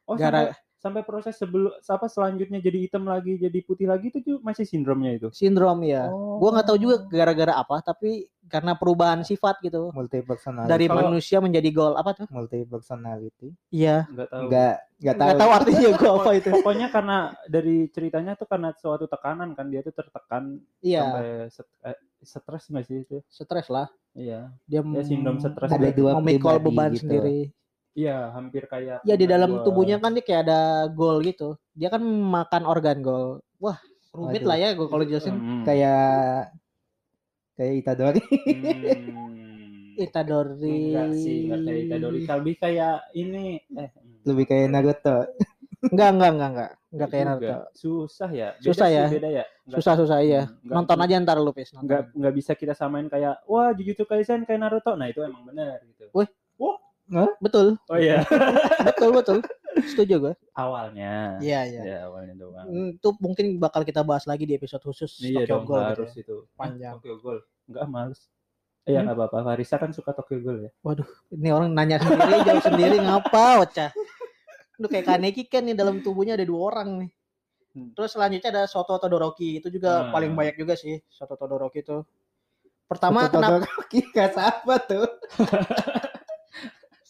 Oh, 0.08 0.15
Gara 0.17 0.51
sampai, 0.81 1.05
proses 1.05 1.37
sebelum 1.37 1.69
apa 1.77 2.09
selanjutnya 2.09 2.57
jadi 2.57 2.77
hitam 2.81 3.05
lagi, 3.05 3.37
jadi 3.37 3.59
putih 3.61 3.85
lagi 3.85 4.09
itu 4.09 4.19
juga 4.19 4.41
masih 4.43 4.65
sindromnya 4.65 5.13
itu. 5.13 5.27
sindrom 5.29 5.79
ya. 5.85 6.09
Oh. 6.09 6.41
Gua 6.41 6.57
nggak 6.57 6.67
tahu 6.67 6.77
juga 6.81 6.95
gara-gara 7.05 7.53
apa, 7.53 7.79
tapi 7.79 8.25
karena 8.49 8.73
perubahan 8.73 9.21
sifat 9.21 9.61
gitu. 9.61 9.93
multi 9.93 10.19
personality. 10.19 10.67
Dari 10.67 10.85
Kalau- 10.89 11.01
manusia 11.07 11.37
menjadi 11.39 11.69
gol 11.69 11.93
apa 11.93 12.11
tuh? 12.17 12.27
multi 12.33 12.65
personality. 12.65 13.53
Iya. 13.69 14.09
Enggak 14.09 14.27
tahu. 14.27 14.41
Enggak 14.49 14.73
enggak 14.99 15.15
tahu. 15.15 15.27
Nggak 15.29 15.39
tahu 15.39 15.51
artinya 15.53 15.89
gua 15.95 16.11
apa 16.17 16.31
itu. 16.35 16.49
Pokoknya 16.51 16.87
karena 16.89 17.17
dari 17.45 17.75
ceritanya 17.87 18.31
tuh 18.33 18.47
karena 18.49 18.69
suatu 18.75 19.05
tekanan 19.05 19.53
kan 19.53 19.69
dia 19.69 19.79
tuh 19.79 19.93
tertekan 19.93 20.59
Iya, 20.81 21.01
sampai 21.05 21.25
set- 21.47 21.77
eh, 21.85 21.97
stres 22.21 22.63
nggak 22.67 22.85
sih 22.89 22.97
itu? 23.05 23.17
stres 23.29 23.69
lah. 23.69 23.87
Iya. 24.11 24.51
Dia 24.67 24.81
Ya, 24.83 25.03
sindrom 25.07 25.37
stres. 25.39 25.69
Ada 25.71 25.93
dua 25.95 26.19
memikul 26.19 26.59
beban 26.59 26.91
gitu. 26.91 27.07
sendiri. 27.07 27.53
Iya, 27.91 28.32
hampir 28.32 28.63
kayak 28.65 29.04
Ya 29.04 29.15
di 29.15 29.25
dalam 29.25 29.51
dua- 29.51 29.63
tubuhnya 29.63 29.97
kan 29.97 30.12
dia 30.12 30.23
kayak 30.23 30.41
ada 30.45 30.62
gol 30.89 31.19
gitu. 31.21 31.60
Dia 31.71 31.88
kan 31.88 31.99
makan 32.04 32.63
organ 32.63 32.99
gol. 32.99 33.43
Wah, 33.58 33.77
rumit 34.12 34.39
Waduh. 34.39 34.47
lah 34.47 34.58
ya 34.58 34.69
gua 34.73 34.88
kalau 34.88 35.04
jelasin. 35.04 35.36
Hmm. 35.36 35.63
Kayak 35.63 36.56
kayak 37.54 37.73
Itadori. 37.77 38.21
Hmm. 38.23 39.99
Itadori. 40.08 40.80
Enggak 40.88 41.10
sih, 41.13 41.38
enggak 41.45 41.60
kayak 41.62 41.80
Itadori. 41.86 42.19
Lebih 42.23 42.56
kayak 42.58 42.95
ini 43.13 43.43
eh 43.75 43.89
Lebih 44.21 44.45
kayak 44.45 44.67
Naruto. 44.69 45.17
Enggak, 45.84 46.10
enggak, 46.13 46.30
enggak, 46.32 46.49
enggak. 46.49 46.71
Enggak 46.91 47.10
kayak. 47.10 47.25
Naruto. 47.27 47.58
Susah 47.73 48.30
ya. 48.32 48.49
Beda 48.54 48.65
Susah 48.65 48.88
ya. 48.88 49.06
Beda 49.10 49.30
ya. 49.30 49.43
Nggak- 49.62 49.75
Susah 49.77 49.93
susah 49.97 50.17
iya. 50.21 50.41
Hmm, 50.41 50.56
nggak- 50.62 50.75
Nonton 50.77 50.97
aja 51.01 51.13
ntar 51.19 51.38
lu, 51.38 51.51
Pis. 51.51 51.69
nonton. 51.71 51.86
nggak 51.86 52.01
nggak 52.15 52.34
bisa 52.34 52.51
kita 52.54 52.71
samain 52.71 53.08
kayak 53.08 53.43
wah 53.45 53.73
Jujutsu 53.73 54.06
Kaisen 54.06 54.45
kayak 54.45 54.62
Naruto. 54.62 54.95
Nah, 54.95 55.08
itu 55.08 55.19
emang 55.19 55.43
benar 55.43 55.84
gitu. 55.84 56.08
Betul, 57.38 57.76
Oh 57.86 57.97
iya. 57.97 58.24
betul, 58.88 59.12
betul. 59.12 59.38
Setuju 59.84 60.15
gue. 60.19 60.34
Awalnya. 60.54 61.39
Iya, 61.39 61.60
iya. 61.65 61.82
Ya, 61.82 61.97
awalnya 62.08 62.36
doang. 62.36 62.65
Hmm, 62.65 62.89
Itu 62.95 63.15
mungkin 63.19 63.56
bakal 63.58 63.84
kita 63.84 64.00
bahas 64.02 64.24
lagi 64.24 64.43
di 64.43 64.56
episode 64.56 64.80
khusus 64.80 65.19
Iya 65.19 65.43
Tokyo 65.43 65.52
dong 65.52 65.63
Ghoul 65.65 65.80
gitu 65.80 65.89
harus 65.91 66.12
ya. 66.12 66.21
itu. 66.21 66.36
Panjang. 66.56 66.93
Tokyo 66.97 67.15
Ghoul. 67.19 67.39
Enggak 67.67 67.86
males. 67.86 68.19
Eh, 68.82 68.95
ya 68.95 69.02
Hmm? 69.02 69.12
apa-apa. 69.12 69.38
Farisa 69.45 69.76
kan 69.76 69.91
suka 69.91 70.12
Tokyo 70.12 70.39
Ghoul 70.39 70.60
ya. 70.62 70.71
Ini 71.30 71.50
orang 71.52 71.71
nanya 71.71 71.97
sendiri, 71.97 72.36
jawab 72.41 72.63
sendiri 72.63 72.97
ngapa, 72.97 73.43
Ocha? 73.62 73.88
Lu 74.76 74.88
kayak 74.88 75.06
Kaneki 75.06 75.43
kan 75.45 75.63
nih 75.63 75.76
dalam 75.76 76.00
tubuhnya 76.00 76.34
ada 76.34 76.43
dua 76.43 76.71
orang 76.71 76.89
nih. 77.00 77.12
Hmm. 77.71 77.89
Terus 77.93 78.12
selanjutnya 78.12 78.50
ada 78.52 78.63
Soto 78.67 78.95
Todoroki. 78.95 79.60
Itu 79.60 79.67
juga 79.67 80.04
Hmm. 80.04 80.12
paling 80.12 80.32
banyak 80.32 80.56
juga 80.56 80.76
sih 80.76 81.00
Soto 81.08 81.36
Todoroki 81.36 81.80
itu. 81.80 82.04
Pertama 82.86 83.28
Soto 83.28 83.36
kenapa 83.36 83.52
Todoroki 83.63 84.00
gak 84.15 84.36
apa 84.36 84.76
tuh? 84.84 85.06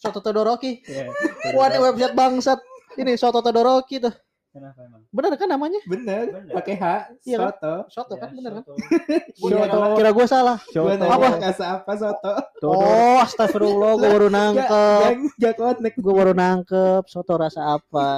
Soto 0.01 0.19
Todoroki? 0.19 0.81
Iya. 0.81 1.13
Wah, 1.53 1.69
ini 1.69 1.77
website 1.77 2.15
bangsat. 2.17 2.59
Ini 2.97 3.13
Soto 3.13 3.39
Todoroki 3.39 4.01
tuh. 4.01 4.09
Kenapa 4.51 4.83
emang? 4.83 5.05
Bener 5.13 5.31
kan 5.39 5.47
namanya? 5.47 5.79
Bener. 5.87 6.25
Bener. 6.27 6.51
Pakai 6.51 6.75
H. 6.75 6.85
Iya 7.23 7.37
kan? 7.37 7.45
Soto. 7.53 7.73
Soto 7.87 8.13
kan 8.19 8.33
Ya, 8.33 8.35
bener 8.35 8.51
kan? 8.59 8.63
soto. 8.65 8.73
Gua 9.39 9.47
Iya, 9.47 9.95
kira, 9.95 10.09
gue 10.11 10.25
salah. 10.27 10.57
Soto. 10.67 11.05
Apa? 11.07 11.27
Kasa 11.39 11.65
apa 11.79 11.91
soto? 11.95 12.33
Oh, 12.65 13.21
astagfirullah, 13.21 13.91
gue 13.95 14.09
baru 14.09 14.27
nangkep. 14.35 15.11
Gak 15.39 15.53
connect. 15.55 15.95
Gue 16.01 16.13
baru 16.17 16.33
nangkep 16.33 17.03
soto 17.07 17.33
rasa 17.37 17.79
apa. 17.79 18.09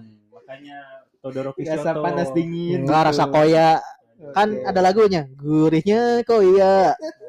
Hmm, 0.00 0.26
makanya 0.32 0.78
Todoroki 1.22 1.62
Soto. 1.62 2.00
panas 2.02 2.32
dingin. 2.32 2.82
Enggak 2.82 3.12
rasa 3.12 3.28
koya. 3.28 3.78
Kan 4.32 4.56
Oke. 4.56 4.64
ada 4.64 4.80
lagunya. 4.80 5.22
Gurihnya 5.38 6.24
koya. 6.24 6.96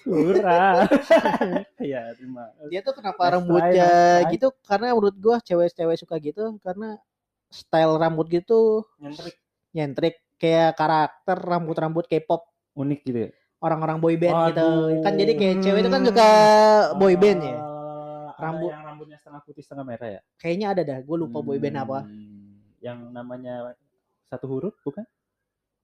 Kurang. 0.00 0.86
ya, 1.90 2.12
terima. 2.12 2.52
Dia 2.68 2.80
tuh 2.80 2.94
kenapa 2.94 3.22
rambutnya 3.30 3.88
try. 4.22 4.32
gitu? 4.32 4.48
Karena 4.62 4.92
menurut 4.92 5.16
gua 5.16 5.36
cewek-cewek 5.38 5.96
suka 5.96 6.16
gitu 6.18 6.56
karena 6.60 6.96
style 7.48 7.96
rambut 7.96 8.28
gitu 8.28 8.84
Nyentrik 8.98 9.34
nyentrik 9.70 10.14
kayak 10.36 10.74
karakter 10.74 11.36
rambut-rambut 11.36 12.04
K-pop 12.04 12.44
unik 12.72 13.00
gitu 13.02 13.18
ya. 13.26 13.30
orang-orang 13.58 13.98
boy 13.98 14.14
band 14.14 14.54
gitu. 14.54 14.62
Aduh. 14.62 15.02
Kan 15.02 15.12
jadi 15.14 15.32
kayak 15.34 15.56
cewek 15.58 15.80
itu 15.82 15.90
kan 15.90 16.02
suka 16.04 16.30
boy 16.94 17.14
band 17.14 17.40
ya. 17.42 17.58
Ada 17.58 18.38
Rambut- 18.38 18.70
yang 18.70 18.82
rambutnya 18.86 19.16
setengah 19.18 19.40
putih 19.42 19.62
setengah 19.66 19.82
merah 19.84 20.08
ya. 20.08 20.20
Kayaknya 20.38 20.66
ada 20.70 20.82
dah. 20.86 20.98
Gue 21.02 21.16
lupa 21.18 21.42
boy 21.42 21.58
band 21.58 21.74
apa. 21.76 22.06
Hmm, 22.06 22.62
Yang 22.78 22.98
namanya 23.10 23.74
satu 24.24 24.46
huruf 24.46 24.78
bukan? 24.80 25.02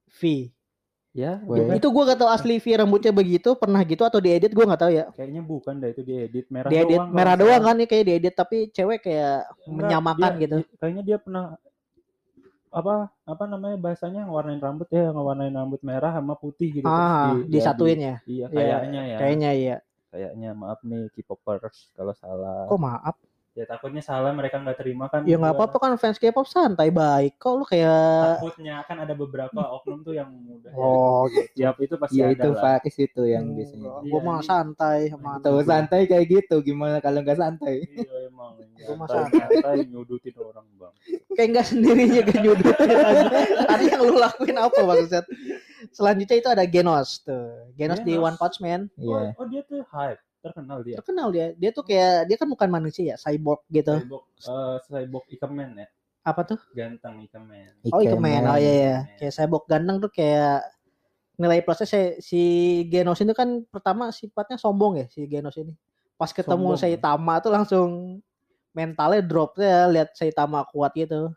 V. 0.07 0.55
Ya. 1.15 1.39
Itu 1.73 1.95
gua 1.95 2.11
gak 2.11 2.19
tahu 2.19 2.29
asli 2.29 2.59
V 2.59 2.75
rambutnya 2.75 3.09
begitu, 3.09 3.55
pernah 3.55 3.79
gitu 3.81 4.03
atau 4.03 4.19
diedit 4.19 4.51
gua 4.51 4.67
nggak 4.67 4.83
tahu 4.83 4.93
ya. 4.93 5.05
Kayaknya 5.15 5.43
bukan 5.43 5.75
dah 5.79 5.89
itu 5.89 6.03
diedit 6.03 6.47
merah 6.51 6.67
Diedit 6.67 6.99
doang. 6.99 7.15
merah 7.15 7.35
doang 7.35 7.63
kan 7.63 7.75
nih 7.75 7.87
kayak 7.87 8.05
diedit 8.05 8.35
tapi 8.35 8.57
cewek 8.69 8.99
kayak 9.01 9.47
Enggak, 9.63 9.71
menyamakan 9.71 10.19
dia- 10.29 10.43
gitu. 10.43 10.57
dia- 10.59 10.71
kayaknya 10.77 11.03
dia 11.05 11.19
pernah 11.19 11.45
apa 12.69 12.95
apa 13.23 13.45
namanya 13.47 13.79
bahasanya 13.79 14.27
ngewarnain 14.27 14.59
rambut 14.59 14.91
ya 14.91 15.07
ngewarnain 15.09 15.55
rambut 15.55 15.79
merah 15.81 16.11
sama 16.11 16.35
putih 16.35 16.75
gitu 16.75 16.83
terus 16.83 17.07
Ah, 17.07 17.31
di- 17.31 17.47
disatuin 17.49 17.95
ya. 17.95 18.17
iya 18.27 18.45
Iya, 18.45 18.47
kayaknya 18.51 19.01
ya 19.07 19.17
Kayaknya 19.23 19.51
iya. 19.55 19.77
kayaknya 20.11 20.51
maaf 20.53 20.83
nih 20.83 21.07
K-popers 21.15 21.95
kalau 21.95 22.11
salah 22.13 22.67
Kok 22.67 22.75
maaf? 22.77 23.15
Ya 23.55 23.65
takutnya 23.65 24.03
salah 24.03 24.35
mereka 24.35 24.59
nggak 24.59 24.75
terima 24.77 25.07
kan 25.07 25.23
Ya 25.23 25.39
nggak 25.39 25.55
gua 25.55 25.59
apa-apa 25.63 25.77
kan 25.79 25.93
fans 25.95 26.19
K-pop 26.19 26.43
santai 26.45 26.91
baik. 26.91 27.39
Kok 27.39 27.53
lu 27.55 27.65
kayak 27.65 28.43
takutnya 28.43 28.83
kan 28.83 28.99
ada 28.99 29.15
beberapa 29.15 29.61
oknum 29.71 30.03
tuh 30.03 30.11
yang 30.13 30.27
mudah 30.27 30.75
Oh, 30.75 31.31
ya 31.31 31.47
siap 31.71 31.77
itu 31.79 31.95
pasti 31.95 32.19
Ya 32.19 32.29
ada 32.29 32.35
itu 32.35 32.51
lah. 32.51 32.61
Faris 32.61 32.97
itu 32.99 33.23
yang 33.23 33.47
biasanya. 33.49 33.89
Gue 34.03 34.11
Iya, 34.11 34.19
mah 34.21 34.37
ini- 34.37 34.49
santai 34.49 34.99
sama 35.07 35.31
Tuh 35.39 35.63
santai 35.63 36.01
kayak 36.05 36.27
gitu. 36.27 36.57
Gimana 36.61 36.99
kalau 36.99 37.23
nggak 37.23 37.39
santai? 37.39 37.87
iya 37.87 38.27
emang 38.27 38.59
Gua 38.85 38.95
mah 38.99 39.09
santai 39.09 39.47
santai 39.55 39.79
nyudutin 39.87 40.35
orang 40.37 40.67
bang 40.75 40.93
kayak 41.35 41.49
nggak 41.51 41.67
sendiri 41.67 42.05
juga 42.11 42.35
nyudutin. 42.43 42.89
Tadi 43.65 43.85
yang 43.87 44.03
lu 44.03 44.15
lakuin 44.17 44.59
apa 44.59 44.81
bangsat? 44.83 45.25
Selanjutnya 45.91 46.37
itu 46.37 46.49
ada 46.51 46.65
Genos 46.65 47.23
tuh. 47.23 47.71
Genos 47.75 48.03
di 48.03 48.13
Genos. 48.13 48.27
One 48.27 48.37
Punch 48.37 48.59
Man. 48.59 48.91
Iya. 48.99 49.31
oh, 49.31 49.41
oh 49.41 49.47
dia 49.47 49.63
tuh 49.63 49.87
hype 49.87 50.19
terkenal 50.45 50.79
dia 50.85 50.97
Terkenal 51.01 51.29
dia. 51.33 51.47
Dia 51.57 51.71
tuh 51.73 51.85
kayak 51.89 52.29
dia 52.29 52.37
kan 52.37 52.49
bukan 52.53 52.69
manusia 52.69 53.03
ya, 53.15 53.17
cyborg 53.17 53.65
gitu. 53.73 53.97
cyborg 53.97 54.25
eh, 54.29 54.77
cyborg 54.85 55.25
Ikemen 55.33 55.69
ya 55.81 55.87
Apa 56.25 56.41
tuh? 56.45 56.61
ganteng 56.77 57.25
Ikemen 57.25 57.73
Oh, 57.89 58.05
Ikemen. 58.05 58.45
Oh 58.45 58.59
iya 58.61 58.73
iya. 58.73 58.97
Ikemen. 59.09 59.17
Kayak 59.21 59.35
cyborg 59.41 59.65
ganteng 59.65 59.97
tuh 60.05 60.11
kayak 60.13 60.61
nilai 61.35 61.59
plusnya 61.67 61.87
si, 61.89 62.01
si 62.23 62.43
Genos 62.93 63.19
ini 63.19 63.35
kan 63.35 63.67
pertama 63.67 64.13
sifatnya 64.15 64.55
sombong 64.61 65.03
ya 65.03 65.07
si 65.09 65.27
Genos 65.27 65.57
ini. 65.59 65.73
Pas 66.15 66.31
ketemu 66.31 66.77
Sombong. 66.77 66.79
Saitama 66.79 67.35
tuh 67.43 67.51
langsung 67.51 67.89
mentalnya 68.71 69.23
drop 69.23 69.59
ya 69.59 69.91
lihat 69.91 70.15
Saitama 70.15 70.63
kuat 70.71 70.95
gitu. 70.95 71.35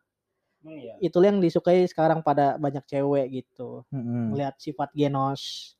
Iya 0.67 0.99
Itulah 0.99 1.31
yang 1.31 1.39
disukai 1.39 1.85
sekarang 1.87 2.19
pada 2.21 2.59
banyak 2.59 2.83
cewek 2.85 3.25
gitu. 3.41 3.87
Mm-mm. 3.93 4.35
Melihat 4.35 4.57
sifat 4.59 4.91
Genos. 4.93 5.73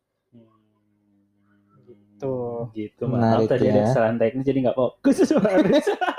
Gitu. 2.18 2.36
gitu 2.74 3.04
Menarik 3.06 3.46
maaf 3.46 3.52
tadi 3.52 3.64
ya. 3.64 3.72
ada 3.72 3.82
kesalahan 3.86 4.18
teknis 4.18 4.44
jadi 4.44 4.60
nggak 4.64 4.74
fokus 4.76 5.18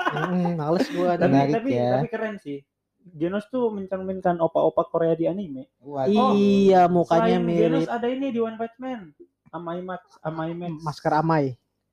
Hmm, 0.09 0.55
males 0.55 0.87
gua 0.89 1.13
tapi 1.13 1.29
Menarik 1.29 1.53
tapi 1.53 1.69
ya. 1.69 1.89
tapi 1.93 2.07
keren 2.07 2.35
sih 2.39 2.59
Genos 3.09 3.45
tuh 3.47 3.67
mencerminkan 3.69 4.37
opa-opa 4.37 4.85
Korea 4.85 5.13
di 5.13 5.25
anime 5.25 5.67
Waduh. 5.79 6.33
Iya, 6.33 6.87
mukanya 6.87 7.35
Selain 7.35 7.45
Genos 7.45 7.83
mirip 7.83 7.91
ada 7.91 8.07
ini 8.07 8.27
di 8.29 8.39
One 8.39 8.55
Punch 8.55 8.75
Man 8.77 9.01
Amai 9.49 9.79
Max 9.81 10.01
Amai 10.19 10.51
Max 10.53 10.73
masker 10.79 11.13
Amai. 11.13 11.45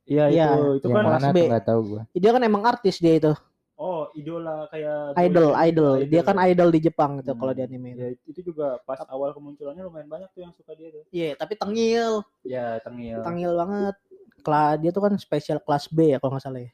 iya 0.04 0.28
Iya. 0.28 0.48
itu 0.54 0.62
itu 0.76 0.86
yang 0.86 0.96
kan 0.96 1.04
mana 1.10 1.28
B. 1.28 1.36
tuh 1.36 1.50
nggak 1.50 1.66
tahu 1.66 1.80
gua. 1.84 2.02
Dia 2.12 2.30
kan 2.30 2.42
emang 2.42 2.62
artis 2.62 2.96
dia 2.96 3.14
itu. 3.16 3.32
Oh 3.76 4.08
idola 4.12 4.64
kayak 4.68 5.12
Idol, 5.20 5.52
Golden 5.52 5.60
idol. 5.62 5.92
Dia 6.08 6.22
kan 6.24 6.36
idol 6.42 6.68
di 6.68 6.80
Jepang 6.80 7.20
itu 7.20 7.28
Hmm. 7.28 7.38
kalau 7.38 7.52
di 7.52 7.60
anime. 7.60 7.90
ya 7.92 8.08
itu 8.24 8.40
juga 8.42 8.80
pas 8.82 8.96
awal 9.06 9.30
kemunculannya 9.30 9.84
lumayan 9.84 10.08
banyak 10.08 10.28
tuh 10.32 10.42
yang 10.42 10.52
suka 10.52 10.72
dia 10.72 10.88
tuh 10.88 11.04
Iya, 11.08 11.36
tapi 11.36 11.54
tengil. 11.54 12.24
ya 12.42 12.80
tengil 12.80 13.20
Tengil 13.20 13.52
banget. 13.52 13.96
Kela 14.40 14.78
dia 14.78 14.90
tuh 14.90 15.02
kan 15.02 15.12
spesial 15.16 15.58
kelas 15.58 15.88
B 15.88 16.12
ya 16.12 16.18
kalau 16.18 16.34
nggak 16.34 16.44
salah 16.44 16.62
ya. 16.62 16.72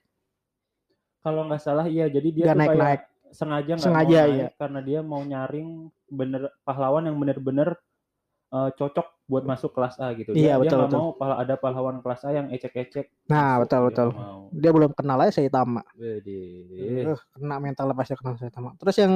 kalau 1.18 1.46
nggak 1.46 1.62
salah 1.62 1.86
iya 1.86 2.06
jadi 2.06 2.28
dia 2.28 2.42
tuh 2.42 2.48
kayak 2.50 2.60
naik-naik. 2.60 3.00
sengaja 3.30 3.72
nggak 3.72 3.84
Sengaja, 3.86 4.18
mau 4.18 4.26
naik 4.26 4.36
iya. 4.36 4.48
karena 4.58 4.80
dia 4.82 5.00
mau 5.00 5.22
nyaring 5.22 5.68
bener 6.06 6.42
pahlawan 6.62 7.06
yang 7.06 7.16
bener-bener 7.16 7.68
eh, 8.52 8.70
cocok 8.76 9.06
buat 9.32 9.44
masuk 9.48 9.72
kelas 9.72 9.96
A 9.96 10.12
gitu. 10.12 10.36
Iya, 10.36 10.60
Dia, 10.60 10.60
betul, 10.60 10.84
dia 10.84 10.88
betul. 10.92 10.98
mau 11.00 11.08
ada 11.16 11.54
pahlawan 11.56 12.04
kelas 12.04 12.20
A 12.28 12.36
yang 12.36 12.52
ecek-ecek. 12.52 13.08
Nah, 13.32 13.56
masuk, 13.56 13.62
betul 13.64 13.78
dia 13.80 13.88
betul. 13.88 14.08
mau. 14.12 14.40
Dia 14.52 14.70
belum 14.76 14.90
kenal 14.92 15.18
aja 15.24 15.32
Saitama. 15.40 15.82
Wede. 15.96 16.40
Uh, 17.08 17.20
kena 17.32 17.56
mental 17.56 17.88
pasti 17.96 18.12
kenal 18.12 18.36
Saitama. 18.36 18.76
Terus 18.76 18.96
yang 19.00 19.14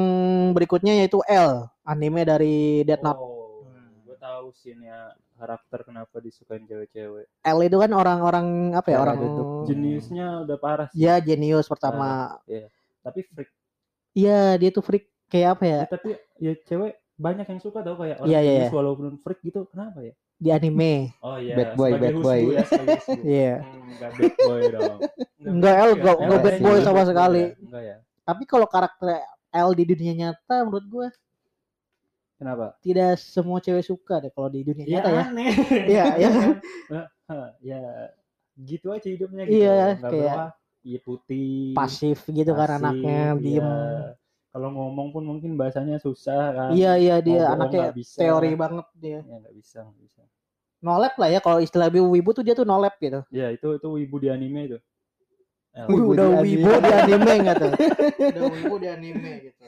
berikutnya 0.57 0.97
yaitu 1.05 1.21
L, 1.29 1.69
anime 1.85 2.25
dari 2.25 2.81
Death 2.89 3.05
Note. 3.05 3.21
Oh, 3.21 3.69
gue 4.09 4.17
tahu 4.17 4.57
scene-nya 4.57 5.13
karakter 5.37 5.85
kenapa 5.85 6.17
disukain 6.25 6.65
cewek-cewek. 6.65 7.29
L 7.29 7.59
itu 7.61 7.77
kan 7.77 7.93
orang-orang 7.93 8.73
apa 8.73 8.89
ya? 8.89 9.05
Orang 9.05 9.21
duduk. 9.21 9.69
Jeniusnya 9.69 10.49
udah 10.49 10.57
parah 10.57 10.87
sih. 10.89 11.05
Ya, 11.05 11.21
jenius 11.21 11.69
pertama. 11.69 12.41
Tapi 13.05 13.21
freak. 13.21 13.53
Iya, 14.17 14.57
dia 14.57 14.73
tuh 14.73 14.81
freak 14.81 15.13
kayak 15.29 15.61
apa 15.61 15.65
ya? 15.69 15.81
Ya, 15.85 15.93
tapi 15.93 16.11
ya 16.41 16.53
cewek 16.65 16.97
banyak 17.17 17.47
yang 17.49 17.61
suka 17.61 17.81
tau 17.81 17.97
kayak 17.97 18.21
orang 18.21 18.29
Iya, 18.29 18.39
iya, 18.41 18.53
jenius 18.63 18.73
walaupun 18.73 19.07
freak 19.21 19.41
gitu. 19.43 19.65
Kenapa 19.69 19.99
ya? 20.01 20.13
Di 20.37 20.49
anime. 20.53 21.17
Oh 21.21 21.41
iya, 21.41 21.55
Bad 21.57 21.71
boy, 21.75 21.91
sebagai 21.91 22.05
bad 22.07 22.17
boy. 22.21 22.41
ya. 22.47 22.65
Iya. 23.37 23.55
Hmm, 23.59 23.89
Enggak 23.89 24.11
bad 24.13 24.35
boy 24.39 24.61
dong. 24.69 24.99
Enggak, 25.41 25.75
L, 25.75 25.91
enggak- 25.97 26.43
bad 26.43 26.57
boy 26.61 26.77
sama 26.81 27.03
sekali. 27.05 27.43
ya. 27.43 27.57
Enggak 27.59 27.83
ya. 27.83 27.97
Tapi 28.23 28.43
kalau 28.45 28.67
karakter 28.67 29.09
L 29.49 29.71
di 29.73 29.85
dunia 29.85 30.13
nyata 30.15 30.57
menurut 30.63 30.87
gue 30.87 31.09
Kenapa? 32.37 32.77
tidak 32.79 33.17
semua 33.17 33.59
cewek 33.59 33.81
suka 33.81 34.21
deh 34.21 34.29
kalau 34.29 34.53
di 34.53 34.61
dunia 34.61 34.85
Ya 34.85 35.01
nyata 35.01 35.09
ya. 35.09 35.23
aneh. 35.25 35.51
Iya, 35.89 36.05
iya. 36.21 36.29
Hah, 37.27 37.49
ya 37.59 37.81
gitu 38.55 38.93
aja 38.93 39.09
hidupnya 39.09 39.43
gitu. 39.45 39.57
Iya, 39.57 39.97
Nggak 39.97 40.11
kayak 40.13 40.37
berapa. 40.37 40.47
Iya 40.87 40.99
putih. 41.03 41.73
Pasif 41.73 42.19
gitu 42.29 42.53
kan 42.53 42.69
pasif, 42.69 42.79
anaknya, 42.79 43.21
iya. 43.33 43.41
diem. 43.41 43.69
Kalau 44.57 44.73
ngomong 44.73 45.13
pun 45.13 45.21
mungkin 45.21 45.53
bahasanya 45.61 46.01
susah 46.01 46.57
kan. 46.57 46.71
Iya 46.73 46.97
iya 46.97 47.17
dia 47.21 47.45
bohong 47.45 47.61
anaknya 47.61 47.93
nggak 47.93 47.97
bisa. 48.01 48.17
teori 48.25 48.53
banget 48.57 48.87
dia. 48.97 49.21
Ya 49.21 49.37
nggak 49.37 49.53
bisa, 49.53 49.79
nggak 49.85 50.01
bisa. 50.01 50.23
Nolep 50.81 51.15
lah 51.21 51.29
ya 51.29 51.41
kalau 51.45 51.61
istilah 51.61 51.93
wibu 51.93 52.33
tuh 52.33 52.41
dia 52.41 52.57
tuh 52.57 52.65
nolep 52.65 52.97
gitu. 52.97 53.21
Ya 53.29 53.53
itu 53.53 53.77
itu 53.77 53.89
wibu 53.93 54.17
di 54.17 54.33
anime 54.33 54.61
itu. 54.65 54.79
Ya, 55.77 55.85
Wih, 55.93 56.01
Wibu 56.01 56.17
udah 56.17 56.41
di 56.41 56.57
wibu 56.57 56.73
anime. 56.73 56.89
di 56.89 56.93
anime 56.97 57.33
nggak 57.45 57.57
tuh? 57.61 57.73
Udah 58.33 58.45
wibu 58.49 58.75
di 58.81 58.89
anime 58.89 59.33
gitu. 59.45 59.65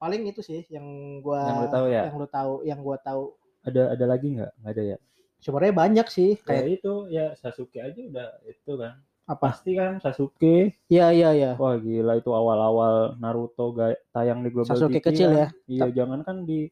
Paling 0.00 0.22
itu 0.24 0.40
sih 0.40 0.64
yang 0.72 0.86
gua 1.20 1.52
Yang 1.52 1.56
lu 1.60 1.66
tahu 1.68 1.86
ya? 1.92 2.02
yang 2.08 2.16
lu 2.16 2.28
tahu, 2.32 2.54
yang 2.64 2.80
gua 2.80 2.96
tahu. 2.96 3.22
Ada 3.60 3.92
ada 3.92 4.04
lagi 4.08 4.26
nggak? 4.40 4.52
Nggak 4.56 4.72
ada 4.72 4.82
ya. 4.88 4.96
Sebenarnya 5.36 5.74
banyak 5.76 6.06
sih 6.08 6.40
Kayak 6.40 6.48
kayak 6.48 6.76
itu 6.80 6.92
ya 7.12 7.26
Sasuke 7.36 7.76
aja 7.76 8.00
udah 8.00 8.40
itu 8.48 8.72
kan. 8.72 9.04
Apa? 9.32 9.56
Pasti 9.56 9.72
kan 9.72 9.96
Sasuke. 10.04 10.76
Iya 10.92 11.08
iya 11.16 11.30
iya. 11.32 11.50
Wah 11.56 11.80
gila 11.80 12.20
itu 12.20 12.30
awal-awal 12.30 13.16
Naruto 13.16 13.72
tayang 14.12 14.44
di 14.44 14.52
Global 14.52 14.76
Sasuke 14.76 15.00
TV 15.00 15.06
kecil 15.08 15.28
ya. 15.32 15.48
Iya, 15.64 16.04
jangan 16.04 16.20
kan 16.20 16.44
di 16.44 16.68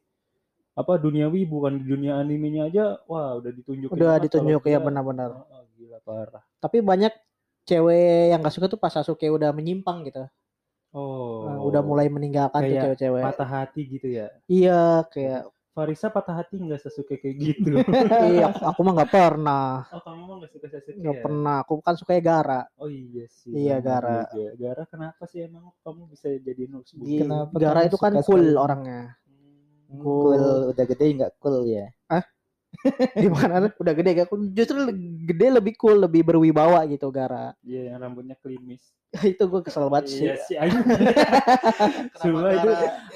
apa 0.77 0.97
dunia 0.97 1.27
wibu 1.27 1.67
kan 1.67 1.77
di 1.77 1.85
dunia 1.85 2.17
animenya 2.17 2.71
aja 2.71 2.85
wah 3.05 3.37
udah 3.37 3.53
ditunjukin 3.53 3.97
Udah 3.97 4.21
ditunjuk 4.23 4.61
kalau 4.65 4.73
ya 4.73 4.79
benar-benar. 4.79 5.31
Oh, 5.33 5.65
gila 5.77 5.99
parah. 6.05 6.45
Tapi 6.61 6.85
banyak 6.85 7.13
cewek 7.65 8.33
yang 8.33 8.41
gak 8.45 8.55
suka 8.55 8.67
tuh 8.69 8.81
pas 8.81 8.93
Sasuke 8.93 9.29
udah 9.29 9.53
menyimpang 9.57 10.05
gitu. 10.09 10.25
Oh. 10.91 11.47
Nah, 11.47 11.59
udah 11.63 11.83
mulai 11.87 12.11
meninggalkan 12.11 12.61
tuh 12.61 12.67
Kayak 12.67 12.83
cewek-cewek. 12.93 13.23
patah 13.23 13.49
hati 13.49 13.83
gitu 13.87 14.09
ya. 14.11 14.27
Iya 14.51 15.07
kayak 15.09 15.43
Farisa 15.81 16.13
patah 16.13 16.37
hati 16.37 16.61
nggak 16.61 16.77
Sasuke 16.77 17.17
kayak 17.17 17.37
gitu. 17.41 17.81
iya 18.37 18.53
aku, 18.53 18.61
aku 18.69 18.81
mah 18.85 18.93
nggak 19.01 19.13
pernah. 19.17 19.65
oh 19.97 20.01
kamu 20.05 20.23
mah 20.29 20.37
nggak 20.45 20.53
suka 20.53 20.67
Sasuke 20.69 21.01
Nggak 21.01 21.17
ya? 21.17 21.23
pernah. 21.25 21.57
Aku 21.65 21.73
kan 21.81 21.95
suka 21.97 22.13
Gara. 22.21 22.61
Oh 22.77 22.93
iya 22.93 23.25
sih. 23.33 23.49
Iya, 23.57 23.81
Gara. 23.81 24.29
juga. 24.29 24.45
Gara 24.61 24.83
kenapa 24.85 25.25
sih 25.25 25.41
emang 25.49 25.73
kamu 25.81 26.13
bisa 26.13 26.29
jadi? 26.37 26.69
Di- 26.69 27.25
Kenapa 27.25 27.57
Gara 27.57 27.81
itu 27.89 27.97
kan 27.97 28.13
cool 28.21 28.45
sekali? 28.45 28.61
orangnya. 28.61 29.17
Hmm. 29.89 30.05
Cool, 30.05 30.45
udah 30.77 30.85
gede 30.85 31.05
nggak 31.17 31.33
cool 31.41 31.65
ya? 31.65 31.89
Gimana? 33.13 33.69
Udah 33.83 33.93
gede 33.93 34.11
gak? 34.17 34.29
Justru 34.55 34.89
gede 35.27 35.47
lebih 35.53 35.75
cool, 35.77 36.01
lebih 36.01 36.23
berwibawa 36.25 36.87
gitu 36.87 37.11
Gara. 37.11 37.53
Iya 37.61 37.93
yang 37.95 37.99
rambutnya 38.01 38.39
klimis. 38.39 38.81
itu 39.27 39.43
gue 39.43 39.61
kesel 39.67 39.91
banget 39.91 40.07
sih. 40.07 40.23
Iya 40.23 40.35
sih. 40.47 40.55
anjing. 40.55 40.87
Sumpah 42.23 42.51
itu 42.55 42.69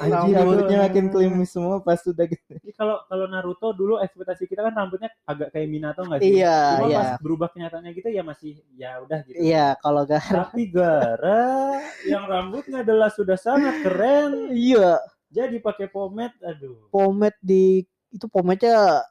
Anjir, 0.02 0.10
Rambut- 0.10 0.34
rambutnya 0.34 0.78
makin 0.84 1.06
klimis 1.06 1.50
semua 1.54 1.78
pas 1.80 2.02
udah 2.02 2.26
gede. 2.26 2.54
Kalau 2.74 2.98
kalau 3.06 3.26
Naruto 3.30 3.70
dulu 3.70 4.02
ekspektasi 4.02 4.50
kita 4.50 4.66
kan 4.66 4.74
rambutnya 4.74 5.08
agak 5.22 5.54
kayak 5.54 5.70
Minato 5.70 6.02
nggak 6.02 6.18
sih? 6.18 6.42
Iya, 6.42 6.58
Cuma 6.82 6.86
iya. 6.90 6.98
pas 6.98 7.10
berubah 7.22 7.48
kenyataannya 7.54 7.90
gitu 7.94 8.08
ya 8.10 8.22
masih 8.26 8.58
ya 8.74 8.90
udah 9.06 9.18
gitu. 9.22 9.38
Iya, 9.38 9.66
kalau 9.78 10.02
Gara 10.02 10.50
Tapi 10.50 10.62
Gara 10.66 11.46
yang 12.04 12.24
rambutnya 12.26 12.82
adalah 12.82 13.08
sudah 13.08 13.38
sangat 13.38 13.86
keren. 13.86 14.50
iya, 14.50 14.98
Jadi 15.30 15.58
pakai 15.58 15.86
pomade, 15.86 16.34
aduh. 16.42 16.90
pomade 16.90 17.38
di 17.38 17.82
itu 18.10 18.26
pomade-nya 18.26 19.02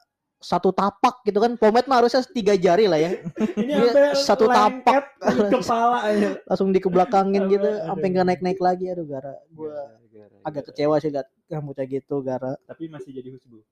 satu 0.44 0.68
tapak 0.76 1.24
gitu 1.24 1.40
kan. 1.40 1.56
Pomade 1.56 1.88
mah 1.88 2.04
harusnya 2.04 2.20
tiga 2.28 2.52
jari 2.52 2.84
lah 2.84 3.00
ya. 3.00 3.16
Ini 3.60 3.72
satu 4.12 4.44
tapak. 4.44 5.16
di 5.24 5.42
kepala 5.48 5.98
aja. 6.04 6.28
Langsung 6.52 6.68
dikebelakangin 6.76 7.48
gitu 7.48 7.68
sampai 7.88 8.06
nggak 8.12 8.26
naik-naik 8.28 8.60
lagi 8.60 8.92
aduh 8.92 9.08
Gara. 9.08 9.34
Gue 9.48 9.72
Gara, 10.12 10.36
agak 10.44 10.68
Gara. 10.68 10.76
kecewa 10.76 10.94
sih 11.00 11.08
liat 11.08 11.28
rambutnya 11.48 11.84
gitu 11.88 12.20
Gara. 12.20 12.52
Tapi 12.68 12.92
masih 12.92 13.16
jadi 13.16 13.32
husbu. 13.32 13.64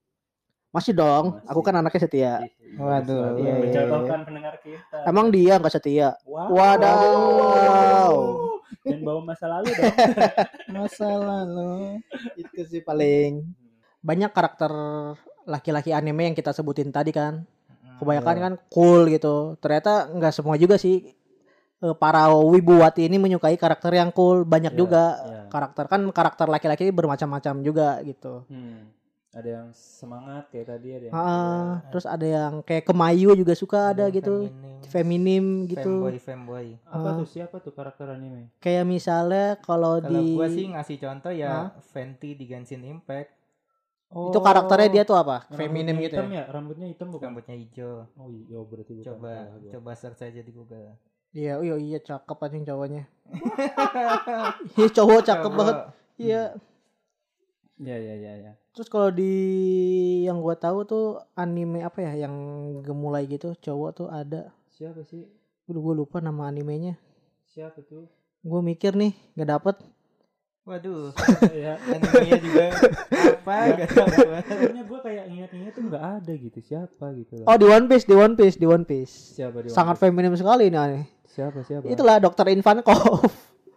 Masih 0.72 0.96
dong, 0.96 1.36
Masih. 1.36 1.52
aku 1.52 1.60
kan 1.60 1.74
anaknya 1.76 2.00
setia. 2.00 2.34
Waduh, 2.80 3.04
selalu 3.04 3.44
iya, 3.44 3.52
iya, 3.52 3.60
mencontohkan 3.60 4.20
pendengar 4.24 4.54
kita. 4.64 4.98
Emang 5.04 5.28
dia 5.28 5.60
nggak 5.60 5.68
setia? 5.76 6.16
Wow. 6.24 6.48
Wadaw. 6.48 8.14
Dan 8.80 9.04
bawa 9.04 9.20
masa 9.20 9.52
lalu 9.52 9.68
dong. 9.68 9.92
Masa 10.80 11.08
lalu. 11.12 12.00
Itu 12.40 12.64
sih 12.64 12.80
paling 12.80 13.44
banyak 14.00 14.32
karakter 14.32 14.72
laki-laki 15.44 15.90
anime 15.90 16.22
yang 16.24 16.36
kita 16.36 16.50
sebutin 16.50 16.88
tadi 16.88 17.10
kan. 17.10 17.42
Kebanyakan 17.98 18.34
Iya. 18.34 18.42
kan 18.42 18.52
cool 18.68 19.06
gitu. 19.06 19.54
Ternyata 19.56 20.10
nggak 20.10 20.32
semua 20.32 20.54
juga 20.56 20.74
sih 20.74 21.14
eh, 21.78 21.94
para 21.94 22.30
wibuwati 22.30 23.06
ini 23.06 23.16
menyukai 23.16 23.54
karakter 23.54 23.90
yang 23.92 24.10
cool. 24.10 24.42
Banyak 24.42 24.74
Iya, 24.74 24.78
juga 24.78 25.02
iya. 25.18 25.40
karakter 25.48 25.84
kan 25.86 26.02
karakter 26.08 26.46
laki-laki 26.46 26.90
bermacam-macam 26.90 27.54
juga 27.60 27.98
gitu. 28.02 28.46
Hmm. 28.46 28.90
Ada 29.32 29.48
yang 29.50 29.68
semangat 29.72 30.52
kayak 30.52 30.66
tadi 30.68 30.88
ada 30.92 31.04
yang 31.08 31.14
Ah, 31.16 31.80
terus 31.88 32.04
ada 32.04 32.22
yang 32.22 32.60
kayak 32.60 32.84
Kemayu 32.84 33.32
juga 33.32 33.56
suka 33.56 33.90
ada 33.90 34.06
gitu. 34.08 34.52
Feminim 34.86 35.64
gitu. 35.66 36.04
Femboy, 36.04 36.18
femboy. 36.18 36.66
apa 36.84 37.08
Ah. 37.08 37.16
tuh 37.16 37.26
siapa 37.26 37.56
tuh 37.58 37.72
karakter 37.72 38.12
anime? 38.12 38.52
Kayak 38.58 38.84
misalnya 38.84 39.56
kalau 39.58 39.98
Kalau 39.98 40.10
di 40.12 40.36
gua 40.36 40.46
sih 40.46 40.68
ngasih 40.68 40.96
contoh 40.98 41.32
ya 41.32 41.72
Fenty 41.90 42.36
di 42.36 42.44
Genshin 42.44 42.84
Impact, 42.84 43.32
itu 44.12 44.38
karakternya 44.44 44.88
dia 44.92 45.02
tuh 45.08 45.16
apa? 45.16 45.48
Feminim 45.56 45.96
gitu 46.04 46.20
hitam 46.20 46.28
ya. 46.28 46.44
ya? 46.44 46.52
Rambutnya 46.52 46.86
hitam 46.88 47.08
bukan? 47.08 47.32
rambutnya 47.32 47.56
hijau. 47.56 48.04
Oh 48.20 48.28
iya 48.28 48.58
berarti 48.60 48.92
bukan. 49.00 49.06
Coba 49.08 49.32
gua. 49.56 49.70
coba 49.72 49.90
search 49.96 50.20
aja 50.20 50.40
di 50.44 50.52
Google. 50.52 50.94
Iya, 51.32 51.64
iya, 51.64 51.74
iya 51.80 51.98
cakep 52.04 52.38
anjing 52.44 52.64
cowoknya. 52.68 53.08
Iya 54.76 54.88
cowok 54.92 55.20
cakep 55.24 55.48
Coba. 55.48 55.58
banget. 55.58 55.76
Iya. 56.20 56.42
Iya 57.80 57.96
iya 57.96 58.14
iya 58.20 58.32
iya. 58.36 58.52
Terus 58.76 58.88
kalau 58.92 59.08
di 59.08 59.32
yang 60.28 60.44
gua 60.44 60.60
tahu 60.60 60.84
tuh 60.84 61.06
anime 61.32 61.80
apa 61.80 62.04
ya 62.04 62.28
yang 62.28 62.34
gemulai 62.84 63.24
gitu 63.24 63.56
cowok 63.56 63.90
tuh 63.96 64.08
ada. 64.12 64.52
Siapa 64.68 65.00
sih? 65.08 65.24
Udah 65.72 65.80
gue 65.80 65.94
lupa 66.04 66.20
nama 66.20 66.52
animenya. 66.52 67.00
Siapa 67.48 67.80
tuh? 67.86 68.10
Gue 68.42 68.60
mikir 68.60 68.92
nih 68.92 69.16
nggak 69.38 69.50
dapet. 69.56 69.76
Waduh, 70.62 71.10
ya. 71.50 71.74
animenya 71.90 72.38
juga 72.38 72.66
apa 73.34 73.82
gak 73.82 73.88
tahu 73.98 74.08
gua. 74.14 74.38
Pokoknya 74.46 74.82
gue 74.86 75.00
kayak 75.02 75.24
ingat-ingat 75.26 75.72
tuh 75.74 75.82
nggak 75.90 76.04
ada 76.22 76.32
gitu 76.38 76.58
siapa 76.62 77.06
gitu 77.18 77.32
loh. 77.42 77.46
Oh 77.50 77.56
di 77.58 77.66
One 77.66 77.90
Piece, 77.90 78.06
di 78.06 78.14
One 78.14 78.34
Piece, 78.38 78.56
di 78.62 78.66
One 78.70 78.86
Piece. 78.86 79.34
siapa 79.34 79.58
dia? 79.58 79.74
Sangat 79.74 79.98
feminim 79.98 80.38
sekali 80.38 80.70
ini 80.70 80.78
aneh. 80.78 81.04
Siapa 81.26 81.66
siapa? 81.66 81.90
Itulah 81.90 82.22
Dokter 82.22 82.46
Ivankov. 82.54 83.26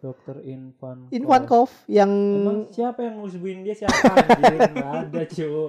Dokter 0.06 0.38
Infan. 0.46 1.10
Ivankov 1.10 1.74
yang 1.90 2.14
Emang 2.14 2.70
siapa 2.70 3.02
yang 3.02 3.18
ngusbuin 3.18 3.66
dia 3.66 3.74
siapa 3.74 4.06
anjir? 4.06 4.54
Nggak 4.70 4.92
ada 5.10 5.22
cuy. 5.26 5.66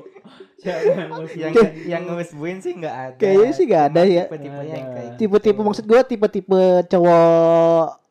Siapa 0.61 0.91
yang 0.93 1.11
ngusbuin? 1.17 1.41
yang 1.41 1.55
yang 1.89 2.03
ngusbuin 2.13 2.57
sih 2.61 2.73
nggak 2.77 2.97
ada. 3.09 3.17
Kayaknya 3.17 3.53
sih 3.57 3.65
nggak 3.65 3.85
ada 3.89 4.03
ya. 4.05 4.25
Tipe-tipe 4.29 4.63
yang 4.69 4.87
kayak 4.93 5.11
tipe-tipe 5.17 5.57
gitu. 5.57 5.65
maksud 5.65 5.85
gue 5.89 6.01
tipe-tipe 6.05 6.63
cowok 6.93 8.05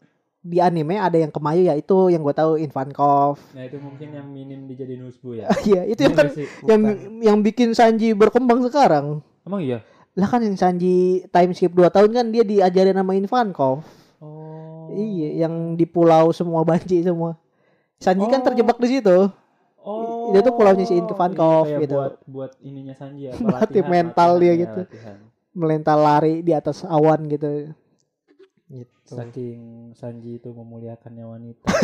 di 0.46 0.62
anime 0.62 1.02
ada 1.02 1.18
yang 1.18 1.34
kemayu 1.34 1.66
ya 1.66 1.74
itu 1.74 2.14
yang 2.14 2.22
gue 2.22 2.36
tahu 2.38 2.62
Ivankov. 2.62 3.42
Nah 3.58 3.66
itu 3.66 3.82
mungkin 3.82 4.14
yang 4.14 4.30
minim 4.30 4.70
dijadiin 4.70 5.02
husbu 5.10 5.42
ya. 5.42 5.50
Iya, 5.66 5.82
itu 5.90 6.06
yang 6.06 6.14
Iya 6.14 6.22
kan 6.22 6.30
yang 6.70 6.82
yang 7.26 7.38
bikin 7.42 7.74
Sanji 7.74 8.14
berkembang 8.14 8.62
sekarang. 8.62 9.26
Emang 9.42 9.66
iya? 9.66 9.82
Lah 10.14 10.30
kan 10.30 10.46
yang 10.46 10.54
Sanji 10.54 11.26
time 11.34 11.52
skip 11.58 11.74
2 11.74 11.90
tahun 11.90 12.14
kan 12.14 12.26
dia 12.30 12.46
diajarin 12.46 12.94
sama 12.94 13.18
Ivankov. 13.18 13.82
Oh. 14.22 14.94
Iya, 14.94 15.50
yang 15.50 15.74
di 15.74 15.90
pulau 15.90 16.30
semua 16.30 16.62
banci 16.62 17.02
semua. 17.02 17.42
Sanji 17.98 18.30
kan 18.30 18.46
Oh. 18.46 18.46
terjebak 18.46 18.78
di 18.78 19.02
situ. 19.02 19.18
Oh. 19.82 20.30
Dia 20.30 20.46
tuh 20.46 20.54
pulaunya 20.54 20.86
si 20.86 20.94
Ivankov 20.94 21.66
Iya, 21.66 21.82
kayak 21.82 21.84
gitu. 21.90 21.96
Buat 21.98 22.14
buat 22.30 22.52
ininya 22.62 22.94
Sanji 22.94 23.28
ya. 23.28 23.34
Latih 23.42 23.82
latihan, 23.82 23.90
mental 23.90 24.30
dia 24.38 24.54
latihan, 24.54 24.62
gitu. 24.62 24.82
ya, 24.86 24.90
latihan. 24.94 25.18
Melental 25.56 26.00
lari 26.06 26.36
di 26.46 26.52
atas 26.54 26.86
awan 26.86 27.26
gitu. 27.34 27.74
Gitu. 28.76 29.08
Saking 29.08 29.60
Sanji 29.94 30.36
itu 30.36 30.52
memuliakannya 30.52 31.24
wanita. 31.24 31.64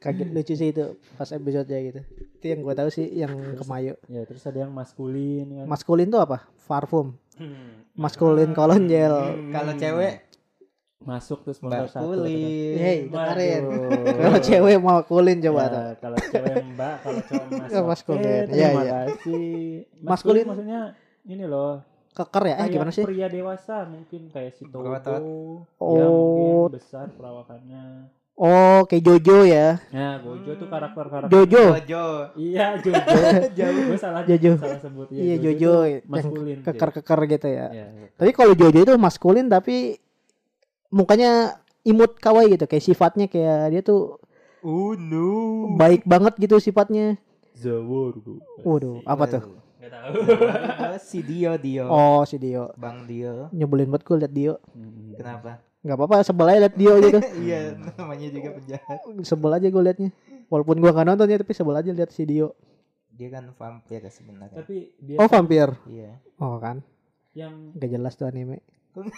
Kaget 0.00 0.28
lucu 0.32 0.54
sih 0.54 0.68
itu 0.72 0.84
pas 1.14 1.28
episode 1.28 1.68
gitu. 1.68 2.00
Itu 2.40 2.44
yang 2.46 2.60
gue 2.60 2.74
tahu 2.74 2.88
sih 2.88 3.04
yang 3.10 3.32
kemayu. 3.54 3.92
ya 4.08 4.22
terus 4.24 4.44
ada 4.44 4.64
yang 4.64 4.72
maskulin 4.72 5.44
kan. 5.52 5.66
Maskulin 5.66 6.08
tuh 6.08 6.20
apa? 6.20 6.48
Parfum. 6.64 7.12
Hmm. 7.36 7.84
Maskulin 7.92 8.52
kolon 8.52 8.88
gel. 8.88 9.12
Kalau 9.52 9.72
cewek 9.76 10.24
masuk 11.04 11.44
terus 11.44 11.60
Mbak 11.60 11.92
satu. 11.92 12.16
Kulit. 12.16 12.76
Hei, 12.80 12.98
dengerin. 13.06 13.62
Kalau 14.24 14.38
cewek 14.40 14.76
mau 14.80 15.04
kulin 15.04 15.38
coba 15.38 15.60
Ya, 15.60 15.68
tuh. 15.68 15.82
kalau 16.00 16.18
cewek 16.18 16.56
mbak, 16.66 16.94
kalau 17.04 17.20
cowok 17.22 17.46
mas. 17.52 17.70
Ya, 17.76 17.80
maskulin. 17.84 18.24
Oke, 18.24 18.32
Iya, 18.32 18.42
terima 18.48 18.82
iya. 18.82 18.92
kasih. 19.04 19.46
Maskulin. 20.00 20.04
Maskulin 20.08 20.44
maksudnya 20.48 20.80
ini 21.24 21.44
loh. 21.44 21.84
Keker 22.16 22.42
ya? 22.42 22.54
Eh 22.54 22.56
kayak 22.58 22.72
gimana 22.72 22.90
sih? 22.90 23.04
pria 23.04 23.28
dewasa 23.28 23.84
mungkin 23.84 24.32
kayak 24.32 24.56
si 24.56 24.64
Togo. 24.64 24.88
Ya 24.88 25.20
Oh. 25.76 26.00
mungkin 26.64 26.74
besar 26.74 27.12
perawakannya. 27.12 28.08
Oh, 28.34 28.84
kayak 28.84 29.00
Jojo 29.02 29.44
ya. 29.44 29.80
Ya, 29.88 30.20
Gojo 30.20 30.52
tuh 30.54 30.68
karakter-karakter. 30.68 31.32
Jojo. 31.32 31.64
Jojo. 31.78 32.04
Iya, 32.36 32.76
Jojo. 32.84 33.00
Jauh. 33.52 33.80
Gue 33.86 33.96
salah 33.96 34.20
Jojo. 34.24 34.52
salah 34.56 34.76
sebut 34.76 35.08
ya. 35.08 35.20
Iya 35.22 35.34
Jojo 35.40 35.56
tuh 35.70 35.84
yang 35.86 36.02
maskulin. 36.06 36.58
keker-keker 36.60 37.20
gitu 37.30 37.48
ya. 37.48 37.66
Ya, 37.70 37.86
Tapi 38.12 38.30
kalau 38.32 38.52
Jojo 38.52 38.76
itu 38.78 38.92
maskulin 38.94 39.48
tapi 39.48 39.96
mukanya 40.88 41.56
imut 41.82 42.16
kawaii 42.16 42.50
gitu 42.50 42.64
kayak 42.64 42.84
sifatnya 42.84 43.24
kayak 43.26 43.70
dia 43.70 43.80
tuh 43.80 44.20
Oh 44.60 44.92
no. 44.92 45.72
baik 45.76 46.04
banget 46.04 46.36
gitu 46.38 46.56
sifatnya. 46.58 47.16
Zaworu. 47.54 48.36
Waduh, 48.60 49.00
apa 49.02 49.24
tuh? 49.30 49.42
Enggak 49.86 49.94
tahu. 49.94 50.12
si 51.00 51.18
Dio 51.20 51.52
Dio. 51.56 51.84
Oh, 51.86 52.22
si 52.22 52.36
Dio. 52.36 52.74
Bang 52.74 53.06
Dio. 53.06 53.46
Nyebelin 53.50 53.86
banget 53.86 54.02
gue 54.02 54.16
liat 54.18 54.32
Dio. 54.32 54.54
Hmm. 54.70 55.14
Kenapa? 55.14 55.62
Nggak 55.80 55.96
apa-apa, 55.96 56.16
sebel 56.20 56.46
aja 56.48 56.60
liat 56.66 56.74
Dio 56.74 56.92
gitu. 56.98 57.18
Iya, 57.46 57.58
namanya 57.94 58.28
juga 58.28 58.48
penjahat. 58.52 58.98
sebel 59.22 59.50
aja 59.52 59.66
gue 59.66 59.82
liatnya. 59.82 60.10
Walaupun 60.46 60.78
gua 60.78 60.90
nggak 60.90 61.06
nonton 61.06 61.26
ya, 61.26 61.38
tapi 61.38 61.52
sebel 61.52 61.74
aja 61.74 61.90
liat 61.90 62.10
si 62.10 62.22
Dio. 62.22 62.54
Dia 63.10 63.28
kan 63.30 63.48
vampir 63.50 64.02
sebenarnya. 64.06 64.60
Tapi 64.60 64.92
dia 64.98 65.16
Oh, 65.16 65.26
vampir. 65.26 65.70
Iya. 65.86 66.18
Oh 66.36 66.58
kan, 66.58 66.82
yang 67.32 67.72
gak 67.72 67.88
jelas 67.88 68.12
tuh 68.12 68.26
anime. 68.26 68.60
Kalau 68.92 69.12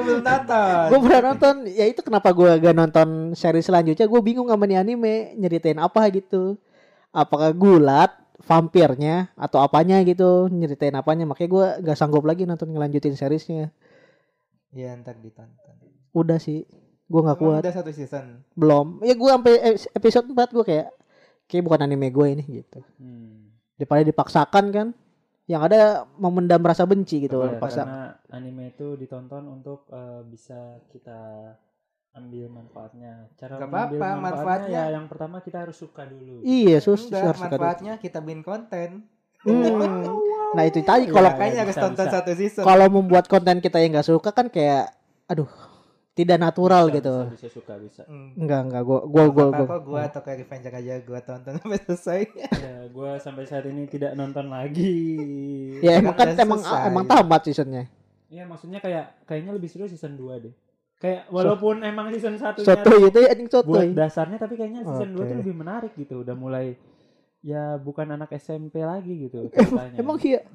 belum 0.08 0.20
nonton. 0.20 0.84
gue 0.88 1.00
pernah 1.02 1.22
nonton 1.28 1.54
ya 1.68 1.84
itu 1.84 2.00
kenapa 2.00 2.32
gue 2.32 2.56
gak 2.56 2.72
nonton 2.72 3.08
seri 3.32 3.60
selanjutnya 3.60 4.04
gue 4.04 4.20
bingung 4.20 4.48
sama 4.48 4.64
nih 4.64 4.76
anime 4.76 5.36
nyeritain 5.36 5.76
apa 5.76 6.08
gitu 6.08 6.56
apakah 7.10 7.52
gulat 7.52 8.16
vampirnya 8.42 9.30
atau 9.38 9.62
apanya 9.62 10.02
gitu 10.02 10.50
nyeritain 10.50 10.94
apanya 10.94 11.24
makanya 11.24 11.50
gue 11.50 11.66
gak 11.86 11.98
sanggup 11.98 12.26
lagi 12.26 12.42
nonton 12.42 12.70
ngelanjutin 12.70 13.14
seriesnya 13.14 13.70
Iya 14.72 14.96
ntar 15.04 15.20
ditonton. 15.20 15.76
Udah 16.16 16.40
sih. 16.40 16.64
Gua 17.04 17.20
nggak 17.28 17.38
kuat. 17.44 17.60
Udah 17.60 17.76
satu 17.76 17.92
season. 17.92 18.40
Belum. 18.56 19.04
Ya 19.04 19.12
gua 19.12 19.36
sampai 19.36 19.60
ep- 19.60 19.92
episode 19.92 20.26
4 20.32 20.48
gua 20.48 20.64
kayak 20.64 20.88
kayak 21.44 21.62
bukan 21.68 21.84
anime 21.84 22.08
gue 22.08 22.26
ini 22.32 22.44
gitu. 22.64 22.80
Hmm. 22.96 23.52
Daripada 23.76 24.00
dipaksakan 24.00 24.64
kan. 24.72 24.88
Yang 25.44 25.62
ada 25.68 25.80
memendam 26.16 26.64
rasa 26.64 26.88
benci 26.88 27.28
gitu. 27.28 27.44
Ya, 27.44 27.60
paksa. 27.60 27.84
karena 27.84 28.02
anime 28.32 28.72
itu 28.72 28.96
ditonton 28.96 29.44
untuk 29.52 29.84
eh, 29.92 30.24
bisa 30.24 30.80
kita 30.88 31.52
ambil 32.32 32.48
manfaatnya. 32.48 33.12
Cara 33.36 33.52
Gak 33.54 33.68
mengambil 33.68 33.76
apa-apa, 33.92 34.08
manfaatnya, 34.08 34.24
manfaatnya. 34.24 34.80
ya 34.80 34.94
yang 34.96 35.04
pertama 35.04 35.36
kita 35.38 35.58
harus 35.60 35.76
suka 35.76 36.02
dulu. 36.08 36.40
Iya, 36.40 36.76
sus 36.80 37.04
Enggak, 37.04 37.20
harus 37.22 37.36
suka 37.36 37.44
dulu. 37.46 37.60
manfaatnya 37.60 37.92
kita 37.98 38.18
bikin 38.18 38.40
konten. 38.40 38.88
Hmm. 39.44 40.16
Nah 40.52 40.64
itu 40.64 40.80
tadi 40.80 41.08
Iya, 41.08 41.12
kalau 41.12 41.28
iya. 41.28 41.34
Makanya 41.34 41.58
harus 41.64 41.76
tonton 41.78 42.04
bisa. 42.04 42.12
satu 42.14 42.32
season. 42.32 42.60
kalau 42.62 42.86
membuat 42.86 43.24
konten 43.24 43.56
kita 43.58 43.80
yang 43.80 43.90
nggak 43.90 44.04
suka 44.06 44.30
kan 44.30 44.46
kayak 44.46 44.92
aduh 45.24 45.48
tidak 46.12 46.36
natural 46.36 46.84
Bisa, 46.86 46.96
gitu. 46.98 47.14
Bisa, 47.24 47.32
bisa 47.32 47.48
suka 47.48 47.74
bisa. 47.80 48.02
Hmm. 48.04 48.36
Enggak 48.36 48.60
enggak 48.62 48.82
gua 48.84 49.00
gua 49.02 49.24
gua, 49.26 49.46
gua. 49.50 49.64
kok 49.66 49.80
gua 49.82 50.00
atau 50.04 50.20
kayak 50.20 50.44
Revenger 50.44 50.72
aja 50.76 50.94
gua 51.00 51.20
tonton 51.20 51.52
sampai 51.56 51.80
selesai. 51.80 52.20
ya, 52.36 52.74
gue 52.86 53.10
sampai 53.18 53.44
saat 53.44 53.64
ini 53.64 53.82
tidak 53.86 54.12
nonton 54.12 54.52
lagi. 54.52 54.92
Ya 55.80 55.96
emang 55.96 56.12
kan 56.12 56.36
emang 56.36 56.60
emang 56.60 57.04
tamat 57.06 57.40
seasonnya. 57.42 57.88
Iya 58.28 58.44
maksudnya 58.44 58.76
kayak 58.78 59.24
kayaknya 59.24 59.52
lebih 59.52 59.68
seru 59.68 59.84
season 59.84 60.14
2 60.14 60.36
deh. 60.38 60.52
Kayak 61.02 61.26
walaupun 61.34 61.82
emang 61.82 62.14
season 62.14 62.38
1 62.38 62.62
Soto 62.62 62.94
itu 62.94 63.18
ya 63.18 63.34
anjing 63.34 63.50
soto. 63.50 63.66
buat 63.66 63.90
dasarnya 63.90 64.38
tapi 64.38 64.54
kayaknya 64.54 64.86
season 64.86 65.10
2 65.10 65.18
Oke. 65.18 65.26
tuh 65.26 65.36
lebih 65.42 65.56
menarik 65.58 65.92
gitu. 65.98 66.22
Udah 66.22 66.38
mulai 66.38 66.78
ya 67.42 67.74
bukan 67.82 68.06
anak 68.14 68.30
SMP 68.38 68.86
lagi 68.86 69.26
gitu 69.26 69.50
ceritanya. 69.50 69.98
Emang 69.98 70.22
iya. 70.22 70.46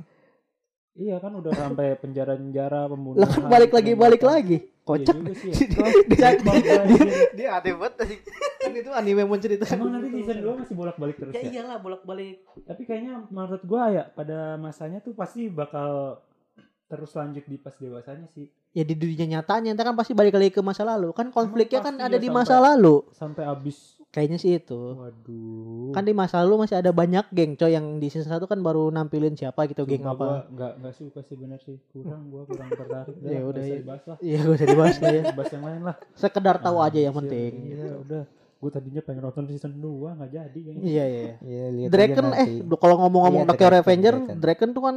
Iya 0.97 1.21
kan 1.21 1.29
udah 1.36 1.51
sampai 1.53 1.99
penjara-penjara 1.99 2.89
pembunuhan. 2.89 3.21
Lah 3.21 3.29
kan 3.29 3.43
balik 3.51 3.71
lagi 3.75 3.91
balik 3.93 4.23
lagi. 4.23 4.57
Kocak. 4.88 5.13
Iya 5.13 5.19
juga 5.19 5.33
sih 5.36 5.49
ya. 5.51 5.88
dia, 6.10 6.29
dia, 6.39 6.79
dia 7.36 7.47
aneh 7.60 7.73
banget. 7.75 7.93
Kan 8.63 8.71
itu 8.71 8.89
anime 8.95 9.23
menceritakan. 9.27 9.77
Emang 9.77 9.91
nanti 9.99 10.10
season 10.15 10.38
2 10.41 10.62
masih 10.63 10.75
bolak-balik 10.79 11.15
terus 11.19 11.33
Ya 11.36 11.43
ya? 11.43 11.51
iyalah 11.60 11.77
bolak-balik. 11.83 12.39
Tapi 12.63 12.81
kayaknya 12.88 13.19
menurut 13.29 13.62
gua 13.67 13.91
ya 13.91 14.03
pada 14.10 14.55
masanya 14.57 15.03
tuh 15.03 15.12
pasti 15.12 15.51
bakal 15.51 16.23
terus 16.88 17.12
lanjut 17.13 17.43
di 17.43 17.56
pas 17.56 17.76
dewasanya 17.76 18.28
sih. 18.32 18.47
Ya 18.71 18.84
di 18.84 18.95
dunia 18.95 19.28
nyatanya 19.28 19.76
ntar 19.76 19.86
kan 19.86 19.95
pasti 19.95 20.15
balik 20.15 20.34
lagi 20.34 20.50
ke 20.50 20.62
masa 20.62 20.82
lalu. 20.82 21.12
Kan 21.12 21.30
konfliknya 21.30 21.84
kan 21.84 22.00
ada 22.00 22.15
ya 22.15 22.17
di 22.17 22.28
sampai- 22.28 22.47
masa 22.47 22.56
lalu. 22.58 22.95
Sampai 23.12 23.43
habis. 23.43 24.00
Kayaknya 24.08 24.38
sih 24.39 24.52
itu. 24.56 24.95
Waduh. 24.95 25.91
Kan 25.91 26.08
di 26.08 26.15
masa 26.15 26.39
lalu 26.39 26.63
masih 26.63 26.80
ada 26.80 26.95
banyak 26.95 27.28
geng 27.30 27.54
coy 27.54 27.76
yang 27.76 28.00
di 28.00 28.08
season 28.08 28.32
1 28.32 28.47
kan 28.47 28.63
baru 28.63 28.88
nampilin 28.88 29.36
siapa 29.36 29.67
gitu 29.67 29.84
geng 29.84 30.00
Sumpah 30.00 30.15
apa. 30.15 30.26
Gua 30.26 30.39
nggak 30.47 30.71
nggak 30.80 30.93
suka 30.95 31.19
sih 31.21 31.36
bener 31.36 31.60
sih. 31.60 31.76
Kurang 31.91 32.32
gua 32.32 32.47
kurang 32.47 32.71
tertarik. 32.71 33.15
Ya 33.28 33.41
udah, 33.43 33.62
ya. 33.62 33.67
ya. 33.67 33.78
Dibahas 33.84 34.04
lah. 34.08 34.17
Iya 34.23 34.38
gak 34.39 34.56
usah 34.56 34.67
dibahas 34.67 34.97
lah 34.97 35.12
ya. 35.12 35.21
Bahas 35.38 35.52
yang 35.52 35.65
lain 35.67 35.82
lah. 35.84 35.95
Sekedar 36.15 36.56
tahu 36.58 36.78
aja 36.80 37.00
yang 37.04 37.12
Anjir, 37.12 37.21
penting. 37.28 37.54
Iya 37.67 37.91
udah. 38.00 38.23
Gue 38.58 38.69
tadinya 38.73 39.02
pengen 39.06 39.21
nonton 39.21 39.43
season 39.45 39.73
2 39.76 40.17
nggak 40.17 40.32
jadi 40.34 40.60
kayaknya. 40.65 40.82
Iya 40.82 41.06
iya. 41.06 41.34
Iya, 41.43 41.65
lihat 41.76 41.89
Draken 41.93 42.26
aja 42.26 42.38
eh 42.41 42.47
kalau 42.80 42.95
ngomong-ngomong 43.06 43.43
Iya, 43.43 43.50
Tokyo 43.54 43.69
Revenger. 43.69 44.13
Draken 44.34 44.69
tuh 44.71 44.82
kan 44.82 44.95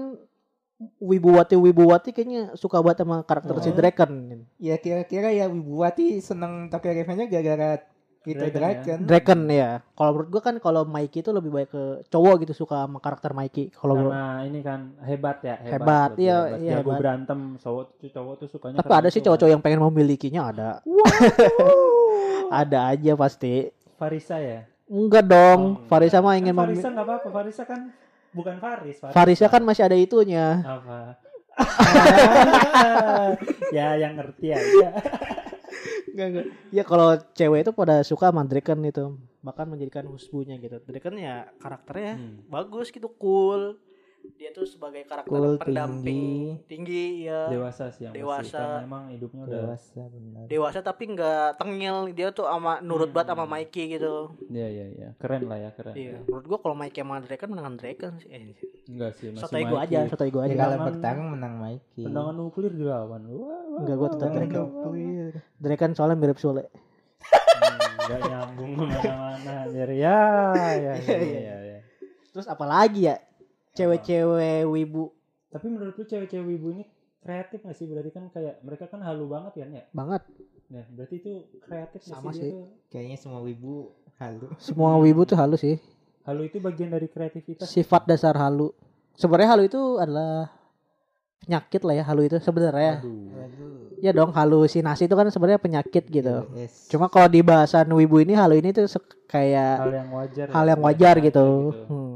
wibuwati 0.97 1.61
wibuwati 1.61 2.09
kayaknya 2.11 2.57
suka 2.57 2.81
banget 2.81 3.05
sama 3.05 3.21
karakter 3.23 3.53
si 3.61 3.71
Oh. 3.71 3.77
Draken. 3.77 4.13
Ya 4.57 4.81
kira-kira 4.81 5.29
ya 5.29 5.47
Wibuwati 5.47 6.25
seneng 6.25 6.73
Tokyo 6.73 6.97
Revenger 6.97 7.29
gara-gara 7.29 7.85
kita 8.21 8.49
Draken 8.49 8.53
ya. 8.53 8.61
Draken. 8.61 8.99
Draken 9.09 9.41
ya. 9.49 9.71
Kalau 9.93 10.11
menurut 10.13 10.29
gua 10.29 10.43
kan 10.45 10.57
kalau 10.61 10.85
Mikey 10.85 11.21
itu 11.21 11.33
lebih 11.33 11.49
baik 11.53 11.69
ke 11.73 11.83
cowok 12.09 12.35
gitu 12.45 12.53
suka 12.53 12.85
sama 12.85 13.01
karakter 13.01 13.33
Mikey. 13.33 13.73
Kalau 13.73 13.97
Karena 13.97 14.45
ini 14.45 14.61
kan 14.61 14.93
hebat 15.05 15.41
ya, 15.41 15.57
hebat. 15.57 16.17
Iya, 16.21 16.37
hebat. 16.49 16.61
iya, 16.61 16.73
Jago 16.77 16.91
hebat. 16.93 17.01
berantem, 17.01 17.41
cowok 17.57 17.85
tuh 17.97 18.11
cowok 18.13 18.35
tuh 18.45 18.49
sukanya. 18.49 18.77
tapi 18.77 18.89
karena 18.89 19.01
ada 19.05 19.09
sih 19.09 19.21
itu 19.21 19.27
cowok-cowok 19.29 19.53
yang 19.53 19.63
pengen 19.65 19.81
memilikinya 19.85 20.43
ada. 20.53 20.71
ada 22.65 22.79
aja 22.93 23.13
pasti. 23.17 23.69
Farisa 23.97 24.37
ya. 24.41 24.65
Enggak 24.91 25.25
dong. 25.25 25.61
Oh, 25.81 25.89
Farisa 25.89 26.19
enggak. 26.19 26.29
mah 26.29 26.41
ingin 26.41 26.55
kan 26.57 26.61
Farisa 26.67 26.89
nggak 26.91 27.07
apa-apa, 27.07 27.29
Farisa 27.31 27.63
kan 27.65 27.81
bukan 28.31 28.57
Faris. 28.59 28.99
Farisa 29.01 29.47
kan 29.47 29.63
masih 29.63 29.85
ada 29.85 29.95
itunya. 29.95 30.63
apa? 30.63 31.19
ya 33.77 33.97
yang 33.97 34.17
ngerti 34.17 34.55
aja. 34.55 34.89
Enggak 36.11 36.27
enggak. 36.27 36.47
Ya 36.71 36.83
kalau 36.83 37.15
cewek 37.35 37.63
itu 37.63 37.73
pada 37.73 38.03
suka 38.03 38.31
sama 38.31 38.43
Draken 38.43 38.81
itu. 38.85 39.05
Bahkan 39.41 39.67
menjadikan 39.69 40.05
husbunya 40.09 40.59
gitu. 40.59 40.81
Draken 40.83 41.17
ya 41.17 41.49
karakternya 41.59 42.15
Hmm. 42.17 42.37
bagus 42.49 42.91
gitu 42.91 43.09
cool. 43.17 43.79
Dia 44.33 44.51
tuh 44.51 44.65
sebagai 44.65 45.05
karakter 45.05 45.29
Cool, 45.29 45.61
pendamping 45.61 46.57
tinggi, 46.65 47.25
ya. 47.25 47.47
Dewasa 47.47 47.89
sih 47.91 48.05
yang. 48.05 48.15
Dewasa. 48.15 48.57
Karena 48.57 48.83
emang 48.83 49.05
hidupnya 49.09 49.41
udah. 49.43 49.53
Dewasa 49.69 50.01
benar. 50.07 50.43
Dewasa 50.47 50.79
tapi 50.81 51.03
nggak 51.09 51.49
tengil. 51.55 51.97
Dia 52.11 52.29
tuh 52.31 52.45
ama 52.45 52.81
nurut 52.81 53.07
Hmm. 53.07 53.15
banget 53.15 53.29
sama 53.31 53.45
Mikey 53.47 53.85
gitu. 53.91 54.33
Iya 54.47 54.67
iya 54.67 54.87
iya. 54.89 55.09
Keren 55.17 55.45
lah 55.45 55.59
ya 55.59 55.71
keren. 55.71 55.93
Iya. 55.93 56.25
Menurut 56.25 56.47
gua 56.47 56.59
kalau 56.59 56.73
Mikey 56.75 57.01
sama 57.01 57.21
Draken 57.21 57.49
menangan 57.49 57.75
Draken 57.77 58.13
sih. 58.17 58.29
Eh, 58.29 58.41
Enggak 58.87 59.11
sih 59.15 59.27
masih 59.29 59.41
sotoy 59.41 59.63
gua 59.63 59.79
aja, 59.83 59.99
sotoy 60.07 60.31
gua 60.31 60.43
aja. 60.43 60.55
kalau 60.59 60.77
bertarung 60.85 61.29
menang 61.31 61.55
Mikey. 61.57 62.03
Tendangan 62.03 62.35
nuklir 62.35 62.73
dilawan. 62.73 63.21
Wah, 63.27 63.37
wah, 63.37 63.79
Enggak, 63.79 63.97
gua 63.97 64.09
tetap 64.11 64.29
Draken. 64.31 64.65
wah. 64.65 65.31
Draken 65.59 65.91
soalnya 65.93 66.17
mirip 66.17 66.39
Sule. 66.39 66.65
Hmm, 67.21 67.77
Nggak 68.01 68.21
nyambung 68.25 68.73
ke 68.81 68.87
mana-mana 69.05 69.53
anjir. 69.63 69.89
Ya, 69.93 70.19
ya, 70.57 70.71
ya, 70.73 70.93
ya, 70.97 71.19
ya, 71.21 71.57
ya. 71.63 71.79
Terus 72.31 72.47
apalagi 72.47 73.05
ya? 73.05 73.21
Cewek-cewek 73.75 74.67
wibu 74.67 75.15
Tapi 75.51 75.67
menurut 75.67 75.95
lu 75.99 76.05
cewek-cewek 76.07 76.47
wibu 76.47 76.69
ini 76.75 76.85
kreatif 77.21 77.63
gak 77.67 77.77
sih? 77.77 77.87
Berarti 77.91 78.11
kan 78.15 78.31
kayak 78.31 78.63
mereka 78.63 78.87
kan 78.87 79.03
halu 79.03 79.27
banget 79.27 79.53
kan 79.67 79.71
ya? 79.75 79.85
banget. 79.91 80.23
Nah, 80.71 80.87
berarti 80.95 81.15
itu 81.19 81.33
kreatif 81.67 82.01
Sama 82.07 82.31
sih, 82.31 82.39
sih. 82.39 82.43
dia 82.47 82.55
tuh? 82.55 82.67
Kayaknya 82.95 83.19
semua 83.19 83.41
wibu 83.43 83.91
halu. 84.23 84.47
Semua 84.63 84.95
wibu 85.03 85.27
tuh 85.27 85.35
halus 85.35 85.61
sih. 85.67 85.77
Halu 86.23 86.47
itu 86.47 86.63
bagian 86.63 86.95
dari 86.95 87.11
kreativitas. 87.11 87.67
Sifat 87.67 88.07
dasar 88.07 88.39
halu. 88.39 88.71
Sebenarnya 89.19 89.59
halu 89.59 89.67
itu 89.67 89.83
adalah 89.99 90.55
penyakit 91.43 91.81
lah 91.83 91.95
ya 91.99 92.05
halu 92.07 92.23
itu 92.31 92.39
sebenarnya. 92.39 93.03
Ya 94.01 94.17
dong 94.17 94.33
halusinasi 94.33 95.11
itu 95.11 95.15
kan 95.19 95.29
sebenarnya 95.29 95.61
penyakit 95.61 96.07
gitu. 96.09 96.47
Yes. 96.57 96.89
Cuma 96.89 97.11
kalau 97.11 97.29
di 97.29 97.43
bahasan 97.43 97.91
wibu 97.93 98.23
ini 98.23 98.33
halu 98.39 98.63
ini 98.63 98.73
tuh 98.73 98.87
kayak 99.29 99.77
Hal 99.83 99.93
yang 99.93 100.09
wajar. 100.15 100.47
hal 100.49 100.65
ya, 100.65 100.71
yang 100.73 100.81
wajar 100.81 101.15
biasa 101.19 101.27
gitu. 101.27 101.47
gitu. 101.69 101.85
Hmm. 101.91 102.10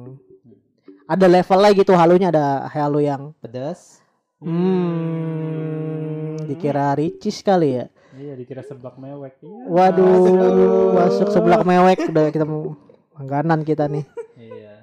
Ada 1.04 1.28
levelnya 1.28 1.70
gitu 1.76 1.92
halunya 1.92 2.32
ada 2.32 2.64
halu 2.72 3.04
yang 3.04 3.36
pedas. 3.44 4.00
hmm, 4.40 6.48
dikira 6.48 6.96
ricis 6.96 7.44
kali 7.44 7.76
ya. 7.76 7.86
Iya, 8.16 8.32
dikira 8.40 8.64
seblak 8.64 8.96
mewek. 8.96 9.36
Iya. 9.40 9.68
Waduh, 9.68 10.96
masuk 10.96 11.28
sebelah 11.28 11.60
mewek 11.60 12.08
udah 12.08 12.32
kita 12.32 12.48
mau 12.48 12.72
langganan 13.20 13.60
kita 13.68 13.84
nih. 13.84 14.04
Iya. 14.40 14.74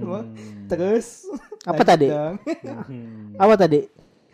Hmm. 0.00 0.32
Terus 0.72 1.28
Apa 1.68 1.84
tadi? 1.84 2.08
Hmm. 2.08 3.36
Apa 3.36 3.60
tadi? 3.60 3.84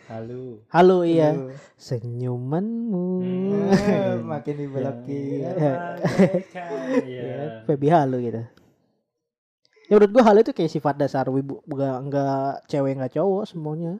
Halu. 0.07 0.63
Halo 0.71 1.03
iya. 1.03 1.35
Aduh. 1.35 1.51
Senyumanmu. 1.75 3.07
Hmm. 3.19 4.23
Makin 4.31 4.55
dibelokin. 4.55 5.43
Yang 5.43 5.55
bagaikan, 5.59 6.71
Iya. 7.11 7.23
Ya, 7.27 7.43
Feby 7.67 7.87
halu 7.91 8.23
gitu. 8.23 8.39
Ya 9.87 9.95
menurut 9.95 10.11
gua 10.11 10.23
hal 10.25 10.37
itu 10.37 10.51
kayak 10.51 10.67
sifat 10.69 10.95
dasar 10.95 11.25
wibu, 11.27 11.63
enggak 11.63 11.95
enggak 12.01 12.37
cewek 12.67 12.91
enggak 12.93 13.13
cowok 13.15 13.43
semuanya. 13.45 13.93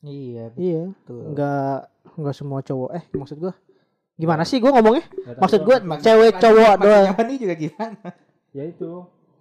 Iya, 0.00 0.54
Iya, 0.54 0.82
betul. 0.96 1.22
enggak 1.34 1.76
enggak 2.14 2.34
semua 2.34 2.60
cowok. 2.60 2.90
Eh, 2.94 3.04
maksud 3.12 3.38
gua 3.38 3.52
gimana 4.14 4.42
sih 4.44 4.56
gua 4.56 4.70
ngomongnya? 4.72 5.04
Nggak 5.04 5.36
Maksud 5.38 5.60
gua. 5.62 5.76
cewek 5.98 6.32
cowok 6.38 6.72
doang. 6.78 7.06
apa 7.10 7.22
nih 7.22 7.36
juga 7.36 7.54
gimana? 7.54 7.98
Ya 8.50 8.64
itu. 8.64 8.90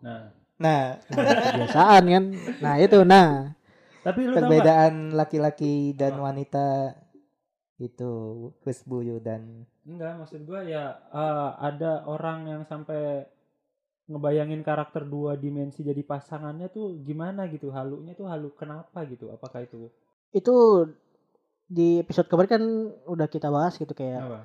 Nah, 0.02 0.34
Nah, 0.60 1.00
Nah, 1.08 1.24
kebiasaan 1.56 2.04
kan. 2.06 2.24
Nah, 2.60 2.74
itu 2.78 3.00
nah. 3.02 3.56
tapi 4.00 4.28
lu 4.28 4.36
perbedaan 4.36 5.12
laki-laki 5.14 5.92
dan 5.94 6.18
wanita 6.18 6.92
itu 7.78 8.12
Husbuyu 8.62 9.20
dan 9.20 9.64
Enggak, 9.84 10.20
maksud 10.20 10.44
gua 10.44 10.62
ya 10.62 11.00
eh, 11.10 11.50
ada 11.58 12.04
orang 12.04 12.46
yang 12.46 12.62
sampai 12.64 13.24
ngebayangin 14.10 14.66
karakter 14.66 15.06
dua 15.06 15.38
dimensi 15.38 15.86
jadi 15.86 16.02
pasangannya 16.02 16.68
tuh 16.74 16.98
gimana 17.06 17.46
gitu? 17.48 17.70
Halunya 17.70 18.18
tuh 18.18 18.26
halu 18.26 18.50
kenapa 18.58 19.06
gitu? 19.06 19.30
Apakah 19.30 19.64
itu? 19.64 19.94
Itu 20.34 20.90
di 21.70 22.02
episode 22.02 22.26
kemarin 22.26 22.50
kan 22.50 22.64
udah 23.06 23.28
kita 23.30 23.54
bahas 23.54 23.78
gitu 23.78 23.94
kayak 23.94 24.26
apa? 24.26 24.42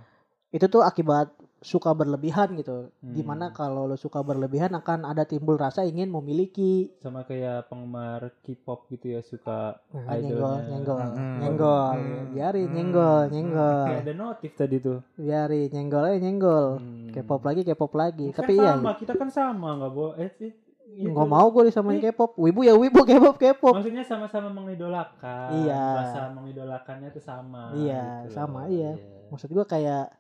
itu 0.55 0.71
tuh 0.71 0.87
akibat 0.87 1.35
suka 1.65 1.91
berlebihan 1.91 2.53
gitu. 2.55 2.93
Hmm. 2.95 3.11
Di 3.11 3.23
mana 3.23 3.49
kalau 3.49 3.85
lo 3.85 3.97
suka 3.97 4.21
berlebihan 4.21 4.69
akan 4.71 5.03
ada 5.03 5.25
timbul 5.25 5.57
rasa 5.57 5.83
ingin 5.83 6.07
memiliki. 6.07 6.93
sama 7.01 7.25
kayak 7.25 7.67
penggemar 7.67 8.37
K-pop 8.39 8.85
gitu 8.89 9.11
ya 9.11 9.21
suka 9.21 9.81
Nah, 9.91 10.13
nyenggol, 10.13 10.29
idolnya 10.53 10.69
nyenggol, 10.69 10.99
Hmm. 11.01 11.37
nyenggol, 11.39 11.89
Hmm. 11.91 12.25
biarin 12.31 12.63
Hmm. 12.63 12.75
nyenggol, 12.75 13.19
Hmm. 13.19 13.33
nyenggol, 13.33 13.85
Kayak 13.87 14.03
ada 14.03 14.15
notif 14.15 14.51
tadi 14.53 14.77
tuh 14.79 14.99
biarin 15.17 15.69
nyenggol, 15.71 16.05
eh 16.05 16.19
nyenggol. 16.19 16.67
Hmm. 16.77 17.09
K-pop 17.11 17.43
lagi, 17.43 17.61
K-pop 17.63 17.93
lagi. 17.95 18.27
Kan 18.29 18.39
Tapi 18.39 18.53
iya, 18.55 18.73
sama 18.75 18.93
kita 18.95 19.13
kan 19.15 19.29
sama 19.29 19.69
nggak 19.75 19.93
boleh 19.93 20.17
eh 20.21 20.31
sih 20.31 20.53
Gitu. 20.95 21.11
nggak 21.11 21.27
mau 21.27 21.51
gue 21.51 21.67
disamain 21.67 21.99
Iya. 21.99 22.13
K-pop 22.13 22.37
wibu 22.37 22.61
ya 22.63 22.71
wibu 22.73 23.03
K-pop 23.03 23.35
K-pop 23.35 23.75
Maksudnya 23.75 24.05
sama-sama 24.05 24.47
mengidolakan. 24.49 25.49
Iya. 25.59 25.85
Rasa 25.99 26.21
mengidolakannya 26.31 27.09
tuh 27.11 27.19
sama. 27.19 27.75
Iya, 27.75 28.29
gitu 28.29 28.35
sama, 28.37 28.61
loh. 28.63 28.71
iya. 28.71 28.93
maksud 29.27 29.51
gue 29.51 29.65
kayak 29.65 30.13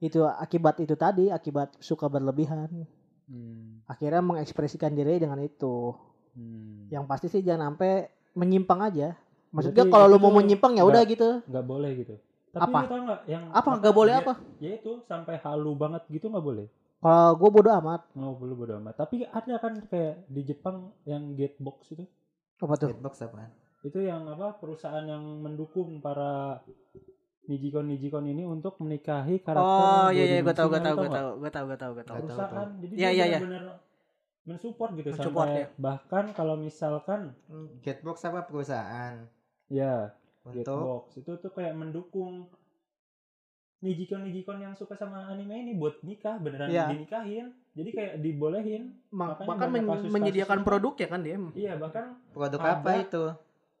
itu 0.00 0.24
akibat 0.24 0.80
itu 0.80 0.92
tadi 0.94 1.28
akibat 1.28 1.76
suka 1.78 2.08
berlebihan 2.08 2.66
Hmm, 3.30 3.78
akhirnya 3.86 4.18
mengekspresikan 4.20 4.90
diri 4.90 5.16
dengan 5.16 5.38
itu 5.38 5.94
hmm. 6.34 6.90
yang 6.90 7.06
pasti 7.06 7.30
sih 7.30 7.38
jangan 7.40 7.70
sampai 7.70 8.10
menyimpang 8.34 8.82
aja 8.82 9.14
maksud 9.50 9.70
Berarti 9.70 9.86
gue 9.86 9.92
kalau 9.92 10.06
lu 10.08 10.18
mau 10.18 10.34
menyimpang 10.34 10.74
ya 10.74 10.82
udah 10.82 10.98
gitu 11.04 11.38
nggak 11.44 11.62
boleh 11.62 11.90
gitu. 11.94 12.18
Tapi 12.50 12.66
Apa? 12.66 12.80
tau 12.82 12.98
nggak 12.98 13.20
yang 13.26 13.44
apa 13.48 13.70
nggak 13.78 13.94
boleh 13.94 14.12
dia- 14.12 14.22
apa 14.24 14.34
Ya 14.58 14.70
itu 14.74 14.92
sampai 15.04 15.38
halu 15.38 15.70
banget 15.74 16.02
gitu 16.08 16.26
nggak 16.26 16.42
boleh. 16.42 16.66
kalau 16.98 17.38
gue 17.38 17.50
bodo 17.52 17.70
amat 17.72 18.02
Nggak 18.10 18.34
boleh 18.36 18.54
bodo 18.56 18.72
amat. 18.76 18.94
Tapi 18.98 19.22
ada 19.24 19.54
kan 19.56 19.72
kayak 19.84 20.26
di 20.26 20.40
Jepang 20.42 20.76
yang 21.04 21.22
Gatebox 21.32 21.78
itu. 21.92 22.02
apa 22.58 22.74
tuh 22.74 22.90
Hitbox 22.90 23.14
apaan? 23.22 23.54
Itu 23.80 24.02
yang 24.02 24.26
apa 24.26 24.58
perusahaan 24.58 25.00
yang 25.02 25.22
mendukung 25.38 26.02
para 26.02 26.58
Nijikon-Nijikon 27.42 28.24
ini 28.26 28.42
untuk 28.42 28.76
menikahi 28.78 29.40
karakter 29.40 29.64
oh 29.64 30.08
iya 30.10 30.24
iya 30.28 30.38
gue 30.40 30.52
tahu 30.52 30.68
gue 30.68 30.78
tau 30.78 30.94
gue 30.94 31.08
tahu 31.08 31.28
gue 31.36 31.50
tahu 31.50 31.64
gue 31.66 31.78
tahu 31.78 31.92
gue 31.92 32.04
tahu, 32.04 32.16
perusahaan 32.20 32.68
jadi 32.78 32.92
Iya, 32.92 33.00
dia 33.00 33.10
iya, 33.10 33.24
iya. 33.26 33.38
benar-benar 33.38 33.64
mensupport 34.42 34.90
gitu 34.94 35.08
Mensupport, 35.10 35.46
sampai 35.46 35.60
ya. 35.60 35.66
bahkan 35.76 36.24
kalau 36.30 36.54
misalkan 36.56 37.20
Hitbox 37.80 38.16
apa 38.24 38.40
perusahaan? 38.42 39.14
ya 39.66 40.10
Untuk 40.42 40.64
Gatebox 40.64 41.04
itu 41.16 41.32
tuh 41.36 41.50
kayak 41.50 41.74
mendukung 41.74 42.48
Nijikon 43.80 44.20
Nijikon 44.22 44.58
yang 44.58 44.74
suka 44.74 44.92
sama 44.92 45.24
anime 45.26 45.56
ini 45.58 45.72
buat 45.74 46.00
nikah 46.02 46.36
beneran 46.36 46.68
Iya. 46.68 46.88
dinikahin 46.90 47.46
jadi 47.70 47.90
kayak 47.90 48.14
dibolehin 48.18 48.92
Ma- 49.08 49.32
Makanya 49.32 49.48
bahkan 49.48 49.68
men- 49.70 49.86
kasus-kasus 49.86 50.12
menyediakan 50.12 50.58
itu. 50.58 50.66
produk 50.66 50.94
ya 50.94 51.08
kan 51.08 51.20
dia 51.20 51.36
iya 51.54 51.72
bahkan 51.74 52.04
produk 52.30 52.60
Ada. 52.60 52.72
apa 52.76 52.90
itu? 52.98 53.24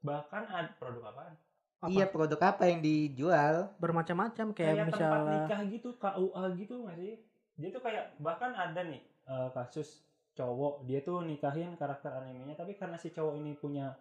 bahkan 0.00 0.42
ada 0.46 0.70
produk 0.74 1.02
apaan 1.06 1.34
Apa? 1.80 1.88
Iya, 1.88 2.04
produk 2.12 2.40
apa 2.44 2.62
yang 2.68 2.80
dijual? 2.84 3.54
bermacam-macam 3.80 4.46
kayak, 4.52 4.74
kayak, 4.76 4.86
tempat 4.92 5.00
misalnya 5.00 5.32
nikah 5.32 5.60
gitu 5.72 5.88
KUA 5.96 6.44
gitu 6.60 6.74
nggak 6.84 6.96
sih 7.00 7.12
dia 7.60 7.68
tuh 7.72 7.82
kayak 7.84 8.04
bahkan 8.20 8.52
ada 8.56 8.80
nih 8.84 9.00
eh, 9.26 9.48
kasus 9.56 9.88
cowok 10.36 10.74
dia 10.88 11.00
tuh 11.00 11.24
nikahin 11.24 11.72
karakter 11.80 12.12
animenya 12.12 12.54
tapi 12.56 12.72
karena 12.80 12.96
si 13.00 13.08
cowok 13.10 13.34
ini 13.40 13.52
punya 13.56 13.96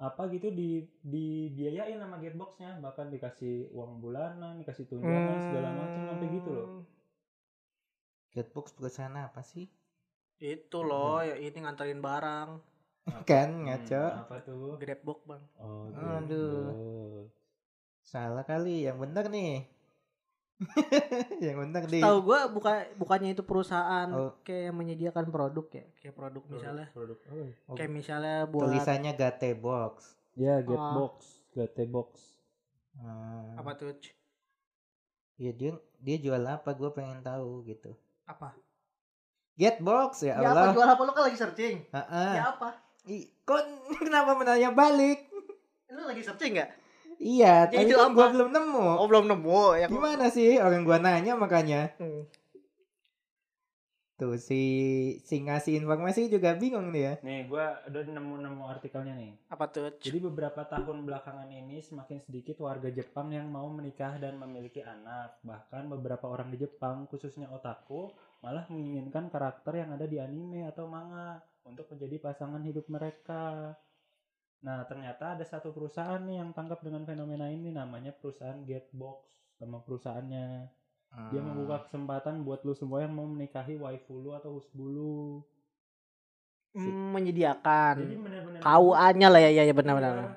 apa 0.00 0.22
gitu 0.32 0.48
di 0.52 0.80
dibiayain 1.04 2.00
sama 2.00 2.16
Gateboxnya 2.16 2.80
bahkan 2.80 3.12
dikasih 3.12 3.68
uang 3.76 4.00
bulanan 4.00 4.56
dikasih 4.60 4.88
tunjangan 4.88 5.38
segala 5.44 5.68
macam 5.76 6.00
sampai 6.08 6.26
gitu 6.32 6.50
loh 6.56 6.68
Hmm, 6.72 6.84
Hitbox 8.34 8.66
perusahaan 8.76 9.16
apa 9.26 9.42
sih? 9.42 9.66
itu 10.40 10.78
loh 10.88 11.20
ya 11.28 11.36
ini 11.46 11.58
nganterin 11.62 12.00
barang 12.08 12.48
Kan 13.30 13.48
ngaco. 13.66 14.02
Hmm, 14.02 14.20
apa 14.22 14.36
tuh 14.42 14.76
Grabbox 14.76 15.18
bang 15.24 15.42
oh, 15.58 15.88
Aduh. 16.18 17.26
Salah 18.02 18.42
kali, 18.42 18.84
yang 18.84 18.98
bener 18.98 19.26
nih. 19.26 19.64
yang 21.40 21.56
bener 21.56 21.88
di 21.88 22.04
tahu 22.04 22.20
gue 22.20 22.40
buka 22.52 22.84
bukannya 23.00 23.32
itu 23.32 23.40
perusahaan 23.40 24.04
Oh. 24.12 24.36
kayak 24.44 24.68
yang 24.68 24.76
menyediakan 24.76 25.32
produk 25.32 25.64
ya 25.72 25.88
kayak 25.96 26.12
produk 26.12 26.42
misalnya 26.52 26.86
produk 26.92 27.16
apa 27.16 27.32
ya? 27.40 27.52
Oh, 27.64 27.74
kayak 27.80 27.90
misalnya 27.90 28.36
buat 28.44 28.68
tulisannya 28.68 29.12
Gate 29.16 29.56
Box. 29.56 30.20
ya 30.36 30.60
Gatebox 30.60 31.14
Gatebox 31.56 32.08
Hmm. 32.90 33.56
apa 33.56 33.72
tuh? 33.72 33.96
Ya 35.40 35.56
dia 35.56 35.72
dia 35.96 36.16
jual 36.20 36.44
apa? 36.44 36.76
Gue 36.76 36.92
pengen 36.92 37.24
tahu 37.24 37.64
gitu. 37.64 37.96
apa 38.28 38.52
Getbox 39.56 40.22
ya 40.22 40.36
ya 40.38 40.52
apa 40.52 40.60
Allah. 40.60 40.74
jual 40.76 40.88
apa 40.88 41.02
lu 41.02 41.12
kan 41.12 41.22
lagi 41.24 41.38
searching 41.40 41.76
Heeh. 41.88 42.32
ya 42.36 42.52
apa 42.52 42.68
Kok 43.42 43.62
kenapa 44.04 44.34
menanya 44.34 44.70
balik? 44.70 45.26
lu 45.90 46.06
lagi 46.06 46.22
searching 46.22 46.54
nggak 46.54 46.70
Iya, 47.20 47.68
Ya, 47.68 47.68
tapi 47.68 47.84
itu 47.84 47.94
kan 47.94 48.16
gue 48.16 48.26
belum 48.32 48.48
nemu. 48.48 48.86
oh 48.96 49.04
belum 49.04 49.26
nemu 49.28 49.60
ya 49.76 49.86
kok. 49.86 49.92
Gimana 49.92 50.26
sih 50.30 50.56
orang 50.56 50.88
gua 50.88 50.96
nanya 50.96 51.36
makanya. 51.36 51.92
Hmm. 52.00 52.24
Tuh 54.16 54.36
si 54.36 54.62
si 55.24 55.40
ngasih 55.40 55.80
informasi 55.80 56.28
juga 56.28 56.52
bingung 56.52 56.92
nih 56.92 57.02
ya. 57.02 57.14
nih 57.20 57.40
gua 57.44 57.80
udah 57.84 58.04
nemu-nemu 58.04 58.64
artikelnya 58.68 59.16
nih 59.16 59.32
apa 59.48 59.64
tuh? 59.68 59.96
Jadi 59.96 60.20
beberapa 60.20 60.60
tahun 60.64 61.04
belakangan 61.04 61.48
ini 61.48 61.80
semakin 61.80 62.20
sedikit 62.20 62.60
warga 62.60 62.88
Jepang 62.88 63.32
yang 63.32 63.48
mau 63.48 63.68
menikah 63.68 64.16
dan 64.16 64.36
memiliki 64.36 64.80
anak. 64.80 65.40
Bahkan 65.40 65.88
beberapa 65.88 66.24
orang 66.24 66.48
di 66.48 66.60
Jepang, 66.60 67.08
khususnya 67.08 67.48
otaku, 67.48 68.12
malah 68.40 68.68
menginginkan 68.68 69.28
karakter 69.28 69.76
yang 69.76 69.92
ada 69.92 70.04
di 70.04 70.16
anime 70.16 70.64
atau 70.64 70.84
manga 70.84 71.40
untuk 71.70 71.86
menjadi 71.88 72.16
pasangan 72.18 72.62
hidup 72.62 72.86
mereka. 72.90 73.74
Nah, 74.60 74.84
ternyata 74.84 75.38
ada 75.38 75.44
satu 75.46 75.72
perusahaan 75.72 76.20
nih 76.20 76.44
yang 76.44 76.50
tangkap 76.52 76.84
dengan 76.84 77.08
fenomena 77.08 77.48
ini 77.48 77.72
namanya 77.72 78.12
perusahaan 78.12 78.60
Gatebox 78.66 79.24
sama 79.56 79.80
perusahaannya. 79.80 80.46
Dia 81.10 81.40
Hmm. 81.42 81.48
membuka 81.50 81.82
kesempatan 81.88 82.46
buat 82.46 82.62
lu 82.62 82.70
semua 82.70 83.02
yang 83.02 83.10
mau 83.10 83.26
menikahi 83.26 83.74
waifu 83.74 84.20
lu 84.22 84.30
atau 84.30 84.54
husbu 84.60 84.84
lu. 84.86 85.42
Hmm, 86.70 87.10
menyediakan 87.10 87.98
KUA-nya 88.62 89.26
lah 89.26 89.40
ya 89.42 89.50
ya, 89.50 89.62
ya 89.66 89.74
benar-benar 89.74 90.14
Iya. 90.14 90.30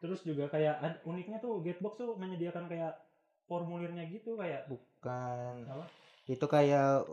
Terus 0.00 0.26
juga 0.26 0.50
kayak 0.50 1.04
uniknya 1.06 1.38
tuh 1.38 1.62
Gatebox 1.62 1.94
tuh 2.02 2.18
menyediakan 2.18 2.66
kayak 2.66 2.98
formulirnya 3.46 4.10
gitu 4.10 4.34
kayak 4.34 4.66
bukan 4.66 5.54
Apa? 5.70 5.86
itu 6.26 6.46
kayak 6.50 7.06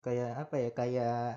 kayak 0.00 0.32
apa 0.38 0.54
ya 0.60 0.70
kayak 0.72 1.28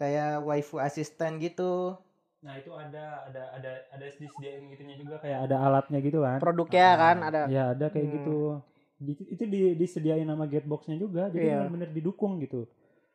kayak 0.00 0.40
waifu 0.40 0.80
asisten 0.80 1.36
gitu 1.36 1.92
nah 2.40 2.56
itu 2.56 2.72
ada 2.72 3.28
ada 3.28 3.42
ada 3.52 3.70
ada 3.92 4.04
disediain 4.08 4.64
gitunya 4.66 4.96
juga 4.96 5.20
kayak 5.20 5.44
ada 5.44 5.60
alatnya 5.60 6.00
gitu 6.00 6.24
kan. 6.24 6.40
produknya 6.40 6.86
Ah, 6.86 6.96
kan 6.96 7.16
ada 7.20 7.40
Ya 7.46 7.64
ada 7.70 7.86
kayak 7.86 8.06
Hmm. 8.06 8.16
gitu. 8.16 8.38
Di- 8.96 9.28
itu 9.28 9.44
di, 9.44 9.60
disediain 9.74 10.24
sama 10.24 10.44
Gateboxnya 10.44 10.96
juga 10.96 11.28
jadi 11.28 11.36
Iya. 11.46 11.56
benar-benar 11.62 11.90
didukung 11.90 12.40
gitu. 12.40 12.64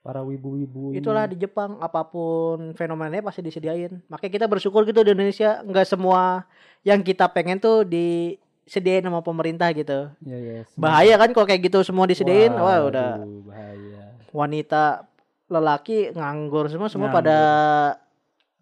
Para 0.02 0.22
wibu-wibu 0.22 0.94
itulah 0.94 1.26
di 1.26 1.34
Jepang 1.36 1.82
apa 1.82 2.06
pun 2.06 2.78
fenomenanya 2.78 3.26
pasti 3.26 3.42
disediain 3.42 3.98
makanya 4.06 4.34
kita 4.36 4.46
bersyukur 4.46 4.86
gitu 4.86 5.02
di 5.02 5.10
Indonesia 5.12 5.66
nggak 5.66 5.88
semua 5.88 6.46
yang 6.82 7.02
kita 7.02 7.26
pengen 7.26 7.58
tuh 7.58 7.82
disediain 7.82 9.02
sama 9.02 9.26
pemerintah 9.26 9.74
gitu 9.74 10.14
Iya, 10.22 10.38
iya. 10.38 10.62
bahaya 10.78 11.18
kan 11.18 11.34
kalau 11.34 11.50
kayak 11.50 11.66
gitu 11.66 11.82
semua 11.82 12.06
disediain 12.06 12.54
wah 12.54 12.86
udah 12.86 13.18
Waduh, 13.18 13.42
bahaya. 13.44 14.04
wanita 14.30 15.10
lelaki 15.48 16.10
nganggur 16.10 16.66
semua 16.68 16.88
semua 16.88 17.08
Nganggur. 17.08 17.22
pada 17.22 17.38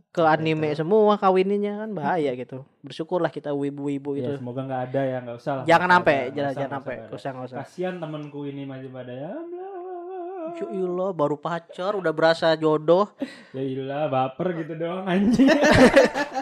ke 0.10 0.22
anime 0.22 0.70
semua 0.74 1.16
kawininya 1.16 1.82
kan 1.82 1.90
bahaya 1.90 2.32
gitu 2.34 2.62
bersyukurlah 2.80 3.28
kita 3.28 3.50
wibu-wibu 3.50 4.14
Ya, 4.14 4.30
itu 4.30 4.32
semoga 4.38 4.62
nggak 4.62 4.82
ada 4.88 5.02
ya, 5.02 5.18
nggak 5.20 5.38
usah 5.38 5.54
lah. 5.56 5.64
jangan 5.66 5.90
sampai 5.92 6.18
jangan 6.30 6.54
jangan 6.54 6.72
sampai 6.78 6.96
usah 7.10 7.30
nggak 7.32 7.48
usah 7.48 7.58
Kasihan 7.60 7.96
temenku 7.98 8.40
ini 8.44 8.64
masih 8.64 8.90
pada 8.90 9.10
ya. 9.10 9.34
Cuilah 10.54 11.12
baru 11.12 11.34
pacar 11.36 11.96
udah 11.96 12.12
berasa 12.12 12.54
jodoh 12.54 13.10
Ya 13.52 13.64
ilah 13.64 14.06
baper 14.06 14.54
gitu 14.56 14.76
doang 14.76 15.08
anjing. 15.08 15.50